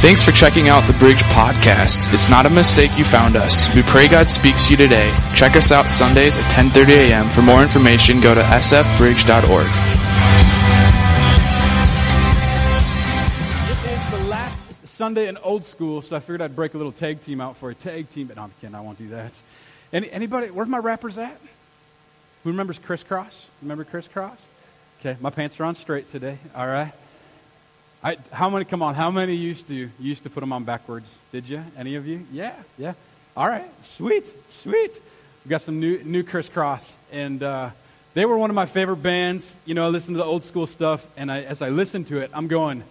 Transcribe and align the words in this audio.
Thanks 0.00 0.22
for 0.22 0.32
checking 0.32 0.70
out 0.70 0.86
the 0.86 0.94
Bridge 0.94 1.22
Podcast. 1.24 2.10
It's 2.14 2.30
not 2.30 2.46
a 2.46 2.50
mistake 2.50 2.96
you 2.96 3.04
found 3.04 3.36
us. 3.36 3.68
We 3.74 3.82
pray 3.82 4.08
God 4.08 4.30
speaks 4.30 4.64
to 4.64 4.70
you 4.70 4.78
today. 4.78 5.14
Check 5.34 5.56
us 5.56 5.70
out 5.70 5.90
Sundays 5.90 6.38
at 6.38 6.50
10:30 6.50 7.10
a.m. 7.10 7.28
For 7.28 7.42
more 7.42 7.60
information, 7.60 8.18
go 8.18 8.34
to 8.34 8.40
sfbridge.org. 8.40 9.66
It 13.68 13.92
is 13.92 14.10
the 14.10 14.26
last 14.26 14.88
Sunday 14.88 15.28
in 15.28 15.36
old 15.36 15.66
school, 15.66 16.00
so 16.00 16.16
I 16.16 16.20
figured 16.20 16.40
I'd 16.40 16.56
break 16.56 16.72
a 16.72 16.78
little 16.78 16.92
tag 16.92 17.22
team 17.22 17.42
out 17.42 17.58
for 17.58 17.68
a 17.68 17.74
tag 17.74 18.08
team. 18.08 18.28
But 18.28 18.36
no, 18.36 18.44
I'm 18.44 18.52
kidding. 18.58 18.74
I 18.74 18.80
won't 18.80 18.96
do 18.96 19.10
that. 19.10 19.34
Any, 19.92 20.10
anybody? 20.10 20.48
Where's 20.48 20.70
my 20.70 20.78
rappers 20.78 21.18
at? 21.18 21.38
Who 22.44 22.52
remembers 22.52 22.78
Kris 22.78 23.04
Kross? 23.04 23.44
Remember 23.60 23.84
Kris 23.84 24.08
Kross? 24.08 24.40
Okay, 25.00 25.18
my 25.20 25.28
pants 25.28 25.60
are 25.60 25.64
on 25.64 25.74
straight 25.74 26.08
today. 26.08 26.38
All 26.54 26.66
right. 26.66 26.94
I, 28.02 28.16
how 28.32 28.48
many? 28.48 28.64
Come 28.64 28.82
on, 28.82 28.94
how 28.94 29.10
many 29.10 29.34
used 29.34 29.68
to 29.68 29.90
used 29.98 30.22
to 30.22 30.30
put 30.30 30.40
them 30.40 30.54
on 30.54 30.64
backwards? 30.64 31.06
Did 31.32 31.46
you? 31.46 31.62
Any 31.76 31.96
of 31.96 32.06
you? 32.06 32.26
Yeah, 32.32 32.54
yeah. 32.78 32.94
All 33.36 33.46
right, 33.46 33.68
sweet, 33.84 34.32
sweet. 34.48 35.00
We 35.44 35.50
got 35.50 35.60
some 35.60 35.80
new 35.80 36.02
new 36.02 36.22
Kris 36.22 36.48
Kross, 36.48 36.94
and 37.12 37.42
uh, 37.42 37.70
they 38.14 38.24
were 38.24 38.38
one 38.38 38.48
of 38.48 38.56
my 38.56 38.64
favorite 38.64 39.02
bands. 39.02 39.54
You 39.66 39.74
know, 39.74 39.84
I 39.84 39.88
listen 39.88 40.14
to 40.14 40.18
the 40.18 40.24
old 40.24 40.44
school 40.44 40.66
stuff, 40.66 41.06
and 41.18 41.30
I, 41.30 41.42
as 41.42 41.60
I 41.60 41.68
listen 41.68 42.04
to 42.04 42.20
it, 42.20 42.30
I'm 42.32 42.48
going, 42.48 42.84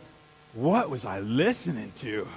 "What 0.54 0.92
was 0.92 1.06
I 1.06 1.22
listening 1.22 1.92
to?" 2.02 2.28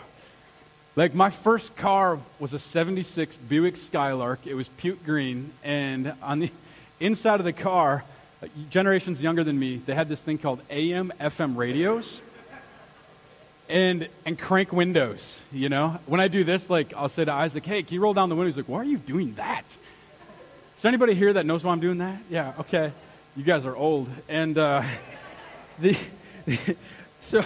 Like 0.97 1.15
my 1.15 1.29
first 1.29 1.77
car 1.77 2.19
was 2.39 2.55
a 2.55 2.59
'76 2.59 3.37
Buick 3.37 3.77
Skylark. 3.77 4.47
It 4.47 4.55
was 4.55 4.69
puke 4.79 5.05
green, 5.05 5.53
and 5.63 6.15
on 6.23 6.39
the 6.39 6.51
inside 7.01 7.39
of 7.39 7.45
the 7.45 7.53
car, 7.53 8.03
uh, 8.43 8.47
generations 8.71 9.21
younger 9.21 9.45
than 9.45 9.59
me, 9.59 9.77
they 9.85 9.95
had 9.95 10.09
this 10.09 10.23
thing 10.23 10.39
called 10.39 10.63
AM 10.71 11.13
FM 11.21 11.55
radios 11.55 12.23
and 13.73 14.09
and 14.27 14.39
crank 14.39 14.73
windows. 14.73 15.43
You 15.51 15.71
know, 15.71 15.99
when 16.07 16.21
I 16.21 16.29
do 16.29 16.45
this, 16.45 16.69
like 16.69 16.93
I'll 16.95 17.09
say 17.09 17.25
to 17.25 17.33
Isaac, 17.33 17.65
"Hey, 17.65 17.83
can 17.83 17.95
you 17.95 18.01
roll 18.01 18.15
down 18.15 18.29
the 18.29 18.37
window?" 18.37 18.49
He's 18.49 18.57
like, 18.59 18.69
"Why 18.69 18.79
are 18.79 18.85
you 18.85 18.99
doing 18.99 19.35
that?" 19.35 19.65
Is 20.77 20.83
there 20.83 20.91
anybody 20.91 21.15
here 21.15 21.33
that 21.33 21.47
knows 21.47 21.65
why 21.65 21.73
I'm 21.73 21.81
doing 21.81 21.99
that? 21.99 22.21
Yeah, 22.29 22.53
okay. 22.61 22.93
You 23.35 23.45
guys 23.45 23.65
are 23.65 23.75
old, 23.75 24.11
and 24.29 24.59
uh, 24.59 24.83
the, 25.79 25.97
the 26.45 26.77
so 27.21 27.43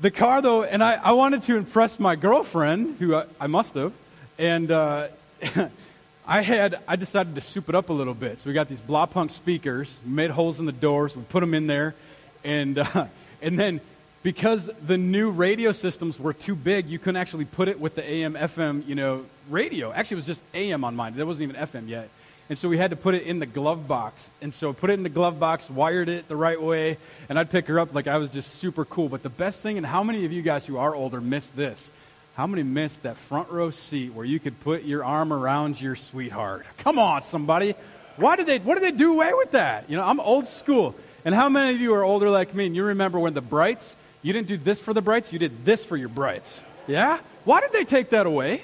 the 0.00 0.10
car 0.10 0.40
though, 0.40 0.64
and 0.64 0.82
I, 0.82 0.94
I 0.94 1.12
wanted 1.12 1.42
to 1.42 1.56
impress 1.56 2.00
my 2.00 2.16
girlfriend, 2.16 2.96
who 2.98 3.14
I, 3.14 3.26
I 3.38 3.46
must 3.46 3.74
have, 3.74 3.92
and 4.38 4.70
uh, 4.70 5.08
I 6.26 6.40
had 6.40 6.80
I 6.88 6.96
decided 6.96 7.34
to 7.34 7.42
soup 7.42 7.68
it 7.68 7.74
up 7.74 7.90
a 7.90 7.92
little 7.92 8.14
bit. 8.14 8.40
So 8.40 8.48
we 8.48 8.54
got 8.54 8.70
these 8.70 8.80
Blaupunkt 8.80 9.32
speakers, 9.32 9.98
made 10.02 10.30
holes 10.30 10.58
in 10.58 10.64
the 10.64 10.72
doors, 10.72 11.14
we 11.14 11.22
put 11.24 11.40
them 11.40 11.52
in 11.52 11.66
there, 11.66 11.94
and 12.42 12.78
uh, 12.78 13.06
and 13.42 13.58
then 13.58 13.82
because 14.24 14.70
the 14.84 14.96
new 14.96 15.30
radio 15.30 15.70
systems 15.70 16.18
were 16.18 16.32
too 16.32 16.56
big, 16.56 16.88
you 16.88 16.98
couldn't 16.98 17.18
actually 17.18 17.44
put 17.44 17.68
it 17.68 17.78
with 17.78 17.94
the 17.94 18.02
AM 18.10 18.34
FM, 18.34 18.88
you 18.88 18.94
know, 18.94 19.26
radio. 19.50 19.92
Actually, 19.92 20.14
it 20.14 20.16
was 20.16 20.26
just 20.26 20.40
AM 20.54 20.82
on 20.82 20.96
mine. 20.96 21.14
There 21.14 21.26
wasn't 21.26 21.50
even 21.50 21.56
FM 21.56 21.88
yet. 21.88 22.08
And 22.48 22.58
so 22.58 22.68
we 22.70 22.78
had 22.78 22.90
to 22.90 22.96
put 22.96 23.14
it 23.14 23.24
in 23.24 23.38
the 23.38 23.46
glove 23.46 23.86
box. 23.86 24.30
And 24.40 24.52
so 24.52 24.72
put 24.72 24.88
it 24.88 24.94
in 24.94 25.02
the 25.02 25.10
glove 25.10 25.38
box, 25.38 25.68
wired 25.68 26.08
it 26.08 26.26
the 26.26 26.36
right 26.36 26.60
way, 26.60 26.96
and 27.28 27.38
I'd 27.38 27.50
pick 27.50 27.66
her 27.66 27.78
up 27.78 27.94
like 27.94 28.06
I 28.06 28.16
was 28.16 28.30
just 28.30 28.54
super 28.54 28.86
cool. 28.86 29.10
But 29.10 29.22
the 29.22 29.28
best 29.28 29.60
thing, 29.60 29.76
and 29.76 29.86
how 29.86 30.02
many 30.02 30.24
of 30.24 30.32
you 30.32 30.40
guys 30.40 30.64
who 30.64 30.78
are 30.78 30.94
older 30.94 31.20
missed 31.20 31.54
this? 31.54 31.90
How 32.34 32.46
many 32.46 32.62
missed 32.62 33.02
that 33.02 33.18
front 33.18 33.50
row 33.50 33.70
seat 33.70 34.14
where 34.14 34.24
you 34.24 34.40
could 34.40 34.58
put 34.60 34.84
your 34.84 35.04
arm 35.04 35.34
around 35.34 35.80
your 35.80 35.96
sweetheart? 35.96 36.64
Come 36.78 36.98
on, 36.98 37.22
somebody. 37.22 37.74
Why 38.16 38.36
did 38.36 38.46
they, 38.46 38.58
what 38.58 38.74
did 38.74 38.84
they 38.84 38.96
do 38.96 39.12
away 39.12 39.34
with 39.34 39.50
that? 39.50 39.88
You 39.90 39.98
know, 39.98 40.04
I'm 40.04 40.18
old 40.18 40.46
school. 40.46 40.94
And 41.26 41.34
how 41.34 41.50
many 41.50 41.74
of 41.74 41.80
you 41.80 41.94
are 41.94 42.02
older 42.02 42.30
like 42.30 42.54
me 42.54 42.66
and 42.66 42.74
you 42.74 42.84
remember 42.84 43.18
when 43.18 43.34
the 43.34 43.40
Brights, 43.40 43.96
you 44.24 44.32
didn't 44.32 44.48
do 44.48 44.56
this 44.56 44.80
for 44.80 44.94
the 44.94 45.02
brights, 45.02 45.32
you 45.34 45.38
did 45.38 45.66
this 45.66 45.84
for 45.84 45.98
your 45.98 46.08
brights. 46.08 46.60
Yeah? 46.86 47.20
Why 47.44 47.60
did 47.60 47.72
they 47.72 47.84
take 47.84 48.10
that 48.10 48.26
away? 48.26 48.62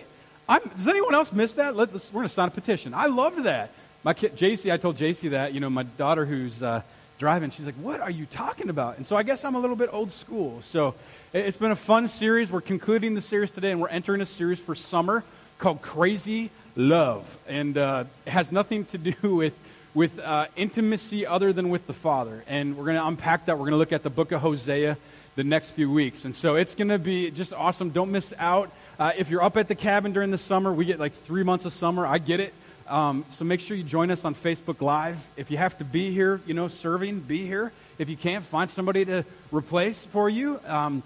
I'm, 0.49 0.63
does 0.75 0.89
anyone 0.89 1.15
else 1.15 1.33
miss 1.33 1.55
that? 1.55 1.77
Let, 1.77 1.93
we're 1.93 2.01
going 2.13 2.29
to 2.29 2.35
sign 2.35 2.49
a 2.49 2.51
petition. 2.51 2.95
I 2.95 3.07
loved 3.07 3.45
that. 3.45 3.71
My 4.03 4.15
kid, 4.15 4.37
JC, 4.37 4.73
I 4.73 4.79
told 4.79 4.97
JC 4.97 5.31
that, 5.31 5.53
you 5.53 5.61
know, 5.61 5.69
my 5.69 5.83
daughter 5.83 6.25
who's 6.25 6.63
uh, 6.63 6.81
driving, 7.19 7.51
she's 7.51 7.67
like, 7.67 7.75
what 7.75 8.01
are 8.01 8.11
you 8.11 8.25
talking 8.25 8.71
about? 8.71 8.97
And 8.97 9.07
so 9.07 9.17
I 9.17 9.23
guess 9.23 9.45
I'm 9.45 9.55
a 9.55 9.59
little 9.59 9.77
bit 9.77 9.91
old 9.93 10.11
school. 10.11 10.61
So 10.63 10.95
it's 11.35 11.59
been 11.59 11.73
a 11.73 11.77
fun 11.77 12.09
series. 12.09 12.51
We're 12.51 12.63
concluding 12.63 13.15
the 13.15 13.21
series 13.21 13.51
today, 13.51 13.71
and 13.71 13.83
we're 13.83 13.89
entering 13.89 14.23
a 14.23 14.27
series 14.27 14.59
for 14.59 14.75
summer 14.75 15.23
called 15.59 15.83
Crazy 15.83 16.51
Love. 16.75 17.39
And 17.47 17.77
uh, 17.77 18.05
it 18.25 18.31
has 18.31 18.51
nothing 18.51 18.87
to 18.87 18.99
do 18.99 19.15
with, 19.37 19.55
with 19.93 20.19
uh, 20.19 20.47
intimacy 20.57 21.27
other 21.27 21.53
than 21.53 21.69
with 21.69 21.87
the 21.87 21.93
Father. 21.93 22.45
And 22.49 22.79
we're 22.79 22.87
going 22.87 22.97
to 22.97 23.07
unpack 23.07 23.45
that. 23.45 23.59
We're 23.59 23.67
going 23.67 23.73
to 23.73 23.77
look 23.77 23.93
at 23.93 24.03
the 24.03 24.11
book 24.11 24.33
of 24.33 24.41
Hosea 24.41 24.97
the 25.41 25.45
next 25.45 25.71
few 25.71 25.91
weeks. 25.91 26.27
And 26.27 26.37
so 26.37 26.57
it's 26.57 26.75
going 26.75 26.89
to 26.89 26.99
be 26.99 27.31
just 27.31 27.55
awesome. 27.55 27.89
Don't 27.89 28.11
miss 28.11 28.35
out. 28.39 28.71
Uh, 28.99 29.13
if 29.17 29.31
you're 29.31 29.43
up 29.43 29.57
at 29.57 29.69
the 29.69 29.75
cabin 29.75 30.13
during 30.13 30.31
the 30.31 30.37
summer, 30.37 30.71
we 30.71 30.85
get 30.85 31.01
like 31.01 31.15
three 31.15 31.43
months 31.43 31.65
of 31.65 31.73
summer. 31.73 32.07
I 32.07 32.19
get 32.19 32.41
it. 32.41 32.53
Um, 32.87 33.25
so 33.31 33.47
make 33.47 33.61
sure 33.61 33.75
you 33.75 33.83
join 33.83 34.11
us 34.11 34.27
on 34.27 34.35
Facebook 34.35 34.83
Live. 34.83 35.17
If 35.39 35.51
you 35.51 35.57
have 35.57 35.79
to 35.79 35.85
be 35.85 36.11
here, 36.11 36.43
you 36.47 36.53
know, 36.53 36.69
serving, 36.69 37.21
be 37.21 37.47
here. 37.47 37.73
If 37.97 38.11
you 38.11 38.19
can't, 38.19 38.45
find 38.45 38.69
somebody 38.69 39.07
to 39.07 39.25
replace 39.51 40.05
for 40.05 40.29
you. 40.29 40.61
Um, 40.67 41.03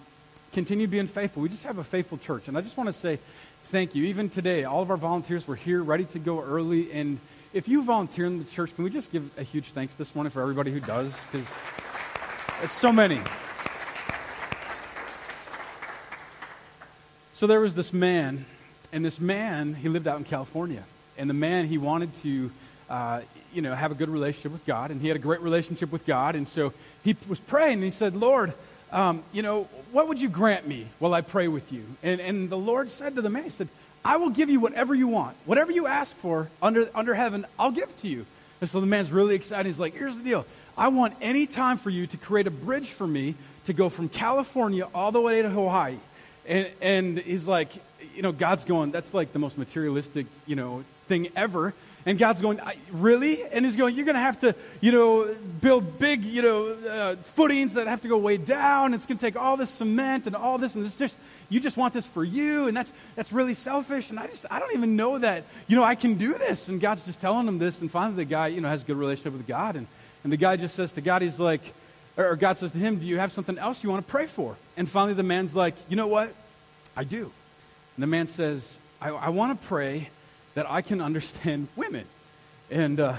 continue 0.52 0.88
being 0.88 1.06
faithful. 1.06 1.40
We 1.40 1.48
just 1.48 1.62
have 1.62 1.78
a 1.78 1.84
faithful 1.84 2.18
church. 2.18 2.48
And 2.48 2.58
I 2.58 2.60
just 2.60 2.76
want 2.76 2.88
to 2.88 2.92
say 2.92 3.20
thank 3.64 3.94
you. 3.94 4.02
Even 4.06 4.30
today, 4.30 4.64
all 4.64 4.82
of 4.82 4.90
our 4.90 4.96
volunteers 4.96 5.46
were 5.46 5.54
here, 5.54 5.80
ready 5.80 6.06
to 6.06 6.18
go 6.18 6.42
early. 6.42 6.90
And 6.90 7.20
if 7.52 7.68
you 7.68 7.84
volunteer 7.84 8.26
in 8.26 8.38
the 8.38 8.50
church, 8.50 8.74
can 8.74 8.82
we 8.82 8.90
just 8.90 9.12
give 9.12 9.30
a 9.38 9.44
huge 9.44 9.66
thanks 9.66 9.94
this 9.94 10.12
morning 10.12 10.32
for 10.32 10.42
everybody 10.42 10.72
who 10.72 10.80
does? 10.80 11.16
Because 11.30 11.46
it's 12.64 12.74
so 12.74 12.90
many. 12.90 13.20
So 17.34 17.48
there 17.48 17.58
was 17.58 17.74
this 17.74 17.92
man, 17.92 18.46
and 18.92 19.04
this 19.04 19.18
man, 19.18 19.74
he 19.74 19.88
lived 19.88 20.06
out 20.06 20.18
in 20.18 20.24
California. 20.24 20.84
And 21.18 21.28
the 21.28 21.34
man, 21.34 21.66
he 21.66 21.78
wanted 21.78 22.14
to, 22.22 22.52
uh, 22.88 23.22
you 23.52 23.60
know, 23.60 23.74
have 23.74 23.90
a 23.90 23.96
good 23.96 24.08
relationship 24.08 24.52
with 24.52 24.64
God, 24.64 24.92
and 24.92 25.02
he 25.02 25.08
had 25.08 25.16
a 25.16 25.20
great 25.20 25.40
relationship 25.40 25.90
with 25.90 26.06
God. 26.06 26.36
And 26.36 26.46
so 26.46 26.72
he 27.02 27.16
was 27.26 27.40
praying, 27.40 27.74
and 27.74 27.82
he 27.82 27.90
said, 27.90 28.14
Lord, 28.14 28.52
um, 28.92 29.24
you 29.32 29.42
know, 29.42 29.64
what 29.90 30.06
would 30.06 30.20
you 30.20 30.28
grant 30.28 30.68
me 30.68 30.86
while 31.00 31.12
I 31.12 31.22
pray 31.22 31.48
with 31.48 31.72
you? 31.72 31.84
And, 32.04 32.20
and 32.20 32.48
the 32.48 32.56
Lord 32.56 32.88
said 32.88 33.16
to 33.16 33.22
the 33.22 33.30
man, 33.30 33.42
He 33.42 33.50
said, 33.50 33.66
I 34.04 34.16
will 34.18 34.30
give 34.30 34.48
you 34.48 34.60
whatever 34.60 34.94
you 34.94 35.08
want. 35.08 35.36
Whatever 35.44 35.72
you 35.72 35.88
ask 35.88 36.16
for 36.18 36.48
under, 36.62 36.88
under 36.94 37.16
heaven, 37.16 37.46
I'll 37.58 37.72
give 37.72 37.96
to 38.02 38.08
you. 38.08 38.26
And 38.60 38.70
so 38.70 38.80
the 38.80 38.86
man's 38.86 39.10
really 39.10 39.34
excited. 39.34 39.66
He's 39.66 39.80
like, 39.80 39.94
Here's 39.94 40.16
the 40.16 40.22
deal. 40.22 40.46
I 40.78 40.86
want 40.86 41.16
any 41.20 41.48
time 41.48 41.78
for 41.78 41.90
you 41.90 42.06
to 42.06 42.16
create 42.16 42.46
a 42.46 42.52
bridge 42.52 42.90
for 42.90 43.08
me 43.08 43.34
to 43.64 43.72
go 43.72 43.88
from 43.88 44.08
California 44.08 44.86
all 44.94 45.10
the 45.10 45.20
way 45.20 45.42
to 45.42 45.50
Hawaii. 45.50 45.98
And, 46.47 46.69
and 46.81 47.19
he's 47.19 47.47
like, 47.47 47.71
you 48.15 48.22
know, 48.22 48.32
God's 48.32 48.65
going, 48.65 48.91
that's 48.91 49.15
like 49.15 49.32
the 49.32 49.38
most 49.38 49.59
materialistic, 49.59 50.27
you 50.47 50.56
know, 50.56 50.84
thing 51.09 51.28
ever. 51.34 51.75
And 52.06 52.19
God's 52.19 52.41
going, 52.41 52.60
really? 52.93 53.43
And 53.44 53.65
he's 53.65 53.77
going, 53.77 53.94
you're 53.94 54.05
going 54.05 54.15
to 54.15 54.21
have 54.21 54.41
to, 54.41 54.55
you 54.82 54.93
know, 54.93 55.34
build 55.60 55.99
big, 55.99 56.22
you 56.22 56.43
know, 56.43 56.66
uh, 56.88 57.16
footings 57.16 57.75
that 57.75 57.87
have 57.87 58.03
to 58.03 58.09
go 58.09 58.19
way 58.19 58.37
down. 58.37 58.93
It's 58.93 59.06
going 59.06 59.16
to 59.16 59.25
take 59.25 59.37
all 59.37 59.56
this 59.56 59.71
cement 59.71 60.27
and 60.27 60.37
all 60.37 60.59
this, 60.59 60.75
and 60.75 60.84
it's 60.84 60.97
just, 60.97 61.16
you 61.49 61.60
just 61.60 61.78
want 61.78 61.94
this 61.94 62.06
for 62.06 62.22
you, 62.22 62.69
and 62.69 62.76
that's 62.76 62.93
that's 63.16 63.32
really 63.32 63.55
selfish. 63.55 64.11
And 64.11 64.19
I 64.19 64.26
just, 64.26 64.44
I 64.50 64.59
don't 64.59 64.75
even 64.75 64.97
know 64.97 65.19
that, 65.19 65.44
you 65.66 65.76
know, 65.76 65.84
I 65.84 65.94
can 65.94 66.15
do 66.15 66.34
this. 66.34 66.69
And 66.69 66.81
God's 66.81 67.00
just 67.03 67.21
telling 67.21 67.47
him 67.47 67.59
this, 67.59 67.81
and 67.81 67.91
finally 67.91 68.16
the 68.16 68.25
guy, 68.25 68.49
you 68.49 68.61
know, 68.61 68.69
has 68.69 68.82
a 68.82 68.84
good 68.84 68.97
relationship 68.97 69.32
with 69.32 69.47
God, 69.47 69.76
and 69.76 69.87
and 70.25 70.32
the 70.32 70.38
guy 70.38 70.56
just 70.56 70.75
says 70.75 70.93
to 70.93 71.00
God, 71.00 71.22
he's 71.22 71.38
like, 71.38 71.75
or 72.16 72.36
God 72.36 72.56
says 72.56 72.72
to 72.72 72.78
him, 72.78 72.98
Do 72.98 73.06
you 73.06 73.19
have 73.19 73.32
something 73.32 73.58
else 73.58 73.82
you 73.82 73.91
want 73.91 74.06
to 74.06 74.10
pray 74.10 74.26
for? 74.26 74.56
And 74.76 74.88
finally, 74.88 75.14
the 75.14 75.22
man's 75.22 75.54
like, 75.54 75.75
You 75.88 75.97
know 75.97 76.06
what? 76.06 76.32
I 76.97 77.04
do. 77.04 77.32
And 77.97 78.02
the 78.02 78.06
man 78.06 78.26
says, 78.28 78.78
I, 79.00 79.10
I 79.10 79.28
want 79.30 79.60
to 79.60 79.66
pray 79.66 80.10
that 80.54 80.70
I 80.70 80.82
can 80.82 81.00
understand 81.00 81.69
women. 81.76 82.04
And, 82.70 83.00
uh, 83.00 83.16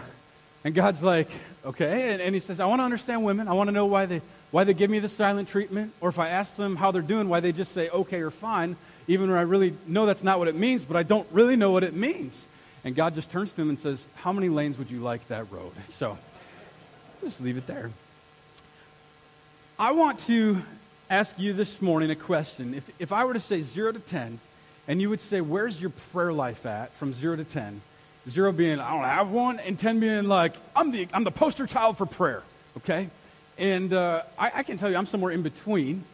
and 0.64 0.74
God's 0.74 1.04
like, 1.04 1.30
Okay. 1.66 2.14
And, 2.14 2.22
and 2.22 2.34
he 2.34 2.40
says, 2.40 2.60
I 2.60 2.66
want 2.66 2.80
to 2.80 2.84
understand 2.84 3.26
women. 3.26 3.48
I 3.48 3.54
want 3.54 3.68
to 3.68 3.74
know 3.74 3.86
why 3.86 4.06
they, 4.06 4.22
why 4.52 4.64
they 4.64 4.74
give 4.74 4.90
me 4.90 5.00
the 5.00 5.10
silent 5.10 5.50
treatment. 5.50 5.94
Or 6.00 6.10
if 6.10 6.20
I 6.20 6.30
ask 6.30 6.56
them 6.56 6.76
how 6.76 6.92
they're 6.92 7.02
doing, 7.02 7.28
why 7.28 7.42
they 7.42 7.52
just 7.52 7.74
say 7.74 7.90
okay 7.90 8.22
or 8.22 8.32
fine, 8.32 8.78
even 9.08 9.30
when 9.30 9.38
I 9.38 9.44
really 9.44 9.76
know 9.88 10.06
that's 10.06 10.24
not 10.24 10.40
what 10.40 10.48
it 10.48 10.56
means, 10.56 10.86
but 10.86 10.96
I 10.96 11.04
don't 11.04 11.28
really 11.32 11.56
know 11.56 11.72
what 11.72 11.84
it 11.84 11.94
means. 11.94 12.48
And 12.84 12.96
God 12.96 13.16
just 13.16 13.32
turns 13.32 13.52
to 13.54 13.62
him 13.62 13.70
and 13.70 13.80
says, 13.80 14.08
How 14.16 14.32
many 14.32 14.48
lanes 14.48 14.78
would 14.78 14.90
you 14.90 15.02
like 15.02 15.28
that 15.28 15.52
road? 15.52 15.74
So 15.90 16.18
just 17.22 17.42
leave 17.42 17.58
it 17.58 17.66
there. 17.66 17.90
I 19.78 19.92
want 19.92 20.20
to 20.28 20.62
ask 21.10 21.38
you 21.38 21.52
this 21.52 21.82
morning 21.82 22.10
a 22.10 22.16
question. 22.16 22.74
If, 22.74 22.90
if 22.98 23.12
I 23.12 23.26
were 23.26 23.34
to 23.34 23.42
say 23.42 23.62
0 23.62 23.92
to 23.92 24.00
10, 24.00 24.40
and 24.88 25.02
you 25.02 25.10
would 25.10 25.20
say, 25.20 25.42
Where's 25.42 25.82
your 25.82 25.90
prayer 26.14 26.32
life 26.32 26.66
at 26.66 26.94
from 26.94 27.14
0 27.14 27.36
to 27.36 27.44
10? 27.44 27.82
0 28.30 28.52
being, 28.54 28.80
I 28.80 28.92
don't 28.92 29.04
have 29.04 29.32
one, 29.32 29.60
and 29.60 29.78
10 29.78 30.00
being 30.00 30.30
like, 30.30 30.56
I'm 30.78 30.92
the, 30.92 31.10
I'm 31.12 31.26
the 31.26 31.32
poster 31.32 31.68
child 31.68 31.98
for 31.98 32.06
prayer, 32.06 32.42
okay? 32.78 33.10
And 33.58 33.92
uh, 33.92 34.22
I, 34.40 34.52
I 34.56 34.64
can 34.64 34.78
tell 34.78 34.90
you, 34.90 34.96
I'm 34.96 35.08
somewhere 35.08 35.34
in 35.34 35.42
between. 35.42 36.06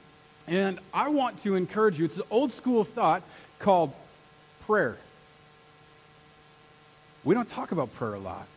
And 0.48 0.80
I 0.92 1.10
want 1.10 1.44
to 1.44 1.54
encourage 1.54 2.00
you. 2.00 2.06
It's 2.06 2.18
an 2.18 2.24
old 2.32 2.54
school 2.54 2.84
thought 2.84 3.22
called 3.60 3.94
prayer. 4.66 4.98
We 7.24 7.36
don't 7.36 7.48
talk 7.48 7.72
about 7.72 7.94
prayer 7.94 8.16
a 8.16 8.20
lot. 8.20 8.48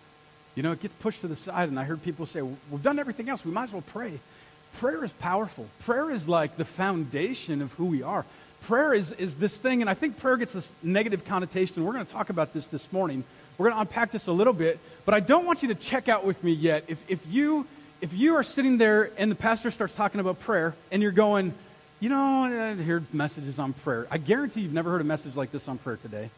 You 0.54 0.62
know, 0.62 0.72
it 0.72 0.80
gets 0.80 0.94
pushed 0.94 1.20
to 1.20 1.28
the 1.28 1.36
side, 1.36 1.68
and 1.68 1.78
I 1.78 1.84
heard 1.84 2.02
people 2.02 2.24
say, 2.24 2.40
We've 2.40 2.82
done 2.82 2.98
everything 2.98 3.28
else. 3.28 3.44
We 3.44 3.52
might 3.52 3.64
as 3.64 3.72
well 3.72 3.84
pray. 3.86 4.18
Prayer 4.74 5.04
is 5.04 5.12
powerful. 5.12 5.66
Prayer 5.80 6.10
is 6.10 6.28
like 6.28 6.56
the 6.56 6.64
foundation 6.64 7.62
of 7.62 7.72
who 7.74 7.86
we 7.86 8.02
are. 8.02 8.24
Prayer 8.62 8.94
is, 8.94 9.12
is 9.12 9.36
this 9.36 9.56
thing, 9.56 9.82
and 9.82 9.90
I 9.90 9.94
think 9.94 10.18
prayer 10.18 10.36
gets 10.36 10.52
this 10.52 10.68
negative 10.82 11.24
connotation. 11.24 11.84
We're 11.84 11.92
going 11.92 12.06
to 12.06 12.12
talk 12.12 12.30
about 12.30 12.52
this 12.52 12.66
this 12.68 12.90
morning. 12.92 13.24
We're 13.58 13.66
going 13.66 13.76
to 13.76 13.80
unpack 13.82 14.10
this 14.10 14.26
a 14.26 14.32
little 14.32 14.52
bit, 14.52 14.78
but 15.04 15.14
I 15.14 15.20
don't 15.20 15.46
want 15.46 15.62
you 15.62 15.68
to 15.68 15.74
check 15.74 16.08
out 16.08 16.24
with 16.24 16.42
me 16.42 16.52
yet. 16.52 16.84
If, 16.88 17.02
if, 17.08 17.26
you, 17.30 17.66
if 18.00 18.12
you 18.14 18.34
are 18.34 18.42
sitting 18.42 18.78
there 18.78 19.10
and 19.16 19.30
the 19.30 19.36
pastor 19.36 19.70
starts 19.70 19.94
talking 19.94 20.20
about 20.20 20.40
prayer 20.40 20.74
and 20.90 21.02
you're 21.02 21.12
going, 21.12 21.54
you 22.00 22.08
know, 22.08 22.44
I 22.44 22.74
hear 22.74 23.02
messages 23.12 23.58
on 23.58 23.74
prayer. 23.74 24.06
I 24.10 24.18
guarantee 24.18 24.62
you've 24.62 24.72
never 24.72 24.90
heard 24.90 25.00
a 25.00 25.04
message 25.04 25.36
like 25.36 25.52
this 25.52 25.68
on 25.68 25.78
prayer 25.78 25.98
today. 25.98 26.30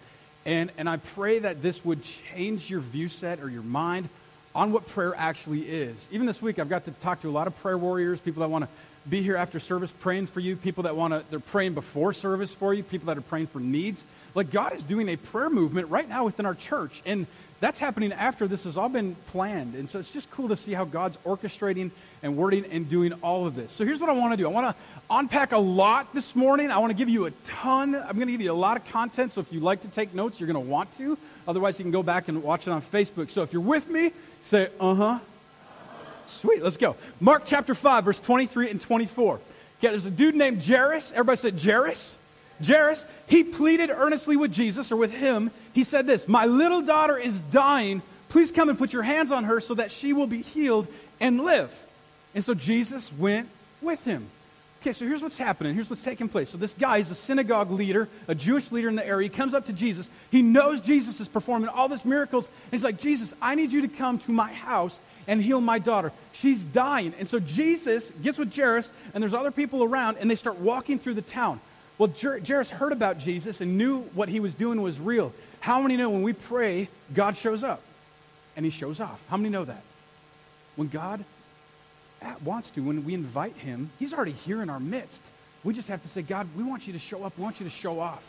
And, 0.45 0.71
and 0.77 0.89
I 0.89 0.99
pray 0.99 1.39
that 1.41 1.63
this 1.63 1.85
would 1.85 2.03
change 2.03 2.69
your 2.69 2.81
view 2.81 3.09
set 3.09 3.41
or 3.41 3.49
your 3.49 3.63
mind 3.63 4.09
on 4.57 4.73
what 4.73 4.89
prayer 4.89 5.15
actually 5.15 5.61
is. 5.61 6.09
Even 6.11 6.27
this 6.27 6.41
week, 6.41 6.59
I've 6.59 6.71
got 6.71 6.87
to 6.87 6.91
talk 6.91 7.21
to 7.21 7.29
a 7.29 7.31
lot 7.31 7.47
of 7.47 7.55
prayer 7.57 7.77
warriors, 7.77 8.21
people 8.21 8.41
that 8.41 8.49
want 8.49 8.65
to 8.65 8.71
be 9.09 9.21
here 9.21 9.37
after 9.37 9.61
service 9.61 9.93
praying 10.01 10.29
for 10.29 10.41
you, 10.41 10.57
people 10.57 10.85
that 10.85 10.97
want 10.97 11.13
to, 11.13 11.23
they're 11.29 11.41
praying 11.41 11.75
before 11.75 12.15
service 12.15 12.55
for 12.55 12.73
you, 12.73 12.83
people 12.83 13.07
that 13.09 13.19
are 13.19 13.23
praying 13.23 13.49
for 13.49 13.61
needs. 13.61 14.03
Like 14.35 14.51
God 14.51 14.73
is 14.73 14.83
doing 14.83 15.11
a 15.11 15.17
prayer 15.17 15.51
movement 15.51 15.91
right 15.91 16.09
now 16.09 16.25
within 16.25 16.47
our 16.47 16.55
church. 16.55 17.03
And 17.05 17.27
that's 17.61 17.79
happening 17.79 18.13
after 18.13 18.47
this 18.47 18.65
has 18.65 18.77
all 18.77 18.89
been 18.89 19.15
planned. 19.29 19.75
And 19.75 19.89
so 19.89 19.99
it's 19.99 20.11
just 20.11 20.31
cool 20.31 20.49
to 20.49 20.57
see 20.57 20.73
how 20.73 20.85
God's 20.85 21.17
orchestrating 21.25 21.91
and 22.23 22.37
wording 22.37 22.67
and 22.67 22.89
doing 22.89 23.13
all 23.23 23.47
of 23.47 23.55
this. 23.55 23.73
So 23.73 23.85
here's 23.85 23.99
what 23.99 24.11
I 24.11 24.13
want 24.13 24.33
to 24.33 24.37
do 24.37 24.47
I 24.47 24.51
want 24.51 24.77
to 24.77 24.83
unpack 25.09 25.53
a 25.53 25.59
lot 25.59 26.13
this 26.13 26.37
morning. 26.37 26.71
I 26.71 26.79
want 26.79 26.91
to 26.91 26.97
give 26.97 27.09
you 27.09 27.27
a 27.27 27.31
ton. 27.45 27.95
I'm 27.95 28.17
going 28.17 28.27
to 28.27 28.33
give 28.33 28.43
you 28.43 28.53
a 28.53 28.55
lot 28.55 28.77
of 28.77 28.85
content. 28.87 29.33
So 29.33 29.41
if 29.41 29.53
you 29.53 29.61
like 29.61 29.83
to 29.83 29.89
take 29.89 30.15
notes, 30.15 30.39
you're 30.39 30.53
going 30.53 30.65
to 30.65 30.71
want 30.71 30.93
to. 30.99 31.17
Otherwise, 31.49 31.79
you 31.79 31.85
can 31.85 31.93
go 31.93 32.03
back 32.03 32.29
and 32.29 32.43
watch 32.43 32.67
it 32.67 32.71
on 32.71 32.83
Facebook. 32.83 33.31
So 33.31 33.43
if 33.43 33.53
you're 33.53 33.63
with 33.63 33.89
me, 33.89 34.13
say, 34.43 34.69
uh 34.79 34.95
huh. 34.95 35.19
Sweet, 36.27 36.63
let's 36.63 36.77
go. 36.77 36.97
Mark 37.21 37.45
chapter 37.47 37.75
5, 37.75 38.05
verse 38.05 38.21
23 38.21 38.71
and 38.71 38.81
24. 38.81 39.35
Okay, 39.35 39.41
there's 39.81 40.07
a 40.07 40.11
dude 40.11 40.35
named 40.35 40.67
Jairus. 40.67 41.13
Everybody 41.13 41.39
said 41.39 41.63
Jairus. 41.63 42.17
Jairus, 42.65 43.05
he 43.27 43.45
pleaded 43.45 43.91
earnestly 43.91 44.37
with 44.37 44.53
Jesus 44.53 44.91
or 44.93 44.97
with 44.97 45.13
him. 45.13 45.51
He 45.73 45.85
said 45.85 46.07
this 46.07 46.27
My 46.29 46.47
little 46.47 46.83
daughter 46.83 47.17
is 47.17 47.41
dying. 47.41 48.03
Please 48.29 48.51
come 48.51 48.69
and 48.69 48.79
put 48.79 48.93
your 48.93 49.03
hands 49.03 49.31
on 49.31 49.45
her 49.45 49.61
so 49.61 49.75
that 49.75 49.91
she 49.91 50.13
will 50.13 50.27
be 50.27 50.43
healed 50.43 50.89
and 51.21 51.41
live. 51.41 51.73
And 52.35 52.45
so 52.45 52.55
Jesus 52.55 53.13
went 53.13 53.49
with 53.81 54.05
him. 54.05 54.29
Okay, 54.83 54.93
so 54.93 55.07
here's 55.07 55.23
what's 55.23 55.39
happening. 55.39 55.75
Here's 55.75 55.89
what's 55.89 56.03
taking 56.03 56.29
place. 56.29 56.51
So 56.51 56.59
this 56.59 56.75
guy 56.75 56.99
is 56.99 57.11
a 57.11 57.15
synagogue 57.15 57.71
leader, 57.71 58.09
a 58.29 58.35
Jewish 58.35 58.71
leader 58.71 58.89
in 58.89 58.95
the 58.95 59.07
area. 59.07 59.29
He 59.29 59.35
comes 59.35 59.55
up 59.55 59.67
to 59.67 59.73
Jesus. 59.73 60.09
He 60.31 60.43
knows 60.43 60.81
Jesus 60.81 61.19
is 61.19 61.29
performing 61.29 61.69
all 61.69 61.89
these 61.89 62.05
miracles. 62.05 62.47
And 62.47 62.73
he's 62.73 62.85
like, 62.85 63.01
Jesus, 63.01 63.35
I 63.41 63.55
need 63.55 63.73
you 63.73 63.83
to 63.83 63.89
come 63.89 64.19
to 64.21 64.31
my 64.31 64.53
house 64.53 64.99
and 65.27 65.43
heal 65.43 65.61
my 65.61 65.79
daughter. 65.79 66.13
She's 66.33 66.63
dying. 66.63 67.15
And 67.19 67.27
so 67.27 67.41
Jesus 67.41 68.13
gets 68.23 68.39
with 68.39 68.55
Jairus, 68.55 68.89
and 69.13 69.23
there's 69.23 69.35
other 69.35 69.51
people 69.51 69.83
around, 69.83 70.19
and 70.19 70.31
they 70.31 70.37
start 70.37 70.59
walking 70.61 70.99
through 70.99 71.15
the 71.15 71.23
town. 71.23 71.61
Well, 71.99 72.13
Jairus 72.21 72.71
heard 72.71 72.93
about 72.93 73.19
Jesus 73.19 73.61
and 73.61 73.79
knew 73.79 74.01
what 74.15 74.29
he 74.29 74.41
was 74.41 74.55
doing 74.55 74.83
was 74.83 75.01
real. 75.01 75.33
How 75.61 75.81
many 75.81 75.97
know 75.97 76.11
when 76.11 76.23
we 76.23 76.35
pray, 76.35 76.89
God 77.15 77.37
shows 77.37 77.65
up 77.65 77.81
and 78.55 78.65
he 78.65 78.71
shows 78.71 79.01
off? 79.01 79.23
How 79.29 79.37
many 79.37 79.49
know 79.49 79.65
that? 79.65 79.83
When 80.77 80.89
God 80.89 81.25
uh, 82.21 82.35
wants 82.45 82.71
to, 82.71 82.83
when 82.83 83.05
we 83.05 83.15
invite 83.15 83.57
him, 83.57 83.91
he's 83.99 84.13
already 84.13 84.33
here 84.33 84.61
in 84.63 84.69
our 84.69 84.81
midst. 84.81 85.23
We 85.65 85.73
just 85.73 85.89
have 85.89 86.03
to 86.03 86.09
say, 86.09 86.23
God, 86.23 86.47
we 86.55 86.63
want 86.63 86.87
you 86.87 86.93
to 86.93 86.99
show 86.99 87.25
up. 87.25 87.37
We 87.39 87.43
want 87.43 87.61
you 87.61 87.65
to 87.65 87.71
show 87.71 87.99
off. 87.99 88.23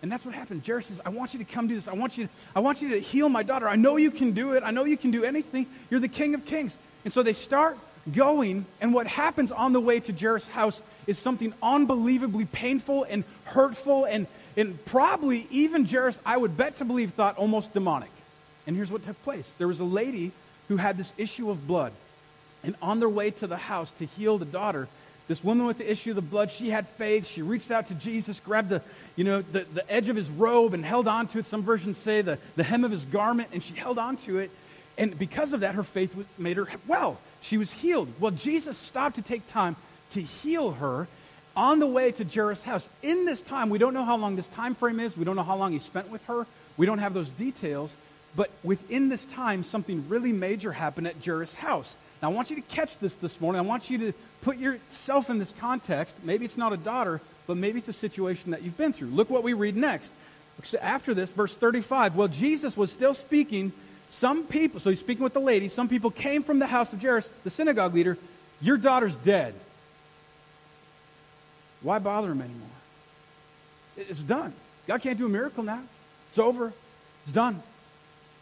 And 0.00 0.12
that's 0.12 0.24
what 0.24 0.32
happened. 0.32 0.64
Jairus 0.64 0.86
says, 0.86 1.00
I 1.04 1.08
want 1.08 1.34
you 1.34 1.40
to 1.40 1.44
come 1.44 1.66
do 1.66 1.74
this. 1.74 1.88
I 1.88 1.94
want 1.94 2.16
you 2.16 2.26
to, 2.26 2.30
I 2.54 2.60
want 2.60 2.80
you 2.80 2.90
to 2.90 3.00
heal 3.00 3.28
my 3.28 3.42
daughter. 3.42 3.68
I 3.68 3.74
know 3.74 3.96
you 3.96 4.12
can 4.12 4.30
do 4.30 4.52
it. 4.52 4.62
I 4.62 4.70
know 4.70 4.84
you 4.84 4.96
can 4.96 5.10
do 5.10 5.24
anything. 5.24 5.66
You're 5.90 5.98
the 5.98 6.06
king 6.08 6.34
of 6.34 6.44
kings. 6.44 6.76
And 7.04 7.12
so 7.12 7.24
they 7.24 7.32
start 7.32 7.76
going, 8.12 8.64
and 8.80 8.94
what 8.94 9.08
happens 9.08 9.50
on 9.50 9.72
the 9.72 9.80
way 9.80 9.98
to 10.00 10.12
Jairus' 10.12 10.46
house 10.46 10.80
is 11.08 11.18
something 11.18 11.52
unbelievably 11.62 12.44
painful 12.44 13.04
and 13.08 13.24
hurtful, 13.44 14.04
and, 14.04 14.26
and 14.56 14.84
probably 14.84 15.48
even 15.50 15.86
Jairus, 15.86 16.20
I 16.24 16.36
would 16.36 16.56
bet 16.56 16.76
to 16.76 16.84
believe, 16.84 17.14
thought 17.14 17.38
almost 17.38 17.72
demonic. 17.72 18.10
And 18.66 18.76
here's 18.76 18.92
what 18.92 19.02
took 19.02 19.20
place 19.24 19.50
there 19.56 19.66
was 19.66 19.80
a 19.80 19.84
lady 19.84 20.30
who 20.68 20.76
had 20.76 20.98
this 20.98 21.12
issue 21.16 21.50
of 21.50 21.66
blood. 21.66 21.92
And 22.62 22.76
on 22.82 23.00
their 23.00 23.08
way 23.08 23.30
to 23.30 23.46
the 23.46 23.56
house 23.56 23.90
to 23.92 24.04
heal 24.04 24.36
the 24.36 24.44
daughter, 24.44 24.86
this 25.28 25.42
woman 25.42 25.66
with 25.66 25.78
the 25.78 25.90
issue 25.90 26.10
of 26.10 26.16
the 26.16 26.22
blood, 26.22 26.50
she 26.50 26.68
had 26.68 26.86
faith. 26.88 27.26
She 27.26 27.40
reached 27.40 27.70
out 27.70 27.88
to 27.88 27.94
Jesus, 27.94 28.40
grabbed 28.40 28.68
the, 28.68 28.82
you 29.16 29.24
know, 29.24 29.40
the, 29.40 29.64
the 29.72 29.90
edge 29.90 30.10
of 30.10 30.16
his 30.16 30.28
robe 30.28 30.74
and 30.74 30.84
held 30.84 31.08
on 31.08 31.28
to 31.28 31.38
it. 31.38 31.46
Some 31.46 31.62
versions 31.62 31.96
say 31.96 32.20
the, 32.20 32.38
the 32.56 32.64
hem 32.64 32.84
of 32.84 32.90
his 32.90 33.04
garment, 33.06 33.50
and 33.52 33.62
she 33.62 33.74
held 33.74 33.98
on 33.98 34.18
to 34.18 34.38
it. 34.38 34.50
And 34.98 35.18
because 35.18 35.52
of 35.52 35.60
that, 35.60 35.76
her 35.76 35.84
faith 35.84 36.14
made 36.36 36.56
her 36.56 36.68
well. 36.86 37.18
She 37.40 37.56
was 37.56 37.70
healed. 37.70 38.12
Well, 38.18 38.32
Jesus 38.32 38.76
stopped 38.76 39.16
to 39.16 39.22
take 39.22 39.46
time 39.46 39.76
to 40.10 40.20
heal 40.20 40.72
her 40.72 41.08
on 41.56 41.80
the 41.80 41.86
way 41.86 42.12
to 42.12 42.24
Jairus' 42.24 42.62
house. 42.62 42.88
In 43.02 43.24
this 43.24 43.42
time, 43.42 43.68
we 43.68 43.78
don't 43.78 43.94
know 43.94 44.04
how 44.04 44.16
long 44.16 44.36
this 44.36 44.48
time 44.48 44.74
frame 44.74 45.00
is. 45.00 45.16
We 45.16 45.24
don't 45.24 45.36
know 45.36 45.42
how 45.42 45.56
long 45.56 45.72
he 45.72 45.78
spent 45.78 46.10
with 46.10 46.24
her. 46.26 46.46
We 46.76 46.86
don't 46.86 46.98
have 46.98 47.14
those 47.14 47.28
details. 47.30 47.94
But 48.36 48.50
within 48.62 49.08
this 49.08 49.24
time, 49.24 49.64
something 49.64 50.08
really 50.08 50.32
major 50.32 50.72
happened 50.72 51.08
at 51.08 51.24
Jairus' 51.24 51.54
house. 51.54 51.96
Now, 52.22 52.30
I 52.30 52.32
want 52.32 52.50
you 52.50 52.56
to 52.56 52.62
catch 52.62 52.98
this 52.98 53.14
this 53.16 53.40
morning. 53.40 53.58
I 53.58 53.62
want 53.62 53.90
you 53.90 53.98
to 53.98 54.12
put 54.42 54.58
yourself 54.58 55.30
in 55.30 55.38
this 55.38 55.52
context. 55.58 56.14
Maybe 56.22 56.44
it's 56.44 56.56
not 56.56 56.72
a 56.72 56.76
daughter, 56.76 57.20
but 57.46 57.56
maybe 57.56 57.78
it's 57.78 57.88
a 57.88 57.92
situation 57.92 58.52
that 58.52 58.62
you've 58.62 58.76
been 58.76 58.92
through. 58.92 59.08
Look 59.08 59.30
what 59.30 59.42
we 59.42 59.52
read 59.52 59.76
next. 59.76 60.12
After 60.80 61.14
this, 61.14 61.32
verse 61.32 61.54
35. 61.54 62.16
Well, 62.16 62.28
Jesus 62.28 62.76
was 62.76 62.92
still 62.92 63.14
speaking. 63.14 63.72
Some 64.10 64.44
people, 64.44 64.80
so 64.80 64.90
he's 64.90 65.00
speaking 65.00 65.24
with 65.24 65.34
the 65.34 65.40
lady, 65.40 65.68
some 65.68 65.88
people 65.88 66.10
came 66.10 66.42
from 66.42 66.58
the 66.58 66.66
house 66.66 66.92
of 66.92 67.02
Jairus, 67.02 67.28
the 67.44 67.50
synagogue 67.50 67.94
leader. 67.94 68.16
Your 68.60 68.76
daughter's 68.76 69.16
dead. 69.16 69.54
Why 71.82 71.98
bother 71.98 72.30
him 72.30 72.40
anymore? 72.40 72.68
It's 73.96 74.22
done. 74.22 74.52
God 74.86 75.02
can't 75.02 75.18
do 75.18 75.26
a 75.26 75.28
miracle 75.28 75.62
now. 75.62 75.82
It's 76.30 76.38
over. 76.38 76.72
It's 77.24 77.32
done. 77.32 77.62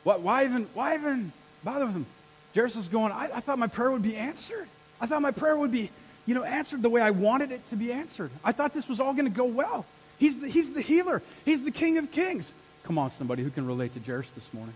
Why, 0.04 0.16
why 0.16 0.44
even, 0.44 0.68
why 0.74 0.94
even 0.94 1.32
bother 1.64 1.86
with 1.86 1.94
him? 1.94 2.06
Jairus 2.54 2.76
is 2.76 2.88
going, 2.88 3.12
I, 3.12 3.30
I 3.34 3.40
thought 3.40 3.58
my 3.58 3.66
prayer 3.66 3.90
would 3.90 4.02
be 4.02 4.16
answered. 4.16 4.68
I 5.00 5.06
thought 5.06 5.20
my 5.20 5.30
prayer 5.30 5.56
would 5.56 5.72
be, 5.72 5.90
you 6.24 6.34
know, 6.34 6.44
answered 6.44 6.82
the 6.82 6.88
way 6.88 7.00
I 7.00 7.10
wanted 7.10 7.52
it 7.52 7.66
to 7.68 7.76
be 7.76 7.92
answered. 7.92 8.30
I 8.42 8.52
thought 8.52 8.72
this 8.72 8.88
was 8.88 9.00
all 9.00 9.12
going 9.12 9.26
to 9.26 9.36
go 9.36 9.44
well. 9.44 9.84
He's 10.18 10.40
the, 10.40 10.48
he's 10.48 10.72
the 10.72 10.80
healer. 10.80 11.22
He's 11.44 11.64
the 11.64 11.70
King 11.70 11.98
of 11.98 12.10
Kings. 12.10 12.54
Come 12.84 12.98
on, 12.98 13.10
somebody 13.10 13.42
who 13.42 13.50
can 13.50 13.66
relate 13.66 13.92
to 13.94 14.00
Jairus 14.00 14.30
this 14.30 14.52
morning. 14.54 14.74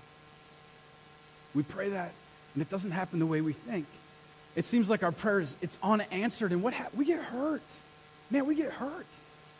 We 1.55 1.63
pray 1.63 1.91
that, 1.91 2.13
and 2.55 2.63
it 2.63 2.69
doesn't 2.69 2.91
happen 2.91 3.19
the 3.19 3.27
way 3.27 3.41
we 3.41 3.53
think. 3.53 3.87
It 4.57 4.65
seems 4.65 4.91
like 4.91 5.03
our 5.03 5.13
prayers, 5.13 5.55
it's 5.63 5.79
unanswered, 5.83 6.53
and 6.53 6.63
what 6.63 6.75
ha- 6.75 6.89
we 6.95 7.05
get 7.05 7.21
hurt. 7.21 7.63
Man, 8.31 8.47
we 8.47 8.55
get 8.55 8.73
hurt. 8.73 9.07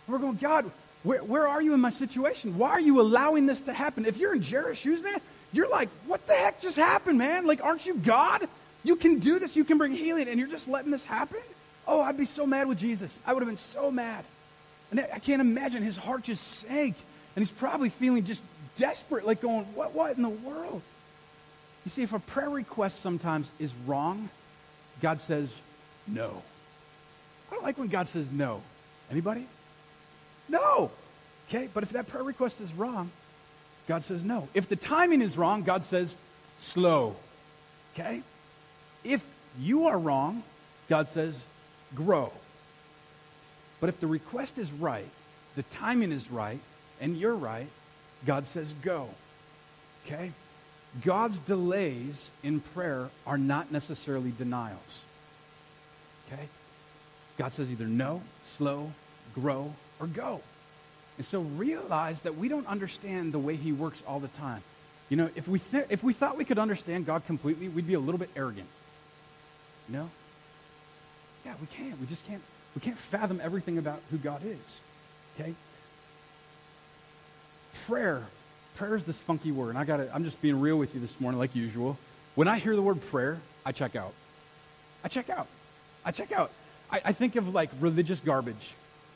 We're 0.07 0.19
going, 0.19 0.37
God, 0.37 0.71
where, 1.03 1.23
where 1.23 1.49
are 1.49 1.63
you 1.63 1.75
in 1.75 1.81
my 1.81 1.91
situation? 1.91 2.59
Why 2.59 2.71
are 2.71 2.81
you 2.81 3.01
allowing 3.01 3.47
this 3.47 3.61
to 3.63 3.73
happen? 3.73 4.07
If 4.07 4.19
you're 4.19 4.35
in 4.35 4.43
Jairus' 4.43 4.79
shoes, 4.79 5.03
man, 5.03 5.21
you're 5.53 5.71
like, 5.71 5.89
what 6.07 6.27
the 6.27 6.35
heck 6.35 6.61
just 6.61 6.77
happened, 6.77 7.19
man? 7.19 7.47
Like, 7.47 7.63
aren't 7.63 7.87
you 7.87 7.95
God? 7.95 8.49
You 8.83 8.97
can 8.97 9.19
do 9.19 9.39
this. 9.39 9.57
You 9.57 9.65
can 9.65 9.79
bring 9.79 9.93
healing, 9.93 10.29
and 10.29 10.39
you're 10.39 10.49
just 10.49 10.69
letting 10.69 10.91
this 10.91 11.05
happen? 11.05 11.41
Oh, 11.87 12.01
I'd 12.01 12.17
be 12.17 12.25
so 12.25 12.47
mad 12.47 12.69
with 12.69 12.79
Jesus. 12.79 13.19
I 13.27 13.33
would 13.33 13.41
have 13.41 13.49
been 13.49 13.57
so 13.57 13.91
mad. 13.91 14.25
And 14.91 15.01
I 15.01 15.19
can't 15.19 15.41
imagine 15.41 15.83
his 15.83 15.97
heart 15.97 16.25
just 16.25 16.47
sank. 16.47 16.97
And 17.35 17.45
he's 17.45 17.53
probably 17.53 17.91
feeling 17.91 18.25
just 18.25 18.43
desperate, 18.77 19.27
like 19.27 19.41
going, 19.41 19.65
what, 19.75 19.95
what 19.95 20.17
in 20.17 20.23
the 20.23 20.29
world? 20.29 20.83
You 21.85 21.91
see, 21.91 22.03
if 22.03 22.13
a 22.13 22.19
prayer 22.19 22.51
request 22.51 23.01
sometimes 23.01 23.51
is 23.59 23.73
wrong, 23.87 24.29
God 25.01 25.21
says 25.21 25.53
no. 26.07 26.43
I 27.51 27.55
don't 27.55 27.65
like 27.65 27.79
when 27.79 27.89
God 27.89 28.09
says 28.09 28.31
no. 28.31 28.63
Anybody? 29.11 29.47
No. 30.49 30.91
Okay, 31.49 31.69
but 31.73 31.83
if 31.83 31.91
that 31.91 32.09
prayer 32.09 32.23
request 32.23 32.61
is 32.61 32.73
wrong, 32.73 33.11
God 33.89 34.05
says 34.05 34.23
no. 34.23 34.49
If 34.55 34.69
the 34.69 34.77
timing 34.77 35.21
is 35.21 35.37
wrong, 35.37 35.63
God 35.63 35.85
says 35.85 36.15
slow. 36.59 37.17
Okay? 37.95 38.23
If 39.03 39.25
you 39.59 39.87
are 39.87 39.99
wrong, 39.99 40.43
God 40.89 41.09
says 41.09 41.43
grow. 41.95 42.33
But 43.81 43.89
if 43.89 43.99
the 43.99 44.07
request 44.07 44.59
is 44.59 44.71
right, 44.71 45.09
the 45.57 45.63
timing 45.65 46.13
is 46.13 46.31
right, 46.31 46.61
and 47.01 47.17
you're 47.17 47.35
right, 47.35 47.67
God 48.27 48.47
says 48.47 48.75
go. 48.83 49.09
Okay? 50.07 50.33
God's 51.03 51.39
delays 51.39 52.31
in 52.43 52.61
prayer 52.61 53.11
are 53.27 53.39
not 53.39 53.73
necessarily 53.73 54.33
denials. 54.37 55.01
Okay? 56.27 56.49
God 57.41 57.55
says 57.55 57.71
either 57.71 57.87
no, 57.87 58.21
slow, 58.45 58.93
grow, 59.35 59.73
or 59.99 60.07
go. 60.07 60.43
And 61.17 61.25
so 61.25 61.41
realize 61.41 62.21
that 62.23 62.37
we 62.37 62.49
don't 62.49 62.67
understand 62.67 63.33
the 63.33 63.39
way 63.39 63.57
he 63.57 63.73
works 63.73 64.03
all 64.07 64.21
the 64.21 64.29
time. 64.29 64.63
You 65.09 65.17
know, 65.17 65.31
if 65.35 65.49
we, 65.49 65.59
th- 65.59 65.87
if 65.89 66.05
we 66.05 66.13
thought 66.13 66.37
we 66.37 66.45
could 66.45 66.59
understand 66.59 67.07
God 67.07 67.25
completely, 67.25 67.69
we'd 67.69 67.87
be 67.87 67.95
a 67.95 67.99
little 67.99 68.19
bit 68.19 68.29
arrogant. 68.37 68.67
You 69.89 69.97
know? 69.97 70.11
Yeah, 71.47 71.55
we 71.63 71.67
can't. 71.69 71.99
We 71.99 72.07
just 72.07 72.27
can't. 72.27 72.43
We 72.75 72.83
can't 72.83 72.99
fathom 72.99 73.41
everything 73.43 73.79
about 73.79 74.03
who 74.11 74.19
God 74.19 74.43
is. 74.45 74.59
Okay? 75.35 75.55
Prayer. 77.87 78.23
Prayer 78.75 78.97
is 78.97 79.05
this 79.05 79.19
funky 79.19 79.51
word. 79.51 79.71
And 79.71 79.79
I 79.79 79.85
gotta, 79.85 80.15
I'm 80.15 80.25
just 80.25 80.43
being 80.43 80.61
real 80.61 80.77
with 80.77 80.95
you 80.95 81.01
this 81.01 81.19
morning, 81.19 81.39
like 81.39 81.55
usual. 81.55 81.97
When 82.35 82.49
I 82.49 82.59
hear 82.59 82.77
the 82.77 82.83
word 82.83 83.01
prayer, 83.09 83.39
I 83.65 83.73
check 83.73 83.97
out. 83.97 84.13
I 85.03 85.09
check 85.09 85.31
out. 85.31 85.47
I 86.05 86.11
check 86.11 86.33
out. 86.33 86.51
I, 86.91 87.01
I 87.07 87.13
think 87.13 87.37
of 87.37 87.55
like 87.55 87.71
religious 87.81 88.21
garbage. 88.21 88.75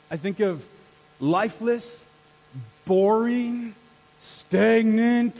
I 0.09 0.17
think 0.17 0.39
of 0.39 0.65
lifeless, 1.19 2.03
boring, 2.85 3.75
stagnant, 4.21 5.35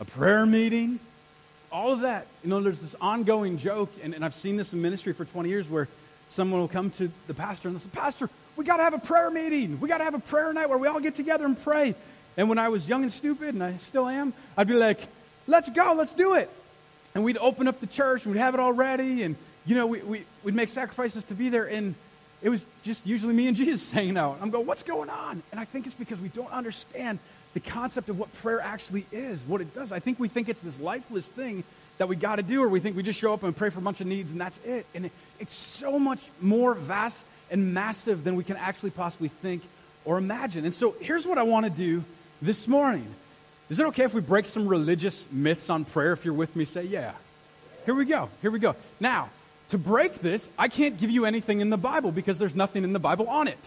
a 0.00 0.04
prayer 0.04 0.46
meeting, 0.46 1.00
all 1.72 1.92
of 1.92 2.00
that. 2.00 2.26
You 2.42 2.50
know, 2.50 2.60
there's 2.60 2.80
this 2.80 2.94
ongoing 3.00 3.58
joke, 3.58 3.92
and, 4.02 4.14
and 4.14 4.24
I've 4.24 4.34
seen 4.34 4.56
this 4.56 4.72
in 4.72 4.82
ministry 4.82 5.12
for 5.12 5.24
20 5.24 5.48
years 5.48 5.68
where 5.68 5.88
someone 6.30 6.60
will 6.60 6.68
come 6.68 6.90
to 6.90 7.10
the 7.26 7.34
pastor 7.34 7.68
and 7.68 7.76
they'll 7.76 7.84
say, 7.84 7.90
Pastor, 7.92 8.30
we 8.56 8.64
got 8.64 8.76
to 8.78 8.82
have 8.82 8.94
a 8.94 8.98
prayer 8.98 9.30
meeting. 9.30 9.80
We 9.80 9.88
got 9.88 9.98
to 9.98 10.04
have 10.04 10.14
a 10.14 10.20
prayer 10.20 10.52
night 10.52 10.68
where 10.68 10.78
we 10.78 10.88
all 10.88 11.00
get 11.00 11.14
together 11.14 11.44
and 11.44 11.60
pray. 11.60 11.94
And 12.36 12.48
when 12.48 12.58
I 12.58 12.68
was 12.68 12.88
young 12.88 13.02
and 13.02 13.12
stupid, 13.12 13.54
and 13.54 13.62
I 13.62 13.76
still 13.78 14.08
am, 14.08 14.32
I'd 14.56 14.66
be 14.66 14.74
like, 14.74 15.00
let's 15.46 15.70
go, 15.70 15.94
let's 15.96 16.12
do 16.12 16.34
it. 16.34 16.50
And 17.14 17.22
we'd 17.22 17.38
open 17.38 17.68
up 17.68 17.80
the 17.80 17.86
church 17.86 18.24
and 18.24 18.34
we'd 18.34 18.40
have 18.40 18.54
it 18.54 18.60
all 18.60 18.72
ready. 18.72 19.22
And, 19.22 19.36
you 19.66 19.74
know, 19.74 19.86
we, 19.86 20.00
we, 20.00 20.24
we'd 20.42 20.54
make 20.54 20.68
sacrifices 20.68 21.24
to 21.24 21.34
be 21.34 21.48
there. 21.48 21.66
And 21.66 21.94
it 22.42 22.48
was 22.48 22.64
just 22.82 23.06
usually 23.06 23.34
me 23.34 23.48
and 23.48 23.56
Jesus 23.56 23.90
hanging 23.90 24.16
out. 24.16 24.38
I'm 24.40 24.50
going, 24.50 24.66
what's 24.66 24.82
going 24.82 25.10
on? 25.10 25.42
And 25.50 25.60
I 25.60 25.64
think 25.64 25.86
it's 25.86 25.94
because 25.94 26.18
we 26.18 26.28
don't 26.28 26.52
understand 26.52 27.18
the 27.54 27.60
concept 27.60 28.08
of 28.08 28.18
what 28.18 28.32
prayer 28.34 28.60
actually 28.60 29.06
is, 29.12 29.42
what 29.44 29.60
it 29.60 29.74
does. 29.74 29.92
I 29.92 30.00
think 30.00 30.18
we 30.18 30.28
think 30.28 30.48
it's 30.48 30.60
this 30.60 30.80
lifeless 30.80 31.26
thing 31.26 31.64
that 31.98 32.08
we 32.08 32.16
got 32.16 32.36
to 32.36 32.42
do, 32.42 32.62
or 32.62 32.68
we 32.68 32.80
think 32.80 32.96
we 32.96 33.04
just 33.04 33.20
show 33.20 33.32
up 33.32 33.44
and 33.44 33.56
pray 33.56 33.70
for 33.70 33.78
a 33.78 33.82
bunch 33.82 34.00
of 34.00 34.08
needs 34.08 34.32
and 34.32 34.40
that's 34.40 34.58
it. 34.64 34.84
And 34.94 35.06
it, 35.06 35.12
it's 35.38 35.54
so 35.54 35.98
much 35.98 36.18
more 36.40 36.74
vast 36.74 37.24
and 37.50 37.72
massive 37.72 38.24
than 38.24 38.34
we 38.34 38.42
can 38.42 38.56
actually 38.56 38.90
possibly 38.90 39.28
think 39.28 39.62
or 40.04 40.18
imagine. 40.18 40.64
And 40.64 40.74
so 40.74 40.96
here's 41.00 41.26
what 41.26 41.38
I 41.38 41.44
want 41.44 41.66
to 41.66 41.70
do 41.70 42.04
this 42.42 42.66
morning. 42.66 43.06
Is 43.70 43.78
it 43.78 43.86
okay 43.86 44.04
if 44.04 44.12
we 44.12 44.20
break 44.20 44.46
some 44.46 44.68
religious 44.68 45.26
myths 45.30 45.70
on 45.70 45.84
prayer? 45.84 46.12
If 46.12 46.24
you're 46.24 46.34
with 46.34 46.54
me, 46.54 46.64
say, 46.64 46.82
yeah. 46.82 47.12
Here 47.84 47.94
we 47.94 48.04
go. 48.04 48.28
Here 48.42 48.50
we 48.50 48.58
go. 48.58 48.76
Now, 49.00 49.30
to 49.74 49.78
break 49.78 50.20
this, 50.20 50.48
I 50.56 50.68
can't 50.68 51.00
give 51.00 51.10
you 51.10 51.24
anything 51.24 51.60
in 51.60 51.68
the 51.68 51.76
Bible 51.76 52.12
because 52.12 52.38
there's 52.38 52.54
nothing 52.54 52.84
in 52.84 52.92
the 52.92 53.00
Bible 53.00 53.28
on 53.28 53.48
it. 53.48 53.58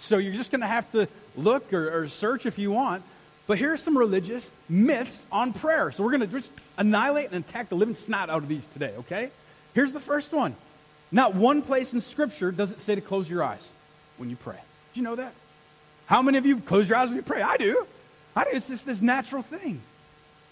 So 0.00 0.18
you're 0.18 0.34
just 0.34 0.50
going 0.50 0.62
to 0.62 0.66
have 0.66 0.90
to 0.92 1.06
look 1.36 1.72
or, 1.72 1.96
or 1.96 2.08
search 2.08 2.44
if 2.44 2.58
you 2.58 2.72
want. 2.72 3.04
But 3.46 3.58
here 3.58 3.72
are 3.72 3.76
some 3.76 3.96
religious 3.96 4.50
myths 4.68 5.22
on 5.30 5.52
prayer. 5.52 5.92
So 5.92 6.02
we're 6.02 6.10
going 6.10 6.22
to 6.22 6.26
just 6.26 6.50
annihilate 6.76 7.30
and 7.30 7.44
attack 7.44 7.68
the 7.68 7.76
living 7.76 7.94
snot 7.94 8.30
out 8.30 8.42
of 8.42 8.48
these 8.48 8.66
today, 8.66 8.94
okay? 8.98 9.30
Here's 9.74 9.92
the 9.92 10.00
first 10.00 10.32
one. 10.32 10.56
Not 11.12 11.36
one 11.36 11.62
place 11.62 11.92
in 11.92 12.00
Scripture 12.00 12.50
does 12.50 12.72
it 12.72 12.80
say 12.80 12.96
to 12.96 13.00
close 13.00 13.30
your 13.30 13.44
eyes 13.44 13.64
when 14.16 14.30
you 14.30 14.36
pray. 14.36 14.58
Did 14.92 14.98
you 14.98 15.02
know 15.04 15.14
that? 15.14 15.32
How 16.06 16.20
many 16.20 16.36
of 16.36 16.46
you 16.46 16.58
close 16.58 16.88
your 16.88 16.98
eyes 16.98 17.10
when 17.10 17.16
you 17.16 17.22
pray? 17.22 17.42
I 17.42 17.58
do. 17.58 17.86
I 18.34 18.42
do. 18.42 18.50
It's 18.54 18.66
just 18.66 18.86
this 18.86 19.00
natural 19.00 19.42
thing. 19.42 19.80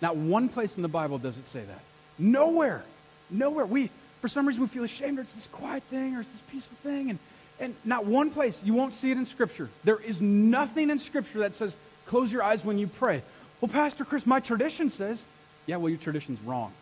Not 0.00 0.14
one 0.14 0.49
place 0.49 0.76
in 0.76 0.82
the 0.82 0.88
Bible 0.88 1.18
does 1.18 1.38
it 1.38 1.49
say 1.49 1.64
that. 1.64 1.80
Nowhere. 2.21 2.85
Nowhere. 3.30 3.66
We, 3.66 3.90
for 4.22 4.28
some 4.28 4.46
reason, 4.46 4.62
we 4.62 4.68
feel 4.68 4.84
ashamed 4.84 5.18
or 5.18 5.22
it's 5.22 5.32
this 5.32 5.48
quiet 5.48 5.82
thing 5.90 6.16
or 6.16 6.20
it's 6.20 6.30
this 6.30 6.42
peaceful 6.50 6.78
thing. 6.82 7.10
And, 7.10 7.18
and 7.60 7.76
not 7.84 8.06
one 8.06 8.30
place. 8.30 8.58
You 8.64 8.72
won't 8.72 8.94
see 8.94 9.10
it 9.10 9.18
in 9.18 9.26
Scripture. 9.26 9.68
There 9.84 9.98
is 9.98 10.22
nothing 10.22 10.88
in 10.88 10.98
Scripture 10.98 11.40
that 11.40 11.54
says 11.54 11.76
Close 12.06 12.32
your 12.32 12.42
eyes 12.42 12.64
when 12.64 12.78
you 12.78 12.86
pray. 12.86 13.22
Well, 13.60 13.68
Pastor 13.68 14.04
Chris, 14.04 14.26
my 14.26 14.40
tradition 14.40 14.90
says, 14.90 15.24
yeah, 15.66 15.76
well, 15.76 15.88
your 15.88 15.98
tradition's 15.98 16.40
wrong. 16.42 16.72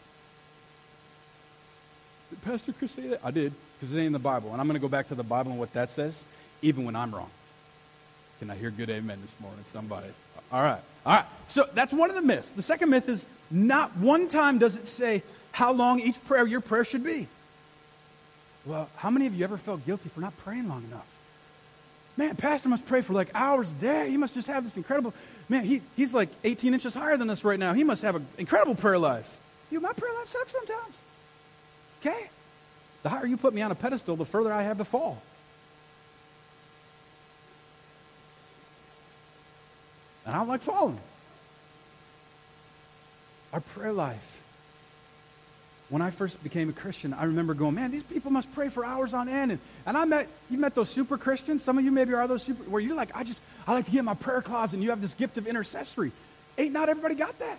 Did 2.30 2.42
Pastor 2.42 2.72
Chris 2.72 2.92
say 2.92 3.08
that? 3.08 3.20
I 3.22 3.30
did, 3.30 3.52
because 3.78 3.94
it 3.94 3.98
ain't 3.98 4.08
in 4.08 4.12
the 4.12 4.18
Bible. 4.18 4.52
And 4.52 4.60
I'm 4.60 4.66
going 4.66 4.74
to 4.74 4.80
go 4.80 4.88
back 4.88 5.08
to 5.08 5.14
the 5.14 5.22
Bible 5.22 5.50
and 5.50 5.60
what 5.60 5.72
that 5.74 5.90
says, 5.90 6.24
even 6.62 6.84
when 6.84 6.96
I'm 6.96 7.14
wrong. 7.14 7.30
Can 8.38 8.50
I 8.50 8.56
hear 8.56 8.70
good 8.70 8.88
amen 8.88 9.18
this 9.20 9.34
morning, 9.40 9.62
somebody? 9.66 10.08
All 10.50 10.62
right. 10.62 10.80
All 11.04 11.16
right. 11.16 11.26
So 11.46 11.68
that's 11.74 11.92
one 11.92 12.08
of 12.08 12.16
the 12.16 12.22
myths. 12.22 12.50
The 12.50 12.62
second 12.62 12.88
myth 12.90 13.08
is 13.08 13.24
not 13.50 13.96
one 13.98 14.28
time 14.28 14.58
does 14.58 14.76
it 14.76 14.88
say 14.88 15.22
how 15.52 15.72
long 15.72 16.00
each 16.00 16.22
prayer, 16.24 16.46
your 16.46 16.60
prayer 16.60 16.84
should 16.84 17.04
be. 17.04 17.28
Well, 18.64 18.88
how 18.96 19.10
many 19.10 19.26
of 19.26 19.34
you 19.34 19.44
ever 19.44 19.56
felt 19.56 19.84
guilty 19.86 20.08
for 20.10 20.20
not 20.20 20.36
praying 20.38 20.68
long 20.68 20.84
enough? 20.84 21.06
Man, 22.16 22.36
Pastor 22.36 22.68
must 22.68 22.86
pray 22.86 23.00
for 23.00 23.12
like 23.12 23.30
hours 23.34 23.68
a 23.70 23.80
day. 23.80 24.10
He 24.10 24.16
must 24.16 24.34
just 24.34 24.46
have 24.48 24.64
this 24.64 24.76
incredible, 24.76 25.14
man, 25.48 25.64
he, 25.64 25.80
he's 25.96 26.12
like 26.12 26.28
18 26.44 26.74
inches 26.74 26.92
higher 26.92 27.16
than 27.16 27.30
us 27.30 27.44
right 27.44 27.58
now. 27.58 27.72
He 27.72 27.84
must 27.84 28.02
have 28.02 28.16
an 28.16 28.26
incredible 28.36 28.74
prayer 28.74 28.98
life. 28.98 29.38
You, 29.70 29.80
my 29.80 29.92
prayer 29.92 30.12
life 30.14 30.28
sucks 30.28 30.52
sometimes. 30.52 30.94
Okay? 32.00 32.30
The 33.02 33.08
higher 33.08 33.26
you 33.26 33.36
put 33.36 33.54
me 33.54 33.62
on 33.62 33.70
a 33.70 33.74
pedestal, 33.74 34.16
the 34.16 34.26
further 34.26 34.52
I 34.52 34.62
have 34.62 34.78
to 34.78 34.84
fall. 34.84 35.22
And 40.26 40.34
I 40.34 40.38
don't 40.38 40.48
like 40.48 40.62
falling. 40.62 41.00
Our 43.52 43.60
prayer 43.60 43.92
life 43.92 44.39
when 45.90 46.02
I 46.02 46.10
first 46.10 46.42
became 46.42 46.68
a 46.68 46.72
Christian, 46.72 47.12
I 47.12 47.24
remember 47.24 47.52
going, 47.52 47.74
man, 47.74 47.90
these 47.90 48.04
people 48.04 48.30
must 48.30 48.50
pray 48.52 48.68
for 48.68 48.84
hours 48.84 49.12
on 49.12 49.28
end. 49.28 49.50
And, 49.50 49.60
and 49.84 49.98
I 49.98 50.04
met, 50.04 50.28
you 50.48 50.56
met 50.56 50.74
those 50.74 50.88
super 50.88 51.18
Christians. 51.18 51.64
Some 51.64 51.78
of 51.78 51.84
you 51.84 51.90
maybe 51.90 52.14
are 52.14 52.28
those 52.28 52.44
super, 52.44 52.62
where 52.70 52.80
you're 52.80 52.96
like, 52.96 53.10
I 53.14 53.24
just, 53.24 53.40
I 53.66 53.74
like 53.74 53.86
to 53.86 53.90
get 53.90 53.98
in 53.98 54.04
my 54.04 54.14
prayer 54.14 54.40
closet 54.40 54.74
and 54.74 54.84
you 54.84 54.90
have 54.90 55.02
this 55.02 55.14
gift 55.14 55.36
of 55.36 55.48
intercessory. 55.48 56.12
Ain't 56.56 56.72
not 56.72 56.88
everybody 56.88 57.16
got 57.16 57.36
that. 57.40 57.58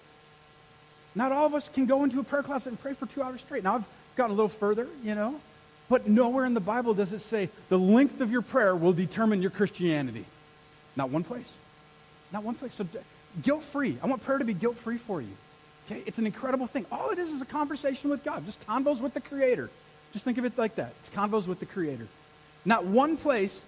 Not 1.13 1.33
all 1.33 1.45
of 1.45 1.53
us 1.53 1.67
can 1.67 1.87
go 1.87 2.05
into 2.05 2.21
a 2.21 2.23
prayer 2.23 2.41
closet 2.41 2.69
and 2.69 2.81
pray 2.81 2.93
for 2.93 3.05
two 3.05 3.21
hours 3.21 3.41
straight. 3.41 3.63
Now, 3.63 3.75
I've 3.75 3.85
gotten 4.15 4.31
a 4.31 4.35
little 4.35 4.49
further, 4.49 4.87
you 5.03 5.13
know, 5.13 5.41
but 5.89 6.07
nowhere 6.07 6.45
in 6.45 6.53
the 6.53 6.61
Bible 6.61 6.93
does 6.93 7.11
it 7.11 7.19
say 7.19 7.49
the 7.67 7.77
length 7.77 8.21
of 8.21 8.31
your 8.31 8.41
prayer 8.41 8.73
will 8.73 8.93
determine 8.93 9.41
your 9.41 9.51
Christianity. 9.51 10.23
Not 10.95 11.09
one 11.09 11.25
place. 11.25 11.51
Not 12.31 12.43
one 12.43 12.55
place. 12.55 12.73
So 12.73 12.87
guilt 13.41 13.63
free. 13.63 13.97
I 14.01 14.07
want 14.07 14.23
prayer 14.23 14.37
to 14.37 14.45
be 14.45 14.53
guilt 14.53 14.77
free 14.77 14.97
for 14.97 15.21
you. 15.21 15.35
Okay? 15.91 16.03
It's 16.05 16.17
an 16.17 16.25
incredible 16.25 16.67
thing. 16.67 16.85
All 16.91 17.09
it 17.09 17.19
is 17.19 17.31
is 17.31 17.41
a 17.41 17.45
conversation 17.45 18.09
with 18.09 18.23
God, 18.23 18.45
just 18.45 18.65
convos 18.65 19.01
with 19.01 19.13
the 19.13 19.21
Creator. 19.21 19.69
Just 20.13 20.25
think 20.25 20.37
of 20.37 20.45
it 20.45 20.57
like 20.57 20.75
that. 20.75 20.93
It's 20.99 21.09
convos 21.09 21.47
with 21.47 21.59
the 21.59 21.65
Creator. 21.65 22.07
Not 22.65 22.85
one 22.85 23.17
place, 23.17 23.63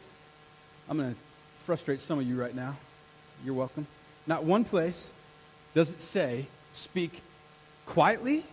I'm 0.89 0.97
going 0.97 1.13
to 1.13 1.19
frustrate 1.65 2.01
some 2.01 2.19
of 2.19 2.27
you 2.27 2.39
right 2.39 2.55
now. 2.55 2.77
You're 3.43 3.53
welcome. 3.55 3.87
Not 4.27 4.43
one 4.43 4.63
place 4.63 5.11
does 5.73 5.89
it 5.89 6.01
say, 6.01 6.47
speak 6.73 7.21
quietly, 7.85 8.45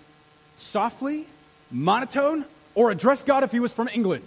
softly, 0.57 1.27
monotone, 1.71 2.45
or 2.75 2.91
address 2.91 3.23
God 3.25 3.45
if 3.45 3.53
he 3.53 3.61
was 3.61 3.73
from 3.73 3.89
England. 3.93 4.25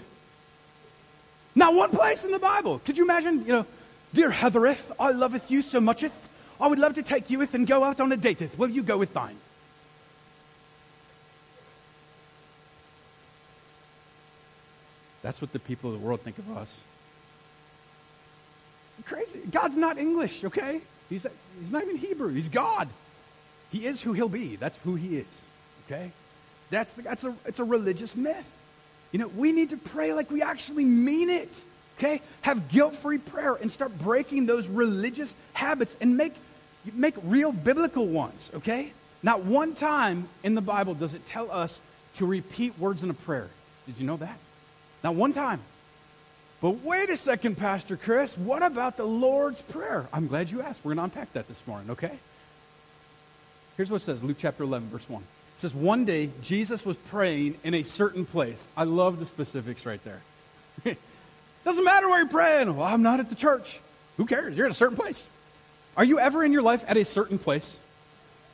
Not 1.55 1.73
one 1.73 1.89
place 1.89 2.23
in 2.23 2.31
the 2.31 2.39
Bible. 2.39 2.79
Could 2.79 2.97
you 2.97 3.03
imagine, 3.03 3.45
you 3.45 3.53
know, 3.53 3.65
Dear 4.13 4.29
Heathereth, 4.29 4.91
I 4.99 5.11
loveth 5.11 5.49
you 5.49 5.61
so 5.61 5.81
mucheth 5.81 6.29
I 6.63 6.67
would 6.67 6.79
love 6.79 6.93
to 6.93 7.03
take 7.03 7.29
you 7.29 7.39
with 7.39 7.55
and 7.55 7.67
go 7.67 7.83
out 7.83 7.99
on 7.99 8.09
a 8.13 8.15
date 8.15 8.39
with. 8.39 8.57
Will 8.57 8.69
you 8.69 8.83
go 8.83 8.97
with 8.97 9.13
thine? 9.13 9.35
That's 15.21 15.41
what 15.41 15.51
the 15.51 15.59
people 15.59 15.93
of 15.93 15.99
the 15.99 16.05
world 16.05 16.21
think 16.21 16.37
of 16.37 16.55
us. 16.55 16.73
Crazy. 19.03 19.41
God's 19.51 19.75
not 19.75 19.97
English, 19.97 20.45
okay? 20.45 20.79
He's, 21.09 21.27
he's 21.59 21.69
not 21.69 21.83
even 21.83 21.97
Hebrew. 21.97 22.31
He's 22.33 22.47
God. 22.47 22.87
He 23.69 23.85
is 23.85 24.01
who 24.01 24.13
he'll 24.13 24.29
be. 24.29 24.55
That's 24.55 24.77
who 24.85 24.95
he 24.95 25.17
is, 25.17 25.25
okay? 25.85 26.13
That's, 26.69 26.93
the, 26.93 27.01
that's 27.01 27.25
a, 27.25 27.35
it's 27.45 27.59
a 27.59 27.65
religious 27.65 28.15
myth. 28.15 28.49
You 29.11 29.19
know, 29.19 29.27
we 29.27 29.51
need 29.51 29.71
to 29.71 29.77
pray 29.77 30.13
like 30.13 30.31
we 30.31 30.41
actually 30.41 30.85
mean 30.85 31.29
it, 31.29 31.53
okay? 31.97 32.21
Have 32.39 32.69
guilt 32.69 32.95
free 32.95 33.17
prayer 33.17 33.55
and 33.55 33.69
start 33.69 33.99
breaking 33.99 34.45
those 34.45 34.69
religious 34.69 35.35
habits 35.51 35.97
and 35.99 36.15
make 36.15 36.33
make 36.91 37.15
real 37.23 37.51
biblical 37.51 38.07
ones, 38.07 38.49
okay? 38.55 38.91
Not 39.21 39.43
one 39.43 39.73
time 39.73 40.27
in 40.43 40.55
the 40.55 40.61
Bible 40.61 40.93
does 40.93 41.13
it 41.13 41.25
tell 41.25 41.49
us 41.49 41.79
to 42.15 42.25
repeat 42.25 42.77
words 42.77 43.03
in 43.03 43.09
a 43.09 43.13
prayer. 43.13 43.49
Did 43.85 43.97
you 43.97 44.05
know 44.05 44.17
that? 44.17 44.37
Not 45.03 45.15
one 45.15 45.33
time. 45.33 45.61
But 46.61 46.83
wait 46.83 47.09
a 47.09 47.17
second, 47.17 47.57
Pastor 47.57 47.97
Chris. 47.97 48.37
What 48.37 48.63
about 48.63 48.95
the 48.95 49.05
Lord's 49.05 49.61
Prayer? 49.61 50.07
I'm 50.13 50.27
glad 50.27 50.49
you 50.49 50.61
asked. 50.61 50.79
We're 50.83 50.95
going 50.95 51.09
to 51.09 51.17
unpack 51.17 51.33
that 51.33 51.47
this 51.47 51.61
morning, 51.67 51.91
okay? 51.91 52.17
Here's 53.75 53.89
what 53.89 54.01
it 54.01 54.05
says 54.05 54.23
Luke 54.23 54.37
chapter 54.39 54.63
11, 54.63 54.89
verse 54.89 55.07
1. 55.09 55.21
It 55.21 55.59
says, 55.59 55.73
One 55.73 56.05
day 56.05 56.29
Jesus 56.41 56.85
was 56.85 56.95
praying 56.95 57.57
in 57.63 57.73
a 57.73 57.83
certain 57.83 58.25
place. 58.25 58.65
I 58.77 58.83
love 58.85 59.19
the 59.19 59.25
specifics 59.25 59.85
right 59.85 59.99
there. 60.03 60.21
Doesn't 61.65 61.83
matter 61.83 62.07
where 62.07 62.19
you're 62.19 62.29
praying. 62.29 62.75
Well, 62.75 62.87
I'm 62.87 63.03
not 63.03 63.19
at 63.19 63.29
the 63.29 63.35
church. 63.35 63.79
Who 64.17 64.25
cares? 64.25 64.55
You're 64.55 64.67
at 64.67 64.71
a 64.71 64.75
certain 64.75 64.97
place. 64.97 65.25
Are 65.95 66.03
you 66.03 66.19
ever 66.19 66.43
in 66.43 66.51
your 66.51 66.61
life 66.61 66.83
at 66.87 66.97
a 66.97 67.05
certain 67.05 67.37
place? 67.37 67.79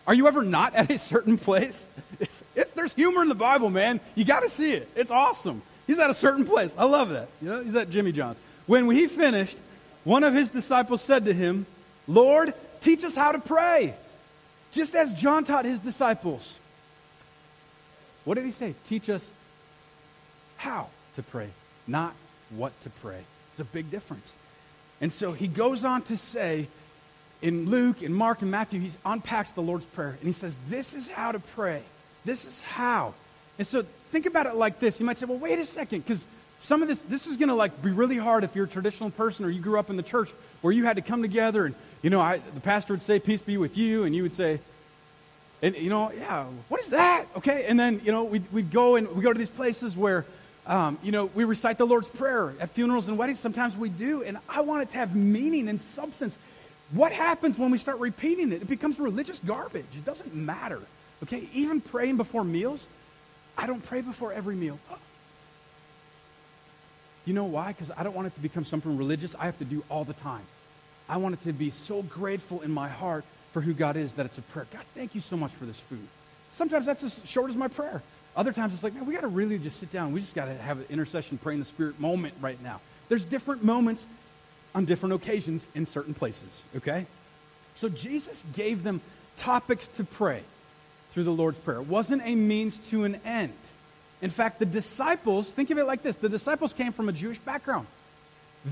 Are 0.08 0.14
you 0.14 0.28
ever 0.28 0.44
not 0.44 0.76
at 0.76 0.90
a 0.90 0.98
certain 0.98 1.38
place? 1.38 1.88
It's, 2.20 2.44
it's, 2.56 2.72
there's 2.72 2.94
humor 2.94 3.22
in 3.22 3.30
the 3.30 3.36
Bible, 3.36 3.70
man. 3.70 4.00
You 4.16 4.26
got 4.26 4.44
to 4.44 4.50
see 4.50 4.74
it. 4.74 4.90
It's 4.96 5.12
awesome. 5.12 5.62
He's 5.88 6.00
at 6.00 6.10
a 6.10 6.14
certain 6.14 6.46
place. 6.46 6.76
I 6.78 6.86
love 6.86 7.10
that. 7.10 7.30
You 7.42 7.50
know, 7.50 7.64
he's 7.64 7.76
at 7.76 7.90
Jimmy 7.90 8.12
John's. 8.12 8.38
When 8.66 8.90
he 8.90 9.08
finished, 9.08 9.58
one 10.04 10.24
of 10.24 10.34
his 10.34 10.50
disciples 10.50 11.02
said 11.02 11.26
to 11.26 11.34
him, 11.34 11.66
Lord, 12.08 12.54
teach 12.82 13.04
us 13.04 13.16
how 13.16 13.32
to 13.32 13.40
pray, 13.40 13.94
just 14.72 14.96
as 14.96 15.14
John 15.14 15.44
taught 15.44 15.66
his 15.66 15.80
disciples. 15.80 16.58
What 18.26 18.36
did 18.36 18.46
he 18.46 18.52
say? 18.52 18.76
Teach 18.88 19.10
us 19.10 19.28
how 20.58 20.90
to 21.16 21.24
pray, 21.24 21.50
not 21.88 22.14
what 22.50 22.80
to 22.82 22.90
pray. 22.90 23.22
It's 23.54 23.60
a 23.60 23.64
big 23.64 23.90
difference. 23.90 24.34
And 25.02 25.12
so 25.12 25.32
he 25.32 25.48
goes 25.48 25.86
on 25.86 26.02
to 26.04 26.18
say, 26.18 26.68
in 27.42 27.70
Luke, 27.70 28.02
and 28.02 28.14
Mark, 28.14 28.42
and 28.42 28.52
Matthew, 28.52 28.80
he 28.82 28.92
unpacks 29.06 29.52
the 29.52 29.62
Lord's 29.62 29.86
Prayer 29.86 30.18
and 30.20 30.28
he 30.28 30.34
says, 30.34 30.58
This 30.68 30.94
is 30.94 31.10
how 31.10 31.32
to 31.32 31.40
pray. 31.40 31.82
This 32.26 32.46
is 32.46 32.60
how. 32.62 33.14
And 33.58 33.66
so 33.66 33.86
think 34.12 34.26
about 34.26 34.46
it 34.46 34.56
like 34.56 34.80
this. 34.80 35.00
You 35.00 35.06
might 35.06 35.18
say, 35.18 35.26
Well, 35.26 35.38
wait 35.38 35.60
a 35.60 35.66
second, 35.66 36.02
because 36.02 36.26
Some 36.60 36.82
of 36.82 36.90
this, 36.90 37.00
this 37.04 37.26
is 37.26 37.38
going 37.38 37.50
to 37.50 37.56
like 37.56 37.82
be 37.82 37.92
really 37.92 38.18
hard 38.18 38.44
if 38.44 38.56
you're 38.56 38.66
a 38.66 38.70
traditional 38.70 39.10
person 39.12 39.46
or 39.46 39.50
you 39.50 39.62
grew 39.62 39.80
up 39.80 39.90
in 39.90 39.96
the 39.96 40.04
church 40.04 40.32
where 40.62 40.74
you 40.74 40.84
had 40.84 40.98
to 40.98 41.02
come 41.02 41.22
together 41.22 41.66
and, 41.66 41.76
you 42.02 42.10
know, 42.10 42.20
I, 42.20 42.42
the 42.54 42.60
pastor 42.60 42.94
would 42.94 43.02
say, 43.02 43.20
peace 43.20 43.42
be 43.42 43.58
with 43.58 43.78
you, 43.78 44.04
and 44.04 44.14
you 44.16 44.24
would 44.24 44.34
say, 44.34 44.60
and, 45.62 45.76
you 45.76 45.90
know, 45.90 46.12
yeah, 46.12 46.46
what 46.68 46.82
is 46.82 46.90
that? 46.90 47.26
Okay, 47.38 47.66
and 47.66 47.80
then, 47.80 48.02
you 48.04 48.12
know, 48.12 48.24
we'd, 48.24 48.52
we'd 48.52 48.72
go 48.72 48.96
and 48.96 49.08
we 49.14 49.22
go 49.22 49.32
to 49.34 49.40
these 49.40 49.50
places 49.50 49.96
where, 49.96 50.26
um, 50.68 50.98
you 51.04 51.12
know, 51.12 51.26
we 51.26 51.44
recite 51.44 51.78
the 51.78 51.86
Lord's 51.86 52.08
Prayer 52.08 52.54
at 52.60 52.70
funerals 52.70 53.08
and 53.08 53.18
weddings. 53.18 53.40
Sometimes 53.40 53.76
we 53.76 53.90
do, 53.90 54.24
and 54.24 54.38
I 54.48 54.62
want 54.62 54.84
it 54.84 54.92
to 54.92 54.98
have 54.98 55.16
meaning 55.16 55.68
and 55.68 55.80
substance. 55.82 56.38
What 56.92 57.12
happens 57.12 57.58
when 57.58 57.72
we 57.72 57.78
start 57.78 58.00
repeating 58.00 58.52
it? 58.52 58.62
It 58.62 58.68
becomes 58.68 59.00
religious 59.00 59.40
garbage. 59.40 59.86
It 59.94 60.06
doesn't 60.06 60.34
matter. 60.34 60.82
Okay, 61.24 61.48
even 61.54 61.82
praying 61.82 62.18
before 62.18 62.44
meals, 62.44 62.88
I 63.58 63.68
don't 63.68 63.84
pray 63.84 64.02
before 64.02 64.34
every 64.34 64.56
meal. 64.56 64.80
Do 64.90 64.96
you 67.26 67.34
know 67.34 67.46
why? 67.46 67.74
Because 67.74 67.92
I 67.96 68.04
don't 68.04 68.16
want 68.16 68.28
it 68.28 68.36
to 68.36 68.40
become 68.40 68.66
something 68.66 68.98
religious 68.98 69.36
I 69.38 69.46
have 69.46 69.58
to 69.60 69.66
do 69.66 69.84
all 69.90 70.04
the 70.04 70.14
time. 70.14 70.44
I 71.08 71.18
want 71.18 71.34
it 71.34 71.44
to 71.44 71.54
be 71.54 71.70
so 71.72 72.02
grateful 72.04 72.62
in 72.62 72.72
my 72.72 72.88
heart 72.88 73.26
for 73.52 73.62
who 73.62 73.74
God 73.74 73.98
is 73.98 74.16
that 74.16 74.26
it's 74.26 74.38
a 74.38 74.42
prayer. 74.44 74.68
God, 74.72 74.84
thank 74.96 75.16
you 75.16 75.22
so 75.22 75.36
much 75.36 75.52
for 75.52 75.66
this 75.66 75.78
food. 75.78 76.08
Sometimes 76.52 76.86
that's 76.86 77.04
as 77.04 77.20
short 77.26 77.50
as 77.50 77.56
my 77.56 77.68
prayer. 77.68 78.02
Other 78.36 78.54
times 78.54 78.74
it's 78.74 78.84
like, 78.84 78.94
man, 78.94 79.06
we 79.06 79.14
got 79.14 79.22
to 79.22 79.28
really 79.28 79.58
just 79.60 79.80
sit 79.80 79.92
down. 79.92 80.14
We 80.14 80.22
just 80.22 80.36
got 80.36 80.46
to 80.46 80.56
have 80.56 80.80
an 80.80 80.86
intercession, 80.90 81.38
pray 81.38 81.54
in 81.54 81.60
the 81.60 81.66
Spirit 81.66 82.00
moment 82.00 82.36
right 82.42 82.62
now. 82.62 82.80
There's 83.10 83.24
different 83.24 83.64
moments 83.64 84.06
on 84.76 84.86
different 84.86 85.14
occasions 85.14 85.68
in 85.76 85.86
certain 85.86 86.14
places, 86.14 86.62
okay? 86.78 87.06
So 87.74 87.90
Jesus 87.90 88.44
gave 88.54 88.84
them 88.84 89.02
topics 89.38 89.88
to 89.90 90.04
pray 90.04 90.44
through 91.12 91.24
the 91.24 91.32
Lord's 91.32 91.60
Prayer. 91.60 91.78
It 91.78 91.88
wasn't 91.88 92.22
a 92.26 92.36
means 92.36 92.78
to 92.90 93.04
an 93.04 93.20
end. 93.26 93.54
In 94.22 94.30
fact, 94.30 94.60
the 94.60 94.66
disciples, 94.66 95.50
think 95.50 95.70
of 95.70 95.78
it 95.78 95.86
like 95.86 96.04
this 96.04 96.18
the 96.18 96.30
disciples 96.30 96.74
came 96.74 96.92
from 96.92 97.10
a 97.10 97.14
Jewish 97.14 97.40
background. 97.40 97.88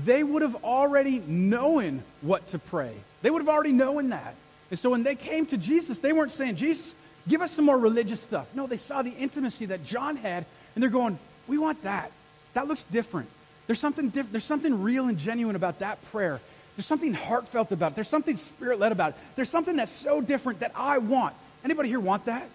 They 0.04 0.22
would 0.22 0.42
have 0.42 0.62
already 0.64 1.20
known 1.20 2.02
what 2.20 2.46
to 2.48 2.58
pray, 2.58 2.92
they 3.22 3.30
would 3.30 3.42
have 3.42 3.48
already 3.48 3.72
known 3.72 4.10
that. 4.10 4.34
And 4.70 4.78
so 4.78 4.90
when 4.90 5.02
they 5.02 5.14
came 5.14 5.46
to 5.46 5.56
Jesus, 5.56 5.98
they 5.98 6.12
weren't 6.12 6.32
saying, 6.32 6.56
Jesus, 6.56 6.94
give 7.26 7.40
us 7.40 7.52
some 7.52 7.64
more 7.64 7.78
religious 7.78 8.20
stuff. 8.20 8.46
No, 8.54 8.66
they 8.66 8.76
saw 8.76 9.00
the 9.00 9.12
intimacy 9.12 9.64
that 9.66 9.82
John 9.82 10.16
had, 10.16 10.44
and 10.74 10.82
they're 10.82 10.90
going, 10.90 11.18
we 11.46 11.56
want 11.56 11.82
that. 11.84 12.12
That 12.52 12.68
looks 12.68 12.84
different. 12.84 13.30
There's 13.68 13.78
something 13.78 14.08
different. 14.08 14.32
There's 14.32 14.44
something 14.44 14.82
real 14.82 15.06
and 15.06 15.16
genuine 15.16 15.54
about 15.54 15.78
that 15.78 16.02
prayer. 16.10 16.40
There's 16.74 16.86
something 16.86 17.12
heartfelt 17.12 17.70
about 17.70 17.92
it. 17.92 17.94
There's 17.96 18.08
something 18.08 18.36
spirit 18.36 18.80
led 18.80 18.92
about 18.92 19.10
it. 19.10 19.16
There's 19.36 19.50
something 19.50 19.76
that's 19.76 19.92
so 19.92 20.20
different 20.20 20.60
that 20.60 20.72
I 20.74 20.98
want. 20.98 21.34
Anybody 21.64 21.90
here 21.90 22.00
want 22.00 22.24
that? 22.24 22.48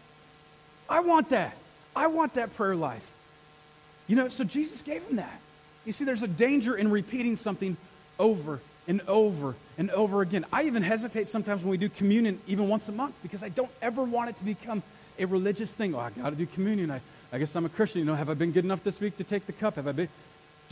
I 0.89 1.01
want 1.01 1.29
that. 1.29 1.55
I 1.95 2.07
want 2.07 2.33
that 2.33 2.55
prayer 2.55 2.75
life. 2.75 3.05
You 4.07 4.15
know, 4.15 4.27
so 4.27 4.43
Jesus 4.43 4.81
gave 4.81 5.03
him 5.03 5.17
that. 5.17 5.39
You 5.85 5.91
see, 5.91 6.03
there's 6.03 6.23
a 6.23 6.27
danger 6.27 6.75
in 6.75 6.89
repeating 6.89 7.35
something 7.35 7.77
over 8.17 8.59
and 8.87 9.01
over 9.01 9.55
and 9.77 9.91
over 9.91 10.21
again. 10.21 10.45
I 10.51 10.63
even 10.63 10.81
hesitate 10.81 11.27
sometimes 11.27 11.61
when 11.61 11.69
we 11.69 11.77
do 11.77 11.89
communion, 11.89 12.39
even 12.47 12.67
once 12.69 12.89
a 12.89 12.91
month, 12.91 13.13
because 13.21 13.43
I 13.43 13.49
don't 13.49 13.71
ever 13.81 14.03
want 14.03 14.29
it 14.29 14.37
to 14.37 14.43
become 14.43 14.81
a 15.19 15.25
religious 15.25 15.71
thing. 15.71 15.93
Oh, 15.93 15.99
I 15.99 16.09
got 16.09 16.31
to 16.31 16.35
do 16.35 16.45
communion. 16.47 16.89
I, 16.89 17.01
I 17.31 17.37
guess 17.37 17.55
I'm 17.55 17.65
a 17.65 17.69
Christian. 17.69 17.99
You 17.99 18.05
know, 18.05 18.15
have 18.15 18.29
I 18.29 18.33
been 18.33 18.51
good 18.51 18.65
enough 18.65 18.83
this 18.83 18.99
week 18.99 19.17
to 19.17 19.23
take 19.23 19.45
the 19.45 19.53
cup? 19.53 19.75
Have 19.75 19.87
I 19.87 19.91
been? 19.91 20.09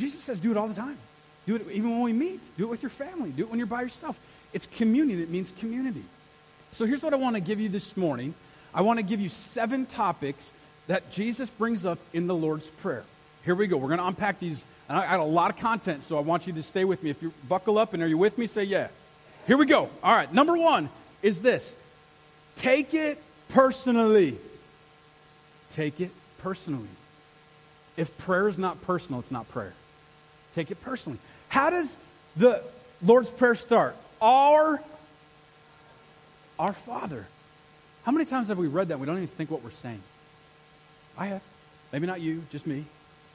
Jesus 0.01 0.23
says, 0.23 0.39
do 0.39 0.49
it 0.49 0.57
all 0.57 0.67
the 0.67 0.73
time. 0.73 0.97
Do 1.45 1.55
it 1.55 1.67
even 1.71 1.91
when 1.91 2.01
we 2.01 2.11
meet. 2.11 2.39
Do 2.57 2.63
it 2.63 2.69
with 2.69 2.81
your 2.81 2.89
family. 2.89 3.29
Do 3.29 3.43
it 3.43 3.49
when 3.49 3.59
you're 3.59 3.67
by 3.67 3.83
yourself. 3.83 4.19
It's 4.51 4.65
communion. 4.65 5.21
It 5.21 5.29
means 5.29 5.53
community. 5.59 6.03
So 6.71 6.85
here's 6.85 7.03
what 7.03 7.13
I 7.13 7.17
want 7.17 7.35
to 7.35 7.39
give 7.39 7.59
you 7.59 7.69
this 7.69 7.95
morning. 7.95 8.33
I 8.73 8.81
want 8.81 8.97
to 8.97 9.03
give 9.03 9.21
you 9.21 9.29
seven 9.29 9.85
topics 9.85 10.51
that 10.87 11.11
Jesus 11.11 11.51
brings 11.51 11.85
up 11.85 11.99
in 12.13 12.25
the 12.25 12.33
Lord's 12.33 12.67
Prayer. 12.67 13.03
Here 13.45 13.53
we 13.53 13.67
go. 13.67 13.77
We're 13.77 13.89
going 13.89 13.99
to 13.99 14.07
unpack 14.07 14.39
these. 14.39 14.65
And 14.89 14.97
I 14.97 15.05
got 15.05 15.19
a 15.19 15.23
lot 15.23 15.51
of 15.51 15.57
content, 15.57 16.01
so 16.01 16.17
I 16.17 16.21
want 16.21 16.47
you 16.47 16.53
to 16.53 16.63
stay 16.63 16.83
with 16.83 17.03
me. 17.03 17.11
If 17.11 17.21
you 17.21 17.31
buckle 17.47 17.77
up 17.77 17.93
and 17.93 18.01
are 18.01 18.07
you 18.07 18.17
with 18.17 18.39
me, 18.39 18.47
say 18.47 18.63
yeah. 18.63 18.87
Here 19.45 19.55
we 19.55 19.67
go. 19.67 19.89
All 20.03 20.15
right. 20.15 20.33
Number 20.33 20.57
one 20.57 20.89
is 21.21 21.43
this 21.43 21.75
take 22.55 22.95
it 22.95 23.21
personally. 23.49 24.37
Take 25.71 26.01
it 26.01 26.11
personally. 26.39 26.89
If 27.97 28.17
prayer 28.17 28.47
is 28.47 28.57
not 28.57 28.81
personal, 28.81 29.19
it's 29.19 29.31
not 29.31 29.47
prayer. 29.49 29.73
Take 30.55 30.71
it 30.71 30.81
personally. 30.81 31.19
How 31.49 31.69
does 31.69 31.95
the 32.35 32.61
Lord's 33.01 33.29
Prayer 33.29 33.55
start? 33.55 33.95
Our 34.21 34.81
our 36.59 36.73
Father. 36.73 37.25
How 38.03 38.11
many 38.11 38.25
times 38.25 38.47
have 38.49 38.57
we 38.57 38.67
read 38.67 38.89
that 38.89 38.99
we 38.99 39.07
don't 39.07 39.17
even 39.17 39.27
think 39.27 39.49
what 39.49 39.63
we're 39.63 39.71
saying? 39.71 40.01
I 41.17 41.27
have. 41.27 41.41
Maybe 41.91 42.07
not 42.07 42.21
you, 42.21 42.43
just 42.51 42.67
me. 42.67 42.85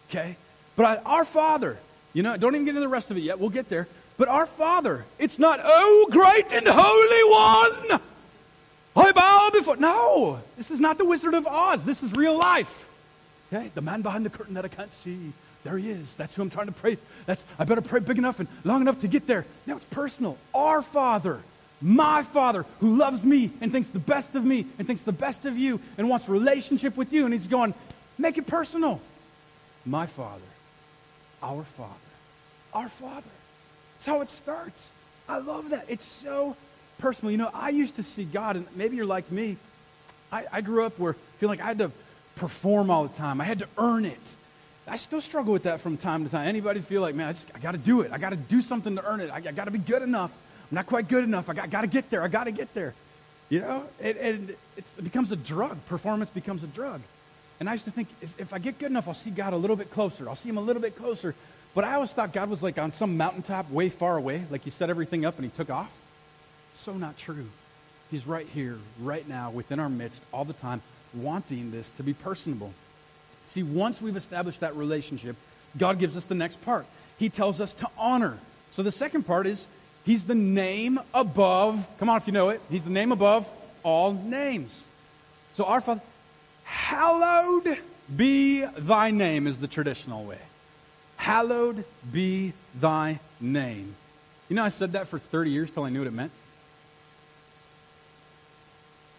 Okay? 0.08 0.36
But 0.76 0.86
I, 0.86 0.96
our 1.04 1.24
Father, 1.24 1.76
you 2.12 2.22
know, 2.22 2.36
don't 2.36 2.54
even 2.54 2.64
get 2.64 2.70
into 2.70 2.80
the 2.80 2.88
rest 2.88 3.10
of 3.10 3.16
it 3.16 3.20
yet. 3.20 3.38
We'll 3.38 3.50
get 3.50 3.68
there. 3.68 3.88
But 4.16 4.28
our 4.28 4.46
Father, 4.46 5.04
it's 5.18 5.38
not, 5.38 5.60
oh, 5.62 6.08
great 6.10 6.52
and 6.52 6.66
holy 6.66 7.92
one. 7.94 8.00
I 8.96 9.12
bow 9.12 9.50
before. 9.52 9.76
No, 9.76 10.40
this 10.56 10.70
is 10.70 10.80
not 10.80 10.96
the 10.96 11.04
Wizard 11.04 11.34
of 11.34 11.46
Oz. 11.46 11.84
This 11.84 12.02
is 12.02 12.12
real 12.12 12.36
life. 12.38 12.88
Okay? 13.52 13.70
The 13.74 13.82
man 13.82 14.02
behind 14.02 14.24
the 14.24 14.30
curtain 14.30 14.54
that 14.54 14.64
I 14.64 14.68
can't 14.68 14.92
see. 14.92 15.32
There 15.66 15.78
he 15.78 15.90
is. 15.90 16.14
That's 16.14 16.34
who 16.34 16.42
I'm 16.42 16.50
trying 16.50 16.66
to 16.66 16.72
pray. 16.72 16.96
That's 17.26 17.44
I 17.58 17.64
better 17.64 17.80
pray 17.80 18.00
big 18.00 18.18
enough 18.18 18.38
and 18.38 18.48
long 18.62 18.80
enough 18.80 19.00
to 19.00 19.08
get 19.08 19.26
there. 19.26 19.44
Now 19.66 19.76
it's 19.76 19.84
personal. 19.86 20.38
Our 20.54 20.82
Father 20.82 21.40
my 21.80 22.22
Father 22.22 22.64
who 22.80 22.96
loves 22.96 23.22
me 23.22 23.50
and 23.60 23.70
thinks 23.70 23.88
the 23.88 23.98
best 23.98 24.34
of 24.34 24.44
me 24.44 24.66
and 24.78 24.86
thinks 24.86 25.02
the 25.02 25.12
best 25.12 25.44
of 25.44 25.58
you 25.58 25.80
and 25.98 26.08
wants 26.08 26.28
relationship 26.28 26.96
with 26.96 27.12
you. 27.12 27.24
And 27.24 27.34
he's 27.34 27.48
going, 27.48 27.74
make 28.18 28.38
it 28.38 28.46
personal. 28.46 29.00
My 29.84 30.06
Father, 30.06 30.40
our 31.42 31.64
Father, 31.64 31.92
our 32.72 32.88
Father. 32.88 33.30
That's 33.94 34.06
how 34.06 34.20
it 34.22 34.28
starts. 34.28 34.88
I 35.28 35.38
love 35.38 35.70
that. 35.70 35.86
It's 35.88 36.04
so 36.04 36.56
personal. 36.98 37.30
You 37.30 37.38
know, 37.38 37.50
I 37.52 37.70
used 37.70 37.96
to 37.96 38.02
see 38.02 38.24
God, 38.24 38.56
and 38.56 38.66
maybe 38.74 38.96
you're 38.96 39.06
like 39.06 39.30
me. 39.30 39.56
I, 40.32 40.46
I 40.50 40.60
grew 40.60 40.84
up 40.84 40.98
where 40.98 41.12
I 41.12 41.38
feel 41.38 41.48
like 41.48 41.60
I 41.60 41.66
had 41.66 41.78
to 41.78 41.92
perform 42.36 42.90
all 42.90 43.06
the 43.06 43.16
time. 43.16 43.40
I 43.40 43.44
had 43.44 43.60
to 43.60 43.68
earn 43.78 44.04
it. 44.04 44.36
I 44.88 44.96
still 44.96 45.20
struggle 45.20 45.52
with 45.52 45.64
that 45.64 45.80
from 45.80 45.96
time 45.96 46.24
to 46.24 46.30
time. 46.30 46.46
Anybody 46.46 46.80
feel 46.80 47.02
like, 47.02 47.14
man, 47.14 47.34
I 47.34 47.56
I 47.56 47.58
got 47.58 47.72
to 47.72 47.78
do 47.78 48.02
it. 48.02 48.12
I 48.12 48.18
got 48.18 48.30
to 48.30 48.36
do 48.36 48.62
something 48.62 48.94
to 48.96 49.04
earn 49.04 49.20
it. 49.20 49.30
I, 49.30 49.36
I 49.36 49.52
got 49.52 49.64
to 49.64 49.70
be 49.70 49.78
good 49.78 50.02
enough. 50.02 50.30
I'm 50.70 50.74
not 50.76 50.86
quite 50.86 51.08
good 51.08 51.24
enough. 51.24 51.48
I 51.48 51.54
got, 51.54 51.80
to 51.82 51.86
get 51.86 52.10
there. 52.10 52.22
I 52.22 52.28
got 52.28 52.44
to 52.44 52.52
get 52.52 52.72
there. 52.74 52.94
You 53.48 53.60
know? 53.60 53.84
And 54.00 54.54
it 54.76 54.94
becomes 55.02 55.32
a 55.32 55.36
drug. 55.36 55.84
Performance 55.86 56.30
becomes 56.30 56.62
a 56.62 56.68
drug. 56.68 57.00
And 57.58 57.68
I 57.68 57.72
used 57.72 57.84
to 57.86 57.90
think, 57.90 58.08
if 58.20 58.52
I 58.52 58.58
get 58.58 58.78
good 58.78 58.90
enough, 58.90 59.08
I'll 59.08 59.14
see 59.14 59.30
God 59.30 59.52
a 59.52 59.56
little 59.56 59.76
bit 59.76 59.90
closer. 59.90 60.28
I'll 60.28 60.36
see 60.36 60.48
him 60.48 60.58
a 60.58 60.62
little 60.62 60.82
bit 60.82 60.96
closer. 60.96 61.34
But 61.74 61.84
I 61.84 61.94
always 61.94 62.12
thought 62.12 62.32
God 62.32 62.48
was 62.48 62.62
like 62.62 62.78
on 62.78 62.92
some 62.92 63.16
mountaintop 63.16 63.70
way 63.70 63.88
far 63.88 64.16
away, 64.16 64.44
like 64.50 64.64
he 64.64 64.70
set 64.70 64.90
everything 64.90 65.24
up 65.24 65.36
and 65.36 65.44
he 65.44 65.50
took 65.50 65.70
off. 65.70 65.92
So 66.74 66.94
not 66.94 67.16
true. 67.16 67.46
He's 68.10 68.26
right 68.26 68.46
here, 68.48 68.78
right 69.00 69.26
now, 69.28 69.50
within 69.50 69.80
our 69.80 69.88
midst, 69.88 70.22
all 70.32 70.44
the 70.44 70.52
time, 70.52 70.80
wanting 71.14 71.70
this 71.70 71.90
to 71.96 72.02
be 72.02 72.14
personable. 72.14 72.72
See, 73.46 73.62
once 73.62 74.00
we've 74.00 74.16
established 74.16 74.60
that 74.60 74.76
relationship, 74.76 75.36
God 75.78 75.98
gives 75.98 76.16
us 76.16 76.24
the 76.24 76.34
next 76.34 76.62
part. 76.62 76.86
He 77.18 77.28
tells 77.28 77.60
us 77.60 77.72
to 77.74 77.88
honor. 77.96 78.38
So 78.72 78.82
the 78.82 78.92
second 78.92 79.24
part 79.24 79.46
is 79.46 79.66
He's 80.04 80.24
the 80.24 80.36
name 80.36 81.00
above, 81.12 81.88
come 81.98 82.08
on 82.08 82.16
if 82.16 82.28
you 82.28 82.32
know 82.32 82.50
it, 82.50 82.60
He's 82.70 82.84
the 82.84 82.90
name 82.90 83.10
above 83.10 83.48
all 83.82 84.12
names. 84.12 84.84
So 85.54 85.64
our 85.64 85.80
Father, 85.80 86.00
hallowed 86.64 87.78
be 88.14 88.64
thy 88.64 89.10
name 89.10 89.46
is 89.46 89.58
the 89.58 89.66
traditional 89.66 90.24
way. 90.24 90.38
Hallowed 91.16 91.84
be 92.12 92.52
thy 92.74 93.20
name. 93.40 93.96
You 94.48 94.56
know, 94.56 94.64
I 94.64 94.68
said 94.68 94.92
that 94.92 95.08
for 95.08 95.18
30 95.18 95.50
years 95.50 95.70
till 95.70 95.84
I 95.84 95.88
knew 95.88 96.00
what 96.00 96.08
it 96.08 96.12
meant. 96.12 96.30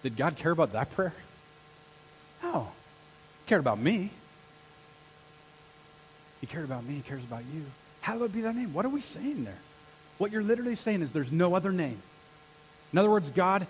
Did 0.03 0.15
God 0.15 0.37
care 0.37 0.51
about 0.51 0.73
that 0.73 0.91
prayer? 0.91 1.13
No. 2.41 2.69
He 3.43 3.49
cared 3.49 3.59
about 3.59 3.79
me. 3.79 4.11
He 6.41 6.47
cared 6.47 6.65
about 6.65 6.85
me. 6.85 6.95
He 6.95 7.01
cares 7.01 7.23
about 7.23 7.43
you. 7.53 7.65
Hallowed 8.01 8.33
be 8.33 8.41
thy 8.41 8.51
name. 8.51 8.73
What 8.73 8.85
are 8.85 8.89
we 8.89 9.01
saying 9.01 9.43
there? 9.43 9.57
What 10.17 10.31
you're 10.31 10.43
literally 10.43 10.75
saying 10.75 11.01
is 11.01 11.11
there's 11.11 11.31
no 11.31 11.55
other 11.55 11.71
name. 11.71 12.01
In 12.91 12.99
other 12.99 13.09
words, 13.09 13.29
God, 13.29 13.67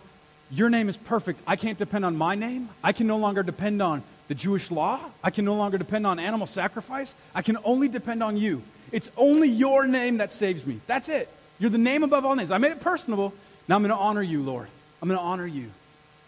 your 0.51 0.69
name 0.69 0.89
is 0.89 0.97
perfect. 0.97 1.39
I 1.45 1.55
can't 1.55 1.77
depend 1.77 2.05
on 2.05 2.15
my 2.15 2.35
name. 2.35 2.69
I 2.83 2.93
can 2.93 3.07
no 3.07 3.17
longer 3.17 3.43
depend 3.43 3.81
on 3.81 4.03
the 4.27 4.35
Jewish 4.35 4.71
law. 4.71 4.99
I 5.23 5.29
can 5.29 5.45
no 5.45 5.55
longer 5.55 5.77
depend 5.77 6.05
on 6.07 6.19
animal 6.19 6.47
sacrifice. 6.47 7.15
I 7.33 7.41
can 7.41 7.57
only 7.63 7.87
depend 7.87 8.23
on 8.23 8.37
you. 8.37 8.61
It's 8.91 9.09
only 9.17 9.49
your 9.49 9.85
name 9.85 10.17
that 10.17 10.31
saves 10.31 10.65
me. 10.65 10.79
That's 10.87 11.09
it. 11.09 11.29
You're 11.59 11.69
the 11.69 11.77
name 11.77 12.03
above 12.03 12.25
all 12.25 12.35
names. 12.35 12.51
I 12.51 12.57
made 12.57 12.71
it 12.71 12.79
personable. 12.79 13.33
Now 13.67 13.75
I'm 13.75 13.81
going 13.81 13.89
to 13.89 13.97
honor 13.97 14.21
you, 14.21 14.43
Lord. 14.43 14.67
I'm 15.01 15.09
going 15.09 15.19
to 15.19 15.25
honor 15.25 15.47
you. 15.47 15.69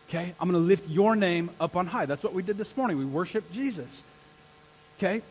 Okay? 0.10 0.34
I'm 0.40 0.50
going 0.50 0.62
to 0.62 0.68
lift 0.68 0.90
your 0.90 1.16
name 1.16 1.52
up 1.60 1.76
on 1.76 1.88
high. 1.88 2.06
That's 2.06 2.24
what 2.24 2.34
we 2.34 2.42
did 2.42 2.58
this 2.58 2.76
morning. 2.76 2.98
We 2.98 3.06
worship 3.06 3.52
Jesus. 3.52 4.04
Okay? 4.98 5.22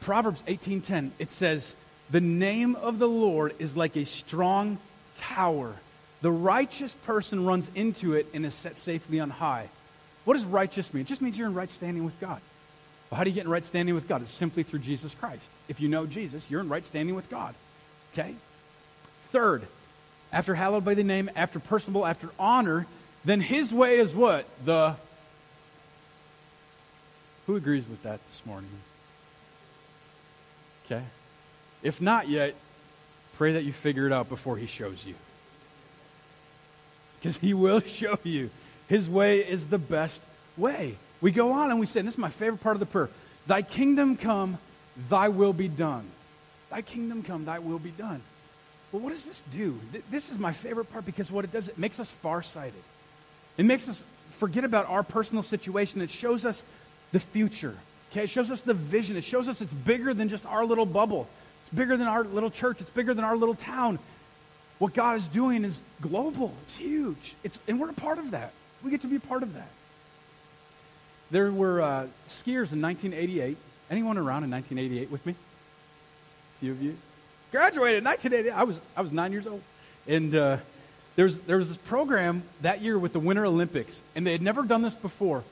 Proverbs 0.00 0.42
18:10. 0.46 1.10
It 1.18 1.30
says, 1.30 1.74
the 2.10 2.20
name 2.20 2.74
of 2.76 2.98
the 2.98 3.08
Lord 3.08 3.54
is 3.58 3.76
like 3.76 3.96
a 3.96 4.04
strong 4.04 4.78
tower. 5.16 5.74
The 6.22 6.30
righteous 6.30 6.94
person 7.04 7.44
runs 7.44 7.70
into 7.74 8.14
it 8.14 8.26
and 8.32 8.46
is 8.46 8.54
set 8.54 8.78
safely 8.78 9.20
on 9.20 9.30
high. 9.30 9.68
What 10.24 10.34
does 10.34 10.44
righteous 10.44 10.92
mean? 10.92 11.02
It 11.02 11.06
just 11.06 11.20
means 11.20 11.38
you're 11.38 11.48
in 11.48 11.54
right 11.54 11.70
standing 11.70 12.04
with 12.04 12.18
God. 12.20 12.40
Well, 13.10 13.18
how 13.18 13.24
do 13.24 13.30
you 13.30 13.34
get 13.34 13.44
in 13.44 13.50
right 13.50 13.64
standing 13.64 13.94
with 13.94 14.08
God? 14.08 14.22
It's 14.22 14.30
simply 14.30 14.62
through 14.62 14.80
Jesus 14.80 15.14
Christ. 15.14 15.48
If 15.68 15.80
you 15.80 15.88
know 15.88 16.06
Jesus, 16.06 16.44
you're 16.50 16.60
in 16.60 16.68
right 16.68 16.84
standing 16.84 17.14
with 17.14 17.30
God. 17.30 17.54
Okay? 18.12 18.34
Third, 19.28 19.66
after 20.32 20.54
hallowed 20.54 20.84
by 20.84 20.94
the 20.94 21.04
name, 21.04 21.30
after 21.36 21.58
personable, 21.60 22.06
after 22.06 22.30
honor, 22.38 22.86
then 23.24 23.40
his 23.40 23.72
way 23.72 23.98
is 23.98 24.14
what? 24.14 24.46
The. 24.64 24.96
Who 27.46 27.56
agrees 27.56 27.84
with 27.88 28.02
that 28.02 28.20
this 28.26 28.42
morning? 28.44 28.70
Okay? 30.90 31.04
If 31.82 32.00
not 32.00 32.28
yet, 32.28 32.54
pray 33.36 33.52
that 33.52 33.64
you 33.64 33.72
figure 33.72 34.06
it 34.06 34.12
out 34.12 34.28
before 34.28 34.56
he 34.56 34.66
shows 34.66 35.04
you. 35.04 35.14
Because 37.18 37.36
he 37.36 37.54
will 37.54 37.80
show 37.86 38.18
you. 38.22 38.50
His 38.88 39.08
way 39.08 39.40
is 39.40 39.68
the 39.68 39.78
best 39.78 40.22
way. 40.56 40.96
We 41.20 41.30
go 41.30 41.52
on 41.52 41.70
and 41.70 41.78
we 41.78 41.86
say, 41.86 42.00
and 42.00 42.06
this 42.06 42.14
is 42.14 42.18
my 42.18 42.30
favorite 42.30 42.60
part 42.60 42.76
of 42.76 42.80
the 42.80 42.86
prayer 42.86 43.10
Thy 43.46 43.62
kingdom 43.62 44.16
come, 44.16 44.58
thy 45.08 45.28
will 45.28 45.52
be 45.52 45.68
done. 45.68 46.06
Thy 46.70 46.82
kingdom 46.82 47.22
come, 47.22 47.44
thy 47.44 47.58
will 47.58 47.78
be 47.78 47.90
done. 47.90 48.20
Well, 48.92 49.02
what 49.02 49.12
does 49.12 49.24
this 49.24 49.42
do? 49.52 49.78
This 50.10 50.30
is 50.30 50.38
my 50.38 50.52
favorite 50.52 50.90
part 50.90 51.04
because 51.04 51.30
what 51.30 51.44
it 51.44 51.52
does, 51.52 51.68
it 51.68 51.78
makes 51.78 52.00
us 52.00 52.10
farsighted. 52.10 52.82
It 53.56 53.64
makes 53.64 53.88
us 53.88 54.02
forget 54.32 54.64
about 54.64 54.86
our 54.86 55.02
personal 55.02 55.42
situation. 55.42 56.00
It 56.00 56.10
shows 56.10 56.44
us 56.44 56.62
the 57.12 57.20
future. 57.20 57.76
Okay, 58.10 58.24
it 58.24 58.30
shows 58.30 58.50
us 58.50 58.60
the 58.60 58.74
vision. 58.74 59.16
It 59.16 59.24
shows 59.24 59.48
us 59.48 59.60
it's 59.60 59.72
bigger 59.72 60.14
than 60.14 60.28
just 60.28 60.46
our 60.46 60.64
little 60.64 60.86
bubble. 60.86 61.28
It's 61.62 61.74
bigger 61.74 61.96
than 61.96 62.08
our 62.08 62.24
little 62.24 62.50
church. 62.50 62.80
It's 62.80 62.90
bigger 62.90 63.12
than 63.12 63.24
our 63.24 63.36
little 63.36 63.54
town. 63.54 63.98
What 64.78 64.94
God 64.94 65.16
is 65.16 65.26
doing 65.26 65.64
is 65.64 65.78
global. 66.00 66.54
It's 66.62 66.76
huge. 66.76 67.34
It's, 67.42 67.60
and 67.68 67.78
we're 67.80 67.90
a 67.90 67.94
part 67.94 68.18
of 68.18 68.30
that. 68.30 68.52
We 68.82 68.90
get 68.90 69.02
to 69.02 69.08
be 69.08 69.16
a 69.16 69.20
part 69.20 69.42
of 69.42 69.54
that. 69.54 69.68
There 71.30 71.50
were 71.52 71.82
uh, 71.82 72.06
skiers 72.28 72.72
in 72.72 72.80
1988. 72.80 73.56
Anyone 73.90 74.18
around 74.18 74.44
in 74.44 74.50
1988 74.50 75.10
with 75.10 75.26
me? 75.26 75.32
A 75.32 76.60
few 76.60 76.72
of 76.72 76.82
you? 76.82 76.96
Graduated 77.50 77.98
in 77.98 78.04
1988. 78.04 78.58
I 78.58 78.64
was, 78.64 78.80
I 78.96 79.02
was 79.02 79.12
nine 79.12 79.32
years 79.32 79.46
old. 79.46 79.62
And 80.06 80.34
uh, 80.34 80.58
there, 81.16 81.24
was, 81.24 81.38
there 81.40 81.56
was 81.56 81.68
this 81.68 81.76
program 81.76 82.42
that 82.62 82.80
year 82.80 82.98
with 82.98 83.12
the 83.12 83.20
Winter 83.20 83.44
Olympics, 83.44 84.02
and 84.14 84.26
they 84.26 84.32
had 84.32 84.42
never 84.42 84.62
done 84.62 84.82
this 84.82 84.94
before. 84.94 85.44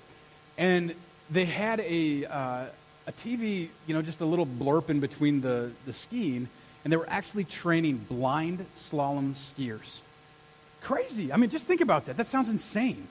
And 0.57 0.95
they 1.31 1.45
had 1.45 1.81
a, 1.81 2.25
uh, 2.27 2.65
a 3.07 3.13
TV, 3.13 3.69
you 3.87 3.95
know, 3.95 4.03
just 4.03 4.21
a 4.21 4.25
little 4.25 4.47
blurb 4.47 4.91
in 4.91 5.01
between 5.01 5.41
the, 5.41 5.71
the 5.85 5.93
skiing, 5.93 6.49
and 6.85 6.93
they 6.93 6.97
were 6.97 7.09
actually 7.09 7.45
training 7.45 7.99
blind 8.09 8.65
slalom 8.79 9.35
skiers. 9.35 9.99
Crazy. 10.83 11.33
I 11.33 11.37
mean, 11.37 11.51
just 11.51 11.67
think 11.67 11.81
about 11.81 12.07
that. 12.07 12.17
That 12.17 12.27
sounds 12.27 12.49
insane. 12.49 13.09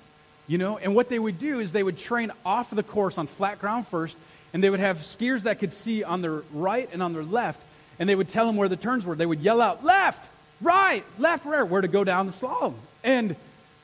You 0.47 0.57
know, 0.57 0.77
and 0.77 0.95
what 0.95 1.09
they 1.09 1.17
would 1.17 1.39
do 1.39 1.59
is 1.59 1.71
they 1.71 1.83
would 1.83 1.97
train 1.97 2.31
off 2.45 2.71
of 2.71 2.75
the 2.75 2.83
course 2.83 3.17
on 3.17 3.25
flat 3.27 3.59
ground 3.59 3.87
first, 3.87 4.15
and 4.53 4.63
they 4.63 4.69
would 4.69 4.79
have 4.79 4.99
skiers 4.99 5.41
that 5.43 5.59
could 5.59 5.73
see 5.73 6.03
on 6.03 6.21
their 6.21 6.43
right 6.53 6.87
and 6.93 7.01
on 7.01 7.13
their 7.13 7.23
left, 7.23 7.59
and 7.99 8.07
they 8.07 8.15
would 8.15 8.29
tell 8.29 8.45
them 8.45 8.55
where 8.55 8.69
the 8.69 8.77
turns 8.77 9.05
were. 9.05 9.15
They 9.15 9.25
would 9.25 9.41
yell 9.41 9.59
out, 9.59 9.83
left, 9.83 10.25
right, 10.61 11.03
left, 11.17 11.45
right, 11.45 11.63
where 11.63 11.81
to 11.81 11.87
go 11.87 12.03
down 12.03 12.27
the 12.27 12.33
slalom. 12.33 12.75
And 13.03 13.35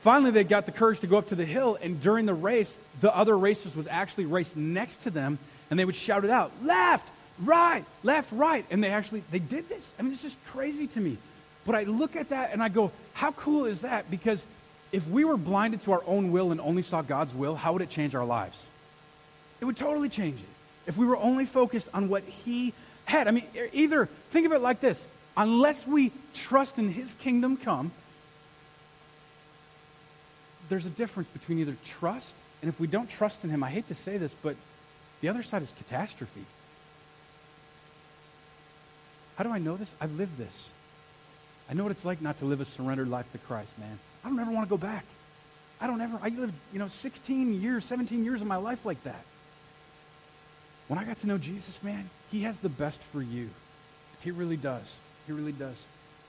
finally, 0.02 0.30
they 0.30 0.44
got 0.44 0.66
the 0.66 0.72
courage 0.72 1.00
to 1.00 1.06
go 1.06 1.16
up 1.16 1.28
to 1.28 1.34
the 1.34 1.44
hill, 1.44 1.78
and 1.80 2.00
during 2.00 2.26
the 2.26 2.34
race, 2.34 2.76
the 3.00 3.14
other 3.16 3.36
racers 3.36 3.74
would 3.74 3.88
actually 3.88 4.26
race 4.26 4.54
next 4.54 5.02
to 5.02 5.10
them, 5.10 5.38
and 5.70 5.78
they 5.78 5.84
would 5.84 5.96
shout 5.96 6.24
it 6.24 6.30
out, 6.30 6.52
left, 6.62 7.08
right, 7.40 7.84
left, 8.02 8.30
right. 8.32 8.66
And 8.70 8.84
they 8.84 8.90
actually, 8.90 9.24
they 9.30 9.38
did 9.38 9.68
this. 9.68 9.94
I 9.98 10.02
mean, 10.02 10.12
it's 10.12 10.22
just 10.22 10.38
crazy 10.46 10.86
to 10.88 11.00
me. 11.00 11.16
But 11.64 11.74
I 11.76 11.84
look 11.84 12.16
at 12.16 12.30
that 12.30 12.52
and 12.52 12.62
I 12.62 12.68
go, 12.68 12.90
how 13.14 13.32
cool 13.32 13.66
is 13.66 13.80
that? 13.80 14.10
Because 14.10 14.44
if 14.90 15.06
we 15.08 15.24
were 15.24 15.36
blinded 15.36 15.82
to 15.84 15.92
our 15.92 16.02
own 16.06 16.32
will 16.32 16.50
and 16.50 16.60
only 16.60 16.82
saw 16.82 17.02
God's 17.02 17.34
will, 17.34 17.54
how 17.54 17.72
would 17.72 17.82
it 17.82 17.90
change 17.90 18.14
our 18.14 18.24
lives? 18.24 18.62
It 19.60 19.64
would 19.64 19.76
totally 19.76 20.08
change 20.08 20.40
it. 20.40 20.46
If 20.86 20.96
we 20.96 21.06
were 21.06 21.16
only 21.16 21.46
focused 21.46 21.88
on 21.94 22.08
what 22.08 22.24
He 22.24 22.74
had. 23.04 23.28
I 23.28 23.30
mean, 23.30 23.46
either 23.72 24.06
think 24.30 24.46
of 24.46 24.52
it 24.52 24.60
like 24.60 24.80
this 24.80 25.06
unless 25.36 25.86
we 25.86 26.12
trust 26.34 26.78
in 26.78 26.92
His 26.92 27.14
kingdom 27.14 27.56
come, 27.56 27.92
there's 30.72 30.86
a 30.86 30.90
difference 30.90 31.28
between 31.34 31.58
either 31.58 31.76
trust 31.84 32.34
and 32.62 32.68
if 32.70 32.80
we 32.80 32.86
don't 32.86 33.10
trust 33.10 33.44
in 33.44 33.50
Him, 33.50 33.62
I 33.62 33.68
hate 33.68 33.88
to 33.88 33.94
say 33.94 34.16
this, 34.16 34.34
but 34.40 34.56
the 35.20 35.28
other 35.28 35.42
side 35.42 35.60
is 35.60 35.70
catastrophe. 35.76 36.46
How 39.36 39.44
do 39.44 39.50
I 39.50 39.58
know 39.58 39.76
this? 39.76 39.90
I've 40.00 40.16
lived 40.16 40.38
this. 40.38 40.68
I 41.68 41.74
know 41.74 41.82
what 41.82 41.92
it's 41.92 42.06
like 42.06 42.22
not 42.22 42.38
to 42.38 42.46
live 42.46 42.62
a 42.62 42.64
surrendered 42.64 43.08
life 43.08 43.30
to 43.32 43.38
Christ, 43.38 43.76
man. 43.78 43.98
I 44.24 44.30
don't 44.30 44.38
ever 44.38 44.50
want 44.50 44.66
to 44.66 44.70
go 44.70 44.78
back. 44.78 45.04
I 45.78 45.86
don't 45.86 46.00
ever, 46.00 46.18
I 46.22 46.28
lived, 46.28 46.54
you 46.72 46.78
know, 46.78 46.88
16 46.88 47.60
years, 47.60 47.84
17 47.84 48.24
years 48.24 48.40
of 48.40 48.46
my 48.46 48.56
life 48.56 48.86
like 48.86 49.02
that. 49.04 49.24
When 50.88 50.98
I 50.98 51.04
got 51.04 51.18
to 51.18 51.26
know 51.26 51.36
Jesus, 51.36 51.82
man, 51.82 52.08
he 52.30 52.44
has 52.44 52.60
the 52.60 52.70
best 52.70 53.00
for 53.12 53.20
you. 53.20 53.50
He 54.20 54.30
really 54.30 54.56
does. 54.56 54.94
He 55.26 55.32
really 55.32 55.52
does. 55.52 55.76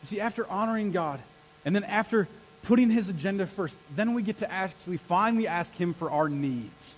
You 0.02 0.08
see, 0.08 0.20
after 0.20 0.46
honoring 0.50 0.92
God, 0.92 1.22
and 1.64 1.74
then 1.74 1.84
after 1.86 2.28
putting 2.64 2.90
his 2.90 3.10
agenda 3.10 3.46
first, 3.46 3.76
then 3.96 4.14
we 4.14 4.22
get 4.22 4.40
to 4.40 4.52
actually 4.52 4.98
finally 4.98 5.48
ask 5.48 5.74
him 5.74 5.94
for 5.94 6.12
our 6.12 6.30
needs. 6.30 6.96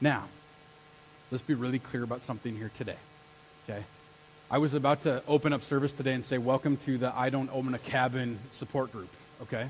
Now, 0.00 0.24
let's 1.30 1.42
be 1.42 1.54
really 1.54 1.78
clear 1.78 2.02
about 2.02 2.22
something 2.22 2.56
here 2.56 2.70
today. 2.76 2.96
Okay? 3.68 3.84
I 4.50 4.58
was 4.58 4.74
about 4.74 5.02
to 5.02 5.22
open 5.28 5.52
up 5.52 5.62
service 5.62 5.92
today 5.92 6.14
and 6.14 6.24
say, 6.24 6.38
Welcome 6.38 6.76
to 6.78 6.98
the 6.98 7.16
I 7.16 7.30
Don't 7.30 7.50
Own 7.52 7.72
a 7.74 7.78
Cabin 7.78 8.38
support 8.52 8.90
group. 8.90 9.10
Okay? 9.42 9.68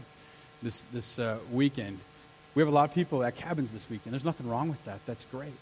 this, 0.62 0.82
this 0.92 1.18
uh, 1.18 1.38
weekend. 1.52 1.98
We 2.54 2.60
have 2.60 2.68
a 2.68 2.72
lot 2.72 2.88
of 2.88 2.94
people 2.94 3.22
at 3.22 3.36
cabins 3.36 3.72
this 3.72 3.88
weekend. 3.88 4.12
There's 4.12 4.24
nothing 4.24 4.48
wrong 4.48 4.68
with 4.68 4.82
that. 4.84 5.00
That's 5.06 5.24
great. 5.30 5.52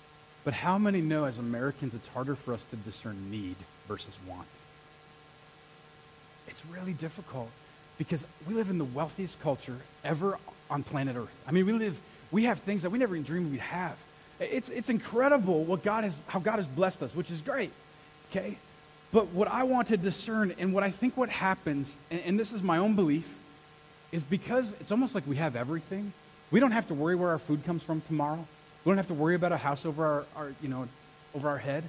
But 0.44 0.55
how 0.55 0.79
many 0.79 1.01
know 1.01 1.24
as 1.24 1.38
Americans 1.38 1.94
it's 1.94 2.07
harder 2.09 2.35
for 2.35 2.55
us 2.55 2.64
to 2.70 2.77
discern 2.77 3.31
need 3.31 3.57
versus 3.87 4.16
want? 4.27 4.46
It's 6.46 6.64
really 6.66 6.94
difficult 6.94 7.51
because 7.98 8.24
we 8.46 8.54
live 8.54 8.70
in 8.70 8.78
the 8.78 8.84
wealthiest 8.84 9.40
culture 9.40 9.76
ever 10.04 10.38
on 10.70 10.82
planet 10.82 11.16
Earth. 11.16 11.34
I 11.46 11.52
mean, 11.52 11.66
we 11.66 11.72
live, 11.72 12.00
we 12.30 12.44
have 12.44 12.61
things 12.61 12.82
that 12.82 12.90
we 12.90 12.98
never 12.98 13.14
even 13.14 13.24
dreamed 13.24 13.50
we'd 13.50 13.61
have. 13.61 13.96
It's, 14.40 14.70
it's 14.70 14.88
incredible 14.88 15.64
what 15.64 15.82
God 15.82 16.04
has, 16.04 16.16
how 16.28 16.38
God 16.38 16.56
has 16.56 16.66
blessed 16.66 17.02
us, 17.02 17.14
which 17.14 17.30
is 17.30 17.40
great. 17.40 17.72
Okay? 18.30 18.56
But 19.11 19.28
what 19.28 19.48
I 19.48 19.64
want 19.64 19.88
to 19.88 19.96
discern 19.96 20.54
and 20.58 20.72
what 20.72 20.84
I 20.84 20.90
think 20.90 21.16
what 21.16 21.28
happens, 21.28 21.96
and, 22.11 22.20
and 22.20 22.40
this 22.40 22.52
is 22.52 22.62
my 22.62 22.78
own 22.78 22.94
belief, 22.94 23.28
is 24.12 24.22
because 24.22 24.74
it's 24.80 24.92
almost 24.92 25.14
like 25.14 25.26
we 25.26 25.37
have 25.37 25.56
everything. 25.56 26.12
We 26.50 26.61
don't 26.61 26.70
have 26.70 26.87
to 26.88 26.94
worry 26.94 27.16
where 27.16 27.30
our 27.30 27.38
food 27.38 27.64
comes 27.64 27.82
from 27.82 28.00
tomorrow. 28.02 28.46
We 28.84 28.90
don't 28.90 28.96
have 28.96 29.08
to 29.08 29.14
worry 29.14 29.34
about 29.34 29.52
a 29.52 29.56
house 29.56 29.84
over 29.84 30.06
our, 30.06 30.24
our 30.37 30.52
you 30.62 30.68
know, 30.68 30.88
over 31.34 31.48
our 31.48 31.58
head. 31.58 31.84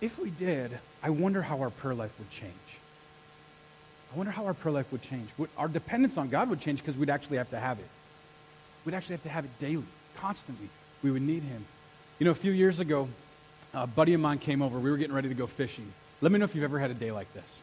If 0.00 0.18
we 0.18 0.30
did, 0.30 0.78
I 1.02 1.10
wonder 1.10 1.42
how 1.42 1.60
our 1.60 1.70
prayer 1.70 1.94
life 1.94 2.12
would 2.18 2.30
change. 2.30 2.52
I 4.12 4.16
wonder 4.16 4.32
how 4.32 4.44
our 4.46 4.54
prayer 4.54 4.72
life 4.72 4.90
would 4.90 5.02
change. 5.02 5.28
Our 5.56 5.68
dependence 5.68 6.16
on 6.16 6.28
God 6.28 6.50
would 6.50 6.60
change 6.60 6.80
because 6.80 6.96
we'd 6.96 7.10
actually 7.10 7.36
have 7.36 7.50
to 7.50 7.60
have 7.60 7.78
it. 7.78 7.88
We'd 8.84 8.94
actually 8.94 9.14
have 9.14 9.22
to 9.24 9.28
have 9.28 9.44
it 9.44 9.58
daily, 9.58 9.84
constantly. 10.16 10.68
We 11.02 11.10
would 11.10 11.22
need 11.22 11.42
Him. 11.42 11.64
You 12.18 12.24
know, 12.24 12.32
a 12.32 12.36
few 12.36 12.52
years 12.52 12.80
ago, 12.80 13.08
a 13.72 13.86
buddy 13.86 14.14
of 14.14 14.20
mine 14.20 14.38
came 14.38 14.62
over. 14.62 14.78
We 14.78 14.90
were 14.90 14.96
getting 14.96 15.14
ready 15.14 15.28
to 15.28 15.34
go 15.34 15.46
fishing. 15.46 15.92
Let 16.20 16.32
me 16.32 16.38
know 16.38 16.44
if 16.44 16.54
you've 16.54 16.64
ever 16.64 16.78
had 16.78 16.90
a 16.90 16.94
day 16.94 17.12
like 17.12 17.32
this. 17.34 17.58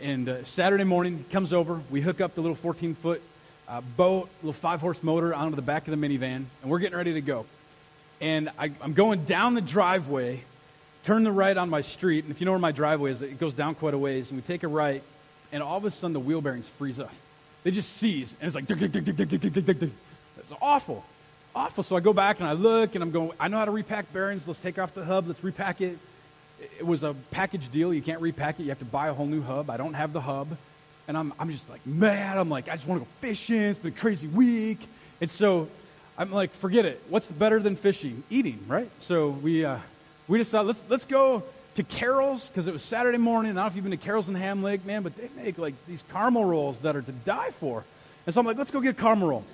And 0.00 0.28
uh, 0.28 0.44
Saturday 0.44 0.84
morning, 0.84 1.18
he 1.18 1.24
comes 1.24 1.52
over. 1.52 1.80
We 1.90 2.02
hook 2.02 2.20
up 2.20 2.34
the 2.34 2.42
little 2.42 2.56
14 2.56 2.94
foot 2.94 3.22
uh, 3.68 3.80
boat, 3.80 4.28
little 4.42 4.52
five 4.52 4.80
horse 4.80 5.02
motor 5.02 5.34
onto 5.34 5.56
the 5.56 5.62
back 5.62 5.88
of 5.88 5.98
the 5.98 6.08
minivan, 6.08 6.44
and 6.62 6.70
we're 6.70 6.78
getting 6.78 6.96
ready 6.96 7.14
to 7.14 7.20
go. 7.20 7.46
And 8.20 8.50
I, 8.58 8.70
I'm 8.80 8.92
going 8.92 9.24
down 9.24 9.54
the 9.54 9.60
driveway, 9.60 10.42
turn 11.04 11.24
the 11.24 11.32
right 11.32 11.56
on 11.56 11.68
my 11.68 11.80
street, 11.80 12.24
and 12.24 12.30
if 12.32 12.40
you 12.40 12.44
know 12.44 12.52
where 12.52 12.58
my 12.58 12.72
driveway 12.72 13.12
is, 13.12 13.22
it 13.22 13.38
goes 13.38 13.54
down 13.54 13.74
quite 13.74 13.94
a 13.94 13.98
ways, 13.98 14.30
and 14.30 14.38
we 14.38 14.42
take 14.42 14.62
a 14.62 14.68
right, 14.68 15.02
and 15.52 15.62
all 15.62 15.76
of 15.76 15.84
a 15.84 15.90
sudden 15.90 16.12
the 16.12 16.20
wheel 16.20 16.40
bearings 16.40 16.68
freeze 16.68 17.00
up. 17.00 17.12
They 17.64 17.70
just 17.70 17.96
seize, 17.96 18.36
and 18.40 18.46
it's 18.46 18.54
like, 18.54 18.70
it's 18.70 20.52
awful. 20.60 21.04
Awful. 21.54 21.82
So 21.82 21.96
I 21.96 22.00
go 22.00 22.12
back 22.12 22.38
and 22.38 22.48
I 22.48 22.52
look, 22.52 22.94
and 22.94 23.02
I'm 23.02 23.10
going, 23.10 23.32
I 23.40 23.48
know 23.48 23.58
how 23.58 23.64
to 23.64 23.70
repack 23.70 24.12
bearings. 24.12 24.46
Let's 24.46 24.60
take 24.60 24.78
off 24.78 24.94
the 24.94 25.04
hub, 25.04 25.26
let's 25.26 25.42
repack 25.42 25.80
it 25.80 25.98
it 26.60 26.86
was 26.86 27.02
a 27.02 27.14
package 27.30 27.70
deal. 27.70 27.92
You 27.92 28.02
can't 28.02 28.20
repack 28.20 28.58
it. 28.60 28.64
You 28.64 28.70
have 28.70 28.78
to 28.78 28.84
buy 28.84 29.08
a 29.08 29.14
whole 29.14 29.26
new 29.26 29.42
hub. 29.42 29.70
I 29.70 29.76
don't 29.76 29.94
have 29.94 30.12
the 30.12 30.20
hub. 30.20 30.56
And 31.08 31.16
I'm, 31.16 31.32
I'm 31.38 31.50
just 31.50 31.68
like 31.68 31.86
mad. 31.86 32.38
I'm 32.38 32.48
like, 32.48 32.68
I 32.68 32.72
just 32.72 32.86
want 32.86 33.00
to 33.00 33.04
go 33.04 33.10
fishing. 33.20 33.60
It's 33.60 33.78
been 33.78 33.92
a 33.92 33.96
crazy 33.96 34.26
week. 34.26 34.80
And 35.20 35.30
so 35.30 35.68
I'm 36.18 36.32
like, 36.32 36.52
forget 36.52 36.84
it. 36.84 37.02
What's 37.08 37.26
better 37.26 37.60
than 37.60 37.76
fishing? 37.76 38.24
Eating, 38.30 38.58
right? 38.66 38.90
So 38.98 39.28
we, 39.28 39.64
uh, 39.64 39.78
we 40.26 40.38
decided, 40.38 40.66
let's, 40.66 40.84
let's 40.88 41.04
go 41.04 41.42
to 41.76 41.82
Carol's 41.82 42.48
because 42.48 42.66
it 42.66 42.72
was 42.72 42.82
Saturday 42.82 43.18
morning. 43.18 43.52
I 43.52 43.54
don't 43.54 43.64
know 43.64 43.66
if 43.68 43.74
you've 43.74 43.84
been 43.84 43.90
to 43.92 43.96
Carol's 43.96 44.28
in 44.28 44.34
Ham 44.34 44.62
Lake, 44.62 44.84
man, 44.84 45.02
but 45.02 45.16
they 45.16 45.28
make 45.36 45.58
like 45.58 45.74
these 45.86 46.02
caramel 46.10 46.44
rolls 46.44 46.78
that 46.80 46.96
are 46.96 47.02
to 47.02 47.12
die 47.12 47.50
for. 47.50 47.84
And 48.24 48.34
so 48.34 48.40
I'm 48.40 48.46
like, 48.46 48.58
let's 48.58 48.70
go 48.70 48.80
get 48.80 48.98
a 48.98 49.00
caramel 49.00 49.28
roll. 49.28 49.44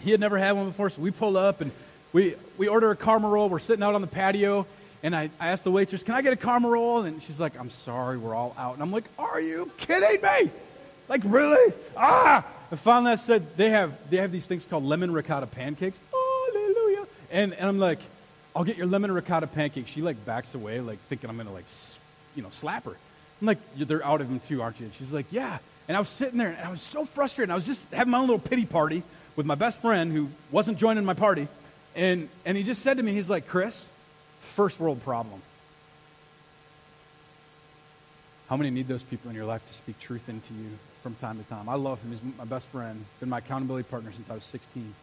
He 0.00 0.10
had 0.10 0.20
never 0.20 0.38
had 0.38 0.52
one 0.52 0.66
before, 0.66 0.90
so 0.90 1.02
we 1.02 1.10
pull 1.10 1.36
up 1.36 1.60
and 1.60 1.72
we, 2.12 2.36
we 2.56 2.68
order 2.68 2.90
a 2.90 2.96
caramel 2.96 3.30
roll. 3.30 3.48
We're 3.48 3.58
sitting 3.58 3.82
out 3.82 3.94
on 3.94 4.00
the 4.00 4.06
patio, 4.06 4.66
and 5.02 5.14
I, 5.14 5.30
I 5.40 5.48
asked 5.48 5.64
the 5.64 5.70
waitress, 5.70 6.02
Can 6.02 6.14
I 6.14 6.22
get 6.22 6.32
a 6.32 6.36
caramel 6.36 6.70
roll? 6.70 7.02
And 7.02 7.22
she's 7.22 7.40
like, 7.40 7.58
I'm 7.58 7.70
sorry, 7.70 8.16
we're 8.16 8.34
all 8.34 8.54
out. 8.56 8.74
And 8.74 8.82
I'm 8.82 8.92
like, 8.92 9.04
Are 9.18 9.40
you 9.40 9.70
kidding 9.76 10.22
me? 10.22 10.50
Like, 11.08 11.22
really? 11.24 11.72
Ah! 11.96 12.44
And 12.70 12.78
finally 12.78 13.12
I 13.12 13.16
said, 13.16 13.56
They 13.56 13.70
have, 13.70 13.92
they 14.08 14.18
have 14.18 14.30
these 14.30 14.46
things 14.46 14.64
called 14.64 14.84
lemon 14.84 15.10
ricotta 15.10 15.46
pancakes. 15.46 15.98
Hallelujah. 16.12 17.06
And, 17.32 17.54
and 17.54 17.68
I'm 17.68 17.78
like, 17.78 17.98
I'll 18.56 18.64
get 18.64 18.78
your 18.78 18.86
lemon 18.86 19.12
ricotta 19.12 19.46
pancake. 19.46 19.86
She 19.86 20.00
like 20.00 20.24
backs 20.24 20.54
away, 20.54 20.80
like 20.80 20.98
thinking 21.10 21.28
I'm 21.28 21.36
gonna 21.36 21.52
like, 21.52 21.66
you 22.34 22.42
know, 22.42 22.48
slap 22.50 22.86
her. 22.86 22.96
I'm 23.40 23.46
like, 23.46 23.58
they're 23.76 24.04
out 24.04 24.22
of 24.22 24.30
him 24.30 24.40
too, 24.40 24.62
aren't 24.62 24.80
you? 24.80 24.86
And 24.86 24.94
she's 24.94 25.12
like, 25.12 25.26
yeah. 25.30 25.58
And 25.88 25.96
I 25.96 26.00
was 26.00 26.08
sitting 26.08 26.38
there 26.38 26.48
and 26.48 26.66
I 26.66 26.70
was 26.70 26.80
so 26.80 27.04
frustrated. 27.04 27.50
I 27.50 27.54
was 27.54 27.64
just 27.64 27.84
having 27.92 28.10
my 28.10 28.18
own 28.18 28.24
little 28.24 28.38
pity 28.38 28.64
party 28.64 29.02
with 29.36 29.44
my 29.44 29.56
best 29.56 29.82
friend 29.82 30.10
who 30.10 30.30
wasn't 30.50 30.78
joining 30.78 31.04
my 31.04 31.12
party. 31.12 31.48
And, 31.94 32.30
and 32.46 32.56
he 32.56 32.62
just 32.62 32.80
said 32.80 32.96
to 32.96 33.02
me, 33.02 33.12
he's 33.12 33.28
like, 33.28 33.46
Chris, 33.46 33.86
first 34.40 34.80
world 34.80 35.02
problem. 35.02 35.42
How 38.48 38.56
many 38.56 38.70
need 38.70 38.88
those 38.88 39.02
people 39.02 39.28
in 39.28 39.36
your 39.36 39.44
life 39.44 39.66
to 39.66 39.74
speak 39.74 39.98
truth 39.98 40.30
into 40.30 40.54
you 40.54 40.70
from 41.02 41.14
time 41.16 41.36
to 41.36 41.44
time? 41.44 41.68
I 41.68 41.74
love 41.74 42.00
him. 42.00 42.12
He's 42.12 42.38
my 42.38 42.44
best 42.44 42.66
friend, 42.68 43.04
been 43.20 43.28
my 43.28 43.38
accountability 43.38 43.86
partner 43.86 44.12
since 44.12 44.30
I 44.30 44.34
was 44.34 44.44
16. 44.44 44.94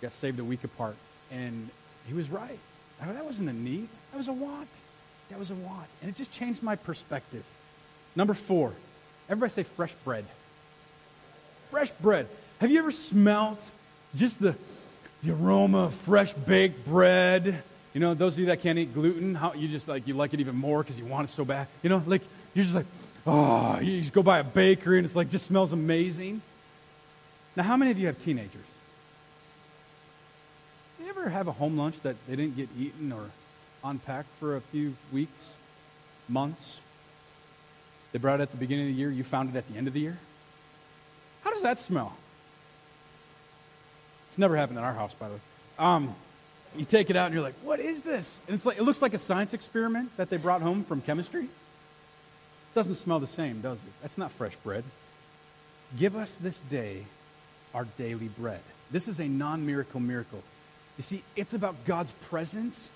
Got 0.00 0.12
saved 0.12 0.38
a 0.38 0.44
week 0.44 0.62
apart. 0.62 0.94
And 1.32 1.68
he 2.06 2.14
was 2.14 2.30
right. 2.30 2.58
I 3.02 3.06
mean, 3.06 3.14
that 3.14 3.24
wasn't 3.24 3.48
a 3.48 3.52
need, 3.52 3.88
that 4.12 4.18
was 4.18 4.28
a 4.28 4.32
want. 4.32 4.68
That 5.30 5.38
was 5.38 5.50
a 5.50 5.54
want. 5.54 5.86
And 6.00 6.10
it 6.10 6.16
just 6.16 6.30
changed 6.30 6.62
my 6.62 6.76
perspective. 6.76 7.42
Number 8.14 8.34
four, 8.34 8.72
everybody 9.28 9.52
say 9.52 9.62
fresh 9.64 9.94
bread. 10.04 10.24
Fresh 11.70 11.90
bread. 11.92 12.28
Have 12.60 12.70
you 12.70 12.78
ever 12.78 12.92
smelled 12.92 13.58
just 14.14 14.38
the, 14.38 14.54
the 15.22 15.32
aroma 15.32 15.84
of 15.84 15.94
fresh 15.94 16.32
baked 16.32 16.84
bread? 16.84 17.62
You 17.92 18.00
know, 18.00 18.14
those 18.14 18.34
of 18.34 18.40
you 18.40 18.46
that 18.46 18.60
can't 18.60 18.78
eat 18.78 18.94
gluten, 18.94 19.34
how 19.34 19.54
you 19.54 19.68
just 19.68 19.88
like 19.88 20.06
you 20.06 20.14
like 20.14 20.32
it 20.34 20.40
even 20.40 20.54
more 20.54 20.82
because 20.82 20.98
you 20.98 21.06
want 21.06 21.28
it 21.28 21.32
so 21.32 21.44
bad. 21.44 21.66
You 21.82 21.90
know, 21.90 22.02
like 22.06 22.22
you're 22.54 22.64
just 22.64 22.76
like, 22.76 22.86
oh, 23.26 23.80
you 23.80 24.00
just 24.00 24.12
go 24.12 24.22
by 24.22 24.38
a 24.38 24.44
bakery 24.44 24.98
and 24.98 25.06
it's 25.06 25.16
like 25.16 25.30
just 25.30 25.46
smells 25.46 25.72
amazing. 25.72 26.40
Now, 27.56 27.64
how 27.64 27.76
many 27.76 27.90
of 27.90 27.98
you 27.98 28.06
have 28.06 28.22
teenagers? 28.22 28.64
You 31.02 31.08
ever 31.08 31.28
have 31.28 31.48
a 31.48 31.52
home 31.52 31.76
lunch 31.76 32.00
that 32.04 32.14
they 32.28 32.36
didn't 32.36 32.56
get 32.56 32.68
eaten 32.78 33.10
or 33.10 33.30
unpacked 33.82 34.28
for 34.38 34.56
a 34.56 34.60
few 34.60 34.94
weeks, 35.12 35.32
months? 36.28 36.78
They 38.12 38.20
brought 38.20 38.38
it 38.38 38.44
at 38.44 38.50
the 38.52 38.56
beginning 38.56 38.86
of 38.86 38.94
the 38.94 39.00
year, 39.00 39.10
you 39.10 39.24
found 39.24 39.50
it 39.50 39.58
at 39.58 39.66
the 39.66 39.76
end 39.76 39.88
of 39.88 39.94
the 39.94 40.00
year? 40.00 40.16
How 41.42 41.50
does 41.50 41.62
that 41.62 41.80
smell? 41.80 42.16
It's 44.28 44.38
never 44.38 44.56
happened 44.56 44.78
in 44.78 44.84
our 44.84 44.94
house, 44.94 45.12
by 45.14 45.28
the 45.28 45.34
way. 45.34 45.40
Um, 45.76 46.14
you 46.76 46.84
take 46.84 47.10
it 47.10 47.16
out 47.16 47.26
and 47.26 47.34
you're 47.34 47.42
like, 47.42 47.56
what 47.62 47.80
is 47.80 48.02
this? 48.02 48.40
And 48.46 48.54
it's 48.54 48.64
like, 48.64 48.78
it 48.78 48.84
looks 48.84 49.02
like 49.02 49.12
a 49.12 49.18
science 49.18 49.54
experiment 49.54 50.16
that 50.18 50.30
they 50.30 50.36
brought 50.36 50.62
home 50.62 50.84
from 50.84 51.00
chemistry. 51.00 51.44
It 51.44 52.74
doesn't 52.76 52.94
smell 52.94 53.18
the 53.18 53.26
same, 53.26 53.60
does 53.60 53.78
it? 53.78 53.92
That's 54.02 54.18
not 54.18 54.30
fresh 54.30 54.54
bread. 54.56 54.84
Give 55.98 56.14
us 56.14 56.38
this 56.40 56.60
day 56.70 57.06
our 57.74 57.86
daily 57.96 58.28
bread. 58.28 58.60
This 58.92 59.08
is 59.08 59.18
a 59.18 59.26
non 59.26 59.66
miracle 59.66 59.98
miracle. 59.98 60.42
You 60.96 61.02
see, 61.02 61.22
it's 61.36 61.54
about 61.54 61.84
God's 61.84 62.12
presence 62.28 62.90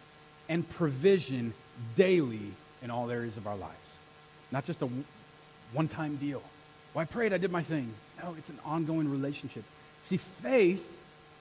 and 0.48 0.68
provision 0.68 1.54
daily 1.94 2.52
in 2.82 2.90
all 2.90 3.10
areas 3.10 3.36
of 3.36 3.46
our 3.46 3.56
lives. 3.56 3.74
Not 4.52 4.64
just 4.64 4.82
a 4.82 4.88
one 5.72 5.88
time 5.88 6.16
deal. 6.16 6.42
Well, 6.94 7.02
I 7.02 7.04
prayed, 7.04 7.32
I 7.32 7.38
did 7.38 7.50
my 7.50 7.62
thing. 7.62 7.92
No, 8.22 8.34
it's 8.38 8.48
an 8.48 8.58
ongoing 8.64 9.10
relationship. 9.10 9.64
See, 10.02 10.16
faith, 10.16 10.86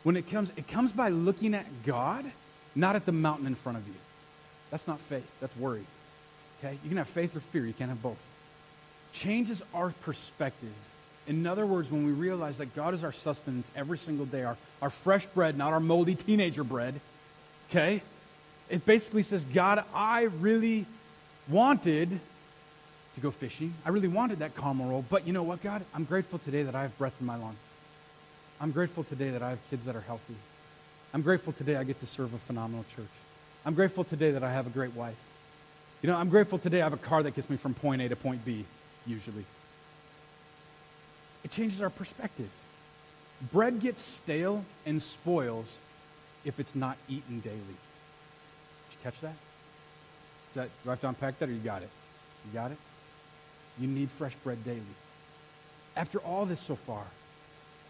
when 0.03 0.17
it 0.17 0.29
comes, 0.29 0.51
it 0.55 0.67
comes 0.67 0.91
by 0.91 1.09
looking 1.09 1.53
at 1.53 1.65
God, 1.83 2.29
not 2.75 2.95
at 2.95 3.05
the 3.05 3.11
mountain 3.11 3.47
in 3.47 3.55
front 3.55 3.77
of 3.77 3.87
you. 3.87 3.93
That's 4.71 4.87
not 4.87 4.99
faith, 4.99 5.27
that's 5.39 5.55
worry. 5.55 5.85
Okay? 6.59 6.77
You 6.83 6.89
can 6.89 6.97
have 6.97 7.07
faith 7.07 7.35
or 7.35 7.39
fear, 7.39 7.65
you 7.65 7.73
can't 7.73 7.89
have 7.89 8.01
both. 8.01 8.17
Changes 9.13 9.61
our 9.73 9.91
perspective. 10.01 10.73
In 11.27 11.47
other 11.47 11.65
words, 11.65 11.89
when 11.89 12.05
we 12.05 12.11
realize 12.11 12.59
that 12.59 12.75
God 12.75 12.93
is 12.93 13.03
our 13.03 13.11
sustenance 13.11 13.69
every 13.75 13.97
single 13.97 14.25
day, 14.25 14.43
our, 14.43 14.57
our 14.81 14.89
fresh 14.89 15.25
bread, 15.27 15.57
not 15.57 15.73
our 15.73 15.79
moldy 15.79 16.15
teenager 16.15 16.63
bread, 16.63 16.99
okay? 17.69 18.01
It 18.69 18.85
basically 18.85 19.23
says, 19.23 19.43
God, 19.43 19.83
I 19.93 20.23
really 20.23 20.85
wanted 21.47 22.09
to 22.09 23.21
go 23.21 23.31
fishing. 23.31 23.73
I 23.85 23.89
really 23.89 24.07
wanted 24.07 24.39
that 24.39 24.55
caramel 24.55 24.89
roll, 24.89 25.05
but 25.09 25.25
you 25.25 25.33
know 25.33 25.43
what, 25.43 25.63
God? 25.63 25.83
I'm 25.93 26.03
grateful 26.03 26.39
today 26.39 26.63
that 26.63 26.75
I 26.75 26.83
have 26.83 26.97
breath 26.97 27.15
in 27.19 27.25
my 27.25 27.37
lungs. 27.37 27.57
I'm 28.59 28.71
grateful 28.71 29.03
today 29.03 29.31
that 29.31 29.41
I 29.41 29.49
have 29.49 29.59
kids 29.69 29.85
that 29.85 29.95
are 29.95 30.01
healthy. 30.01 30.35
I'm 31.13 31.21
grateful 31.21 31.53
today 31.53 31.75
I 31.75 31.83
get 31.83 31.99
to 32.01 32.05
serve 32.05 32.33
a 32.33 32.37
phenomenal 32.39 32.85
church. 32.95 33.05
I'm 33.65 33.73
grateful 33.73 34.03
today 34.03 34.31
that 34.31 34.43
I 34.43 34.51
have 34.51 34.67
a 34.67 34.69
great 34.69 34.93
wife. 34.93 35.15
You 36.01 36.09
know, 36.09 36.17
I'm 36.17 36.29
grateful 36.29 36.59
today 36.59 36.81
I 36.81 36.83
have 36.83 36.93
a 36.93 36.97
car 36.97 37.23
that 37.23 37.35
gets 37.35 37.49
me 37.49 37.57
from 37.57 37.73
point 37.73 38.01
A 38.01 38.09
to 38.09 38.15
point 38.15 38.45
B, 38.45 38.65
usually. 39.05 39.45
It 41.45 41.51
changes 41.51 41.79
our 41.79 41.91
perspective. 41.91 42.49
Bread 43.53 43.79
gets 43.79 44.01
stale 44.01 44.65
and 44.83 44.99
spoils 44.99 45.77
if 46.43 46.59
it's 46.59 46.73
not 46.73 46.97
eaten 47.07 47.39
daily. 47.39 47.55
Did 47.59 48.91
you 48.91 48.97
catch 49.03 49.21
that? 49.21 49.35
Is 50.49 50.55
that 50.55 50.69
do 50.83 50.89
I 50.89 50.93
have 50.93 51.01
to 51.01 51.07
unpack 51.09 51.37
that 51.37 51.47
or 51.47 51.51
you 51.51 51.59
got 51.59 51.83
it? 51.83 51.89
You 52.45 52.51
got 52.51 52.71
it? 52.71 52.77
You 53.79 53.87
need 53.87 54.09
fresh 54.09 54.33
bread 54.43 54.63
daily. 54.65 54.81
After 55.95 56.17
all 56.17 56.47
this 56.47 56.59
so 56.59 56.75
far, 56.75 57.03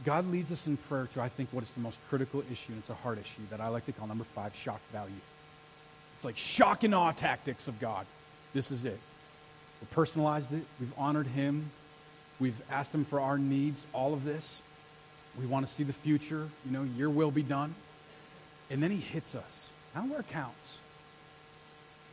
God 0.04 0.30
leads 0.30 0.52
us 0.52 0.68
in 0.68 0.76
prayer 0.76 1.08
to, 1.14 1.22
I 1.22 1.30
think, 1.30 1.48
what 1.54 1.64
is 1.64 1.72
the 1.72 1.80
most 1.80 1.98
critical 2.10 2.44
issue, 2.52 2.74
and 2.74 2.80
it's 2.80 2.90
a 2.90 2.96
heart 2.96 3.18
issue 3.18 3.42
that 3.52 3.62
I 3.62 3.70
like 3.70 3.86
to 3.86 3.94
call 3.94 4.08
number 4.08 4.26
five 4.36 4.54
shock 4.54 4.82
value. 4.92 5.14
It's 6.16 6.26
like 6.26 6.38
shock 6.38 6.84
and 6.84 6.94
awe 6.94 7.14
tactics 7.14 7.70
of 7.70 7.80
God. 7.80 8.06
This 8.54 8.70
is 8.70 8.84
it. 8.84 9.00
We 9.80 9.88
personalized 9.92 10.52
it. 10.52 10.66
We've 10.78 10.94
honored 10.98 11.28
Him. 11.28 11.72
We've 12.40 12.60
asked 12.70 12.94
Him 12.94 13.06
for 13.06 13.20
our 13.20 13.38
needs, 13.38 13.86
all 13.94 14.14
of 14.14 14.24
this. 14.24 14.62
We 15.40 15.46
want 15.46 15.68
to 15.68 15.72
see 15.72 15.84
the 15.84 15.94
future. 15.94 16.48
You 16.66 16.72
know, 16.72 16.84
your 16.84 17.10
will 17.10 17.32
be 17.32 17.44
done. 17.44 17.76
And 18.70 18.82
then 18.82 18.92
He 18.92 18.98
hits 18.98 19.36
us. 19.36 19.70
Now 19.94 20.06
where 20.06 20.20
it 20.20 20.30
counts. 20.30 20.78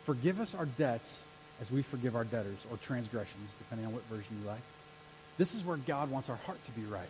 Forgive 0.04 0.40
us 0.40 0.54
our 0.54 0.66
debts 0.66 1.22
as 1.60 1.70
we 1.70 1.82
forgive 1.82 2.16
our 2.16 2.24
debtors 2.24 2.58
or 2.70 2.76
transgressions, 2.78 3.50
depending 3.58 3.86
on 3.86 3.92
what 3.92 4.02
version 4.04 4.36
you 4.42 4.48
like. 4.48 4.60
This 5.38 5.54
is 5.54 5.64
where 5.64 5.76
God 5.76 6.10
wants 6.10 6.28
our 6.28 6.36
heart 6.36 6.62
to 6.64 6.72
be 6.72 6.84
right. 6.84 7.08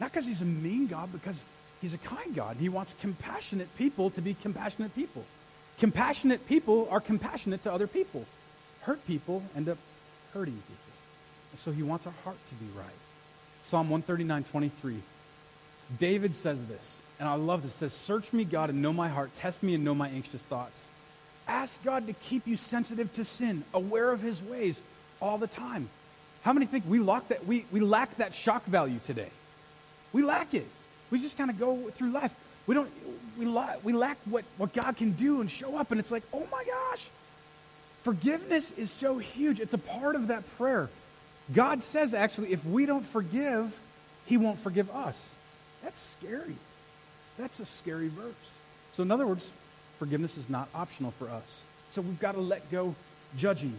Not 0.00 0.10
because 0.10 0.26
he's 0.26 0.40
a 0.40 0.46
mean 0.46 0.86
God, 0.86 1.12
because 1.12 1.42
he's 1.80 1.92
a 1.92 1.98
kind 1.98 2.34
God. 2.34 2.56
He 2.58 2.68
wants 2.68 2.94
compassionate 3.00 3.74
people 3.76 4.10
to 4.10 4.22
be 4.22 4.34
compassionate 4.34 4.94
people. 4.94 5.24
Compassionate 5.78 6.46
people 6.48 6.88
are 6.90 7.00
compassionate 7.00 7.62
to 7.64 7.72
other 7.72 7.86
people. 7.86 8.24
Hurt 8.80 9.06
people 9.06 9.42
end 9.54 9.68
up 9.68 9.78
hurting 10.32 10.54
people. 10.54 10.89
And 11.52 11.60
so 11.60 11.72
he 11.72 11.82
wants 11.82 12.06
our 12.06 12.14
heart 12.24 12.38
to 12.48 12.54
be 12.54 12.66
right. 12.76 12.86
Psalm 13.62 13.90
139, 13.90 14.44
23. 14.44 15.02
David 15.98 16.34
says 16.34 16.64
this, 16.66 16.96
and 17.18 17.28
I 17.28 17.34
love 17.34 17.62
this. 17.62 17.72
It 17.72 17.78
says, 17.78 17.92
Search 17.92 18.32
me, 18.32 18.44
God, 18.44 18.70
and 18.70 18.80
know 18.80 18.92
my 18.92 19.08
heart. 19.08 19.34
Test 19.34 19.62
me 19.62 19.74
and 19.74 19.84
know 19.84 19.94
my 19.94 20.08
anxious 20.08 20.42
thoughts. 20.42 20.78
Ask 21.48 21.82
God 21.82 22.06
to 22.06 22.12
keep 22.12 22.46
you 22.46 22.56
sensitive 22.56 23.12
to 23.14 23.24
sin, 23.24 23.64
aware 23.74 24.10
of 24.10 24.20
his 24.20 24.40
ways 24.42 24.80
all 25.20 25.36
the 25.36 25.46
time. 25.46 25.90
How 26.42 26.52
many 26.52 26.66
think 26.66 26.84
we, 26.86 26.98
lack 26.98 27.28
that, 27.28 27.46
we, 27.46 27.66
we 27.70 27.80
lack 27.80 28.16
that 28.16 28.32
shock 28.32 28.64
value 28.64 29.00
today? 29.04 29.30
We 30.12 30.22
lack 30.22 30.54
it. 30.54 30.66
We 31.10 31.20
just 31.20 31.36
kind 31.36 31.50
of 31.50 31.58
go 31.58 31.90
through 31.90 32.10
life. 32.10 32.34
We 32.66 32.74
don't. 32.74 32.90
We, 33.38 33.46
we 33.82 33.92
lack 33.92 34.18
what, 34.24 34.44
what 34.56 34.72
God 34.72 34.96
can 34.96 35.12
do 35.12 35.40
and 35.40 35.50
show 35.50 35.76
up, 35.76 35.90
and 35.90 36.00
it's 36.00 36.10
like, 36.10 36.22
oh 36.32 36.46
my 36.52 36.64
gosh, 36.64 37.08
forgiveness 38.02 38.70
is 38.72 38.90
so 38.90 39.18
huge. 39.18 39.60
It's 39.60 39.72
a 39.72 39.78
part 39.78 40.14
of 40.14 40.28
that 40.28 40.44
prayer. 40.56 40.88
God 41.52 41.82
says 41.82 42.14
actually, 42.14 42.52
if 42.52 42.64
we 42.64 42.86
don't 42.86 43.04
forgive, 43.04 43.76
He 44.26 44.36
won't 44.36 44.58
forgive 44.58 44.90
us. 44.90 45.22
That's 45.82 45.98
scary. 45.98 46.56
That's 47.38 47.58
a 47.60 47.66
scary 47.66 48.08
verse. 48.08 48.34
So, 48.92 49.02
in 49.02 49.10
other 49.10 49.26
words, 49.26 49.50
forgiveness 49.98 50.36
is 50.36 50.48
not 50.48 50.68
optional 50.74 51.12
for 51.12 51.28
us. 51.28 51.42
So 51.90 52.02
we've 52.02 52.20
got 52.20 52.32
to 52.32 52.40
let 52.40 52.70
go 52.70 52.94
judging, 53.36 53.74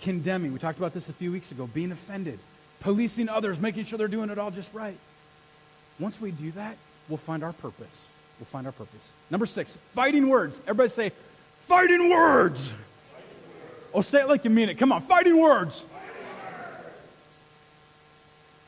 condemning. 0.00 0.52
We 0.52 0.58
talked 0.58 0.78
about 0.78 0.92
this 0.92 1.08
a 1.08 1.12
few 1.12 1.32
weeks 1.32 1.52
ago, 1.52 1.66
being 1.66 1.92
offended, 1.92 2.38
policing 2.80 3.28
others, 3.28 3.60
making 3.60 3.84
sure 3.84 3.98
they're 3.98 4.08
doing 4.08 4.30
it 4.30 4.38
all 4.38 4.50
just 4.50 4.72
right. 4.74 4.98
Once 5.98 6.20
we 6.20 6.30
do 6.30 6.50
that, 6.52 6.76
we'll 7.08 7.18
find 7.18 7.44
our 7.44 7.52
purpose. 7.52 7.86
We'll 8.38 8.46
find 8.46 8.66
our 8.66 8.72
purpose. 8.72 9.00
Number 9.30 9.46
six, 9.46 9.78
fighting 9.94 10.28
words. 10.28 10.58
Everybody 10.66 10.88
say, 10.88 11.12
fighting 11.60 12.10
words. 12.10 12.68
Fighting 12.68 12.74
words. 12.74 13.94
Oh, 13.94 14.00
say 14.00 14.20
it 14.20 14.28
like 14.28 14.44
you 14.44 14.50
mean 14.50 14.68
it. 14.68 14.78
Come 14.78 14.90
on, 14.90 15.02
fighting 15.02 15.38
words. 15.38 15.80
Fighting 15.80 15.90
words. 15.90 15.91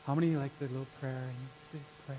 How 0.05 0.13
many 0.13 0.35
like 0.35 0.57
the 0.59 0.67
little 0.67 0.85
prayer? 0.99 1.13
and 1.13 1.35
Just 1.71 1.91
pray. 2.05 2.15